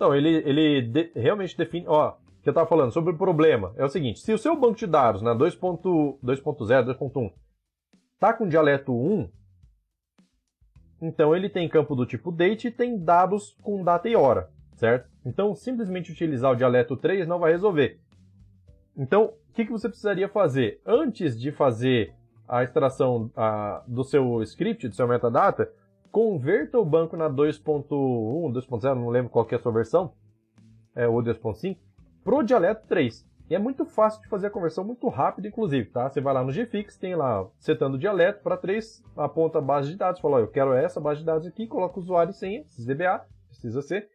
Então, 0.00 0.16
ele, 0.16 0.30
ele 0.46 0.80
de, 0.80 1.12
realmente 1.14 1.54
define. 1.54 1.86
Ó, 1.86 2.12
que 2.42 2.48
eu 2.48 2.52
estava 2.52 2.66
falando 2.66 2.90
sobre 2.90 3.12
o 3.12 3.18
problema. 3.18 3.74
É 3.76 3.84
o 3.84 3.88
seguinte: 3.90 4.20
se 4.20 4.32
o 4.32 4.38
seu 4.38 4.58
banco 4.58 4.78
de 4.78 4.86
dados 4.86 5.20
na 5.20 5.34
2.0, 5.34 6.18
2.1 6.24 7.32
tá 8.18 8.32
com 8.32 8.48
dialeto 8.48 8.94
1, 8.94 9.28
então 11.02 11.36
ele 11.36 11.50
tem 11.50 11.68
campo 11.68 11.94
do 11.94 12.06
tipo 12.06 12.32
date 12.32 12.68
e 12.68 12.70
tem 12.70 12.98
dados 12.98 13.54
com 13.60 13.84
data 13.84 14.08
e 14.08 14.16
hora, 14.16 14.48
certo? 14.74 15.06
Então, 15.22 15.54
simplesmente 15.54 16.12
utilizar 16.12 16.50
o 16.50 16.56
dialeto 16.56 16.96
3 16.96 17.28
não 17.28 17.38
vai 17.38 17.52
resolver. 17.52 18.00
Então, 18.96 19.34
o 19.50 19.52
que, 19.52 19.66
que 19.66 19.72
você 19.72 19.86
precisaria 19.86 20.30
fazer? 20.30 20.80
Antes 20.86 21.38
de 21.38 21.52
fazer 21.52 22.14
a 22.48 22.64
extração 22.64 23.30
a, 23.36 23.84
do 23.86 24.02
seu 24.02 24.42
script, 24.44 24.88
do 24.88 24.94
seu 24.94 25.06
metadata, 25.06 25.70
converta 26.10 26.78
o 26.78 26.84
banco 26.84 27.16
na 27.16 27.28
2.1, 27.28 27.88
2.0, 27.88 28.94
não 28.94 29.08
lembro 29.08 29.30
qual 29.30 29.46
é 29.50 29.54
a 29.54 29.58
sua 29.58 29.72
versão, 29.72 30.12
é, 30.94 31.06
ou 31.06 31.22
2.5, 31.22 31.76
pro 32.24 32.42
dialeto 32.42 32.86
3. 32.86 33.28
E 33.48 33.54
é 33.54 33.58
muito 33.58 33.84
fácil 33.84 34.22
de 34.22 34.28
fazer 34.28 34.46
a 34.46 34.50
conversão, 34.50 34.84
muito 34.84 35.08
rápido, 35.08 35.48
inclusive, 35.48 35.90
tá? 35.90 36.08
Você 36.08 36.20
vai 36.20 36.32
lá 36.32 36.44
no 36.44 36.52
GFix, 36.52 36.96
tem 36.96 37.16
lá, 37.16 37.48
setando 37.58 37.96
o 37.96 37.98
dialeto 37.98 38.42
para 38.44 38.56
3, 38.56 39.02
aponta 39.16 39.58
a 39.58 39.62
base 39.62 39.90
de 39.90 39.96
dados, 39.96 40.20
fala, 40.20 40.36
ó, 40.36 40.38
eu 40.38 40.46
quero 40.46 40.72
essa 40.72 41.00
base 41.00 41.20
de 41.20 41.26
dados 41.26 41.48
aqui, 41.48 41.66
coloca 41.66 41.98
o 41.98 42.02
usuário 42.02 42.30
e 42.30 42.34
senha, 42.34 42.64
precisa 43.48 43.82
ser, 43.82 44.08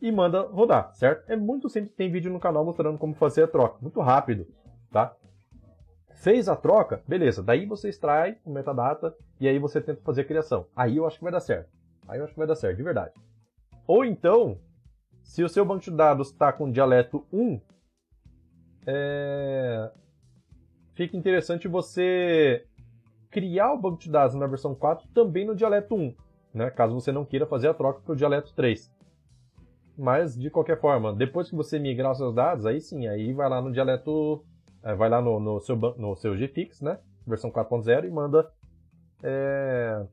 e 0.00 0.12
manda 0.12 0.42
rodar, 0.42 0.92
certo? 0.94 1.30
É 1.30 1.36
muito 1.36 1.70
simples, 1.70 1.94
tem 1.94 2.10
vídeo 2.10 2.30
no 2.30 2.38
canal 2.38 2.66
mostrando 2.66 2.98
como 2.98 3.14
fazer 3.14 3.44
a 3.44 3.48
troca, 3.48 3.78
muito 3.80 3.98
rápido, 4.00 4.46
tá? 4.90 5.16
Fez 6.22 6.48
a 6.48 6.54
troca, 6.54 7.02
beleza, 7.04 7.42
daí 7.42 7.66
você 7.66 7.88
extrai 7.88 8.38
o 8.44 8.52
metadata 8.52 9.12
e 9.40 9.48
aí 9.48 9.58
você 9.58 9.80
tenta 9.80 10.00
fazer 10.02 10.20
a 10.20 10.24
criação. 10.24 10.66
Aí 10.76 10.96
eu 10.96 11.04
acho 11.04 11.16
que 11.18 11.24
vai 11.24 11.32
dar 11.32 11.40
certo. 11.40 11.68
Aí 12.06 12.20
eu 12.20 12.24
acho 12.24 12.32
que 12.32 12.38
vai 12.38 12.46
dar 12.46 12.54
certo, 12.54 12.76
de 12.76 12.82
verdade. 12.84 13.12
Ou 13.88 14.04
então, 14.04 14.56
se 15.24 15.42
o 15.42 15.48
seu 15.48 15.64
banco 15.64 15.82
de 15.82 15.90
dados 15.90 16.30
está 16.30 16.52
com 16.52 16.70
dialeto 16.70 17.26
1, 17.32 17.60
é... 18.86 19.90
fica 20.94 21.16
interessante 21.16 21.66
você 21.66 22.68
criar 23.28 23.72
o 23.72 23.80
banco 23.80 23.98
de 23.98 24.08
dados 24.08 24.36
na 24.36 24.46
versão 24.46 24.76
4 24.76 25.08
também 25.08 25.44
no 25.44 25.56
dialeto 25.56 25.96
1, 25.96 26.14
né? 26.54 26.70
caso 26.70 26.94
você 26.94 27.10
não 27.10 27.24
queira 27.24 27.46
fazer 27.46 27.66
a 27.66 27.74
troca 27.74 28.00
para 28.00 28.12
o 28.12 28.16
dialeto 28.16 28.54
3. 28.54 28.94
Mas, 29.98 30.38
de 30.38 30.50
qualquer 30.50 30.80
forma, 30.80 31.12
depois 31.12 31.50
que 31.50 31.56
você 31.56 31.80
migrar 31.80 32.12
os 32.12 32.18
seus 32.18 32.32
dados, 32.32 32.64
aí 32.64 32.80
sim, 32.80 33.08
aí 33.08 33.32
vai 33.32 33.48
lá 33.48 33.60
no 33.60 33.72
dialeto, 33.72 34.44
é, 34.82 34.94
vai 34.94 35.08
lá 35.08 35.20
no, 35.20 35.38
no, 35.38 35.60
seu, 35.60 35.76
no 35.76 36.16
seu 36.16 36.34
GFix, 36.34 36.80
né? 36.80 36.98
versão 37.26 37.50
4.0 37.50 38.04
e 38.06 38.10
manda 38.10 38.50
é, 39.22 40.04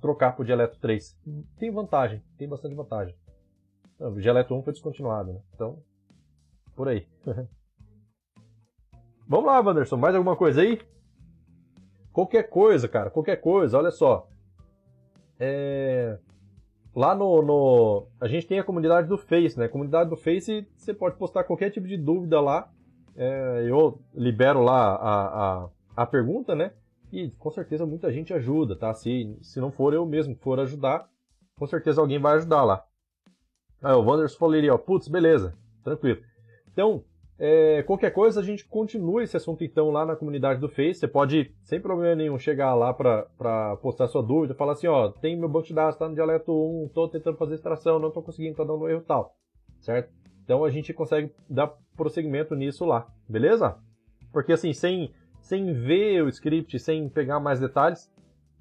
trocar 0.00 0.32
para 0.32 0.42
o 0.42 0.44
dialeto 0.44 0.78
3. 0.78 1.16
Tem 1.58 1.70
vantagem, 1.70 2.22
tem 2.36 2.48
bastante 2.48 2.74
vantagem. 2.74 3.14
O 3.98 4.12
dialeto 4.20 4.54
1 4.54 4.62
foi 4.62 4.72
descontinuado, 4.72 5.32
né? 5.32 5.40
então, 5.54 5.82
por 6.74 6.88
aí. 6.88 7.06
Vamos 9.28 9.46
lá, 9.46 9.60
Wanderson, 9.60 9.96
mais 9.96 10.14
alguma 10.14 10.36
coisa 10.36 10.62
aí? 10.62 10.80
Qualquer 12.12 12.44
coisa, 12.44 12.88
cara, 12.88 13.10
qualquer 13.10 13.36
coisa, 13.36 13.78
olha 13.78 13.90
só. 13.90 14.28
É... 15.38 16.18
Lá 16.94 17.14
no, 17.14 17.40
no, 17.40 18.08
A 18.20 18.26
gente 18.26 18.48
tem 18.48 18.58
a 18.58 18.64
comunidade 18.64 19.06
do 19.06 19.16
Face, 19.16 19.56
né? 19.56 19.68
Comunidade 19.68 20.10
do 20.10 20.16
Face, 20.16 20.66
você 20.76 20.92
pode 20.92 21.16
postar 21.16 21.44
qualquer 21.44 21.70
tipo 21.70 21.86
de 21.86 21.96
dúvida 21.96 22.40
lá. 22.40 22.68
É... 23.20 23.66
Eu 23.68 24.00
libero 24.14 24.62
lá 24.62 24.94
a, 24.94 25.64
a, 25.64 25.68
a 25.96 26.06
pergunta, 26.06 26.54
né? 26.54 26.72
E 27.12 27.30
com 27.32 27.50
certeza 27.50 27.84
muita 27.84 28.12
gente 28.12 28.32
ajuda, 28.32 28.76
tá? 28.76 28.94
Se, 28.94 29.36
se 29.42 29.60
não 29.60 29.70
for 29.70 29.92
eu 29.92 30.06
mesmo 30.06 30.34
que 30.34 30.42
for 30.42 30.58
ajudar, 30.60 31.08
com 31.56 31.66
certeza 31.66 32.00
alguém 32.00 32.18
vai 32.18 32.36
ajudar 32.36 32.64
lá. 32.64 32.84
Ah, 33.82 33.96
o 33.96 34.04
Wanderson 34.04 34.38
falou 34.38 34.54
ali, 34.54 34.70
ó, 34.70 34.78
putz, 34.78 35.08
beleza, 35.08 35.54
tranquilo. 35.82 36.20
Então, 36.72 37.02
é, 37.38 37.82
qualquer 37.84 38.10
coisa, 38.10 38.38
a 38.38 38.42
gente 38.42 38.66
continua 38.66 39.24
esse 39.24 39.34
assunto 39.36 39.64
então 39.64 39.90
lá 39.90 40.04
na 40.04 40.14
comunidade 40.14 40.60
do 40.60 40.68
Face. 40.68 41.00
Você 41.00 41.08
pode, 41.08 41.54
sem 41.62 41.80
problema 41.80 42.14
nenhum, 42.14 42.38
chegar 42.38 42.74
lá 42.74 42.92
para 42.92 43.76
postar 43.78 44.08
sua 44.08 44.22
dúvida, 44.22 44.54
falar 44.54 44.72
assim, 44.72 44.86
ó, 44.86 45.08
tem 45.08 45.36
meu 45.38 45.48
banco 45.48 45.66
de 45.66 45.74
dados, 45.74 45.98
tá 45.98 46.06
no 46.06 46.14
dialeto 46.14 46.52
1, 46.52 46.90
tô 46.94 47.08
tentando 47.08 47.38
fazer 47.38 47.54
extração, 47.54 47.98
não 47.98 48.10
tô 48.10 48.22
conseguindo, 48.22 48.56
tá 48.56 48.64
dando 48.64 48.88
erro 48.88 49.02
tal, 49.06 49.34
certo? 49.80 50.12
Então 50.50 50.64
a 50.64 50.70
gente 50.70 50.92
consegue 50.92 51.32
dar 51.48 51.72
prosseguimento 51.96 52.56
nisso 52.56 52.84
lá, 52.84 53.06
beleza? 53.28 53.78
Porque 54.32 54.52
assim, 54.52 54.72
sem, 54.72 55.14
sem 55.40 55.72
ver 55.72 56.24
o 56.24 56.28
script, 56.28 56.76
sem 56.80 57.08
pegar 57.08 57.38
mais 57.38 57.60
detalhes, 57.60 58.12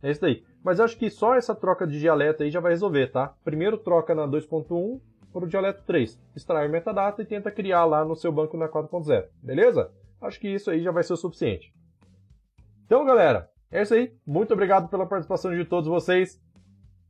é 0.03 0.11
isso 0.11 0.21
daí. 0.21 0.43
Mas 0.63 0.79
acho 0.79 0.95
que 0.95 1.09
só 1.09 1.33
essa 1.33 1.55
troca 1.55 1.87
de 1.87 1.99
dialeto 1.99 2.43
aí 2.43 2.51
já 2.51 2.59
vai 2.59 2.73
resolver, 2.73 3.07
tá? 3.07 3.33
Primeiro 3.43 3.75
troca 3.75 4.13
na 4.13 4.27
2.1, 4.27 5.01
para 5.33 5.45
o 5.45 5.47
dialeto 5.47 5.81
3. 5.87 6.21
Extrai 6.35 6.67
o 6.67 6.71
metadata 6.71 7.23
e 7.23 7.25
tenta 7.25 7.49
criar 7.49 7.85
lá 7.85 8.05
no 8.05 8.15
seu 8.15 8.31
banco 8.31 8.55
na 8.55 8.69
4.0. 8.69 9.25
Beleza? 9.41 9.89
Acho 10.21 10.39
que 10.39 10.47
isso 10.47 10.69
aí 10.69 10.83
já 10.83 10.91
vai 10.91 11.01
ser 11.01 11.13
o 11.13 11.17
suficiente. 11.17 11.73
Então, 12.85 13.03
galera, 13.03 13.49
é 13.71 13.81
isso 13.81 13.95
aí. 13.95 14.13
Muito 14.27 14.53
obrigado 14.53 14.89
pela 14.89 15.07
participação 15.07 15.55
de 15.55 15.65
todos 15.65 15.89
vocês. 15.89 16.39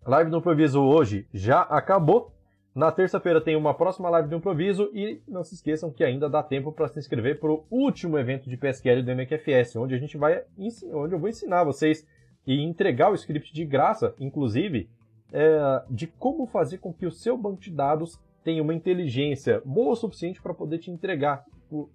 A 0.06 0.10
live 0.10 0.32
do 0.32 0.38
improviso 0.38 0.82
hoje 0.82 1.28
já 1.34 1.64
acabou. 1.64 2.39
Na 2.80 2.94
terça-feira 2.94 3.42
tem 3.42 3.58
uma 3.58 3.74
próxima 3.74 4.10
live 4.10 4.30
do 4.30 4.38
improviso 4.38 4.90
e 4.94 5.22
não 5.28 5.44
se 5.44 5.54
esqueçam 5.54 5.92
que 5.92 6.02
ainda 6.02 6.30
dá 6.30 6.42
tempo 6.42 6.72
para 6.72 6.88
se 6.88 6.98
inscrever 6.98 7.38
para 7.38 7.52
o 7.52 7.66
último 7.70 8.18
evento 8.18 8.50
de 8.50 8.56
PSQL 8.56 9.04
do 9.04 9.12
MQFS, 9.12 9.76
onde 9.76 9.96
a 9.96 9.98
gente 9.98 10.16
vai 10.16 10.46
onde 10.94 11.14
eu 11.14 11.20
vou 11.20 11.28
ensinar 11.28 11.66
vocês 11.66 12.08
e 12.48 12.64
entregar 12.64 13.12
o 13.12 13.16
script 13.16 13.54
de 13.54 13.66
graça, 13.66 14.16
inclusive, 14.18 14.90
é, 15.34 15.84
de 15.90 16.08
como 16.08 16.48
fazer 16.48 16.78
com 16.78 16.94
que 16.94 17.06
o 17.06 17.12
seu 17.12 17.38
banco 17.38 17.60
de 17.60 17.70
dados 17.70 18.18
tenha 18.46 18.64
uma 18.64 18.74
inteligência 18.74 19.62
boa 19.66 19.92
o 19.92 19.96
suficiente 19.98 20.42
para 20.42 20.54
poder 20.54 20.78
te 20.78 20.90
entregar 20.90 21.44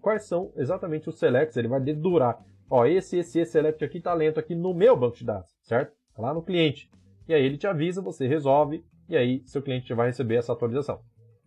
quais 0.02 0.24
são 0.24 0.52
exatamente 0.55 1.09
os 1.09 1.19
selects. 1.19 1.56
Ele 1.56 1.66
vai 1.66 1.81
dedurar, 1.81 2.44
ó, 2.69 2.85
esse, 2.85 3.16
esse, 3.16 3.40
esse 3.40 3.52
select 3.52 3.82
aqui 3.82 3.97
está 3.97 4.12
lento 4.12 4.39
aqui 4.39 4.55
no 4.55 4.74
meu 4.74 4.94
banco 4.94 5.16
de 5.16 5.24
dados, 5.24 5.51
certo? 5.62 5.94
Tá 6.15 6.20
lá 6.20 6.35
no 6.35 6.43
cliente. 6.43 6.90
E 7.27 7.32
aí 7.32 7.43
ele 7.43 7.56
te 7.56 7.66
avisa, 7.66 8.02
você 8.02 8.27
resolve, 8.27 8.85
e 9.09 9.16
aí 9.16 9.43
seu 9.47 9.62
cliente 9.62 9.93
vai 9.94 10.09
receber 10.09 10.36
essa 10.36 10.52
atualização. 10.52 11.01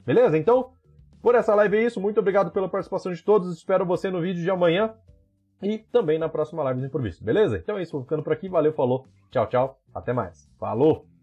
Beleza? 0.05 0.37
Então, 0.37 0.71
por 1.21 1.35
essa 1.35 1.53
live 1.55 1.77
é 1.77 1.83
isso. 1.83 1.99
Muito 1.99 2.19
obrigado 2.19 2.51
pela 2.51 2.69
participação 2.69 3.11
de 3.11 3.23
todos. 3.23 3.55
Espero 3.55 3.85
você 3.85 4.09
no 4.09 4.21
vídeo 4.21 4.41
de 4.41 4.49
amanhã 4.49 4.93
e 5.61 5.79
também 5.79 6.19
na 6.19 6.29
próxima 6.29 6.63
live 6.63 6.81
do 6.81 6.87
improviso. 6.87 7.23
Beleza? 7.23 7.57
Então 7.57 7.77
é 7.77 7.81
isso. 7.81 7.91
Vou 7.91 8.03
ficando 8.03 8.23
por 8.23 8.33
aqui. 8.33 8.47
Valeu, 8.47 8.73
falou. 8.73 9.05
Tchau, 9.31 9.47
tchau. 9.47 9.79
Até 9.93 10.13
mais. 10.13 10.49
Falou! 10.59 11.16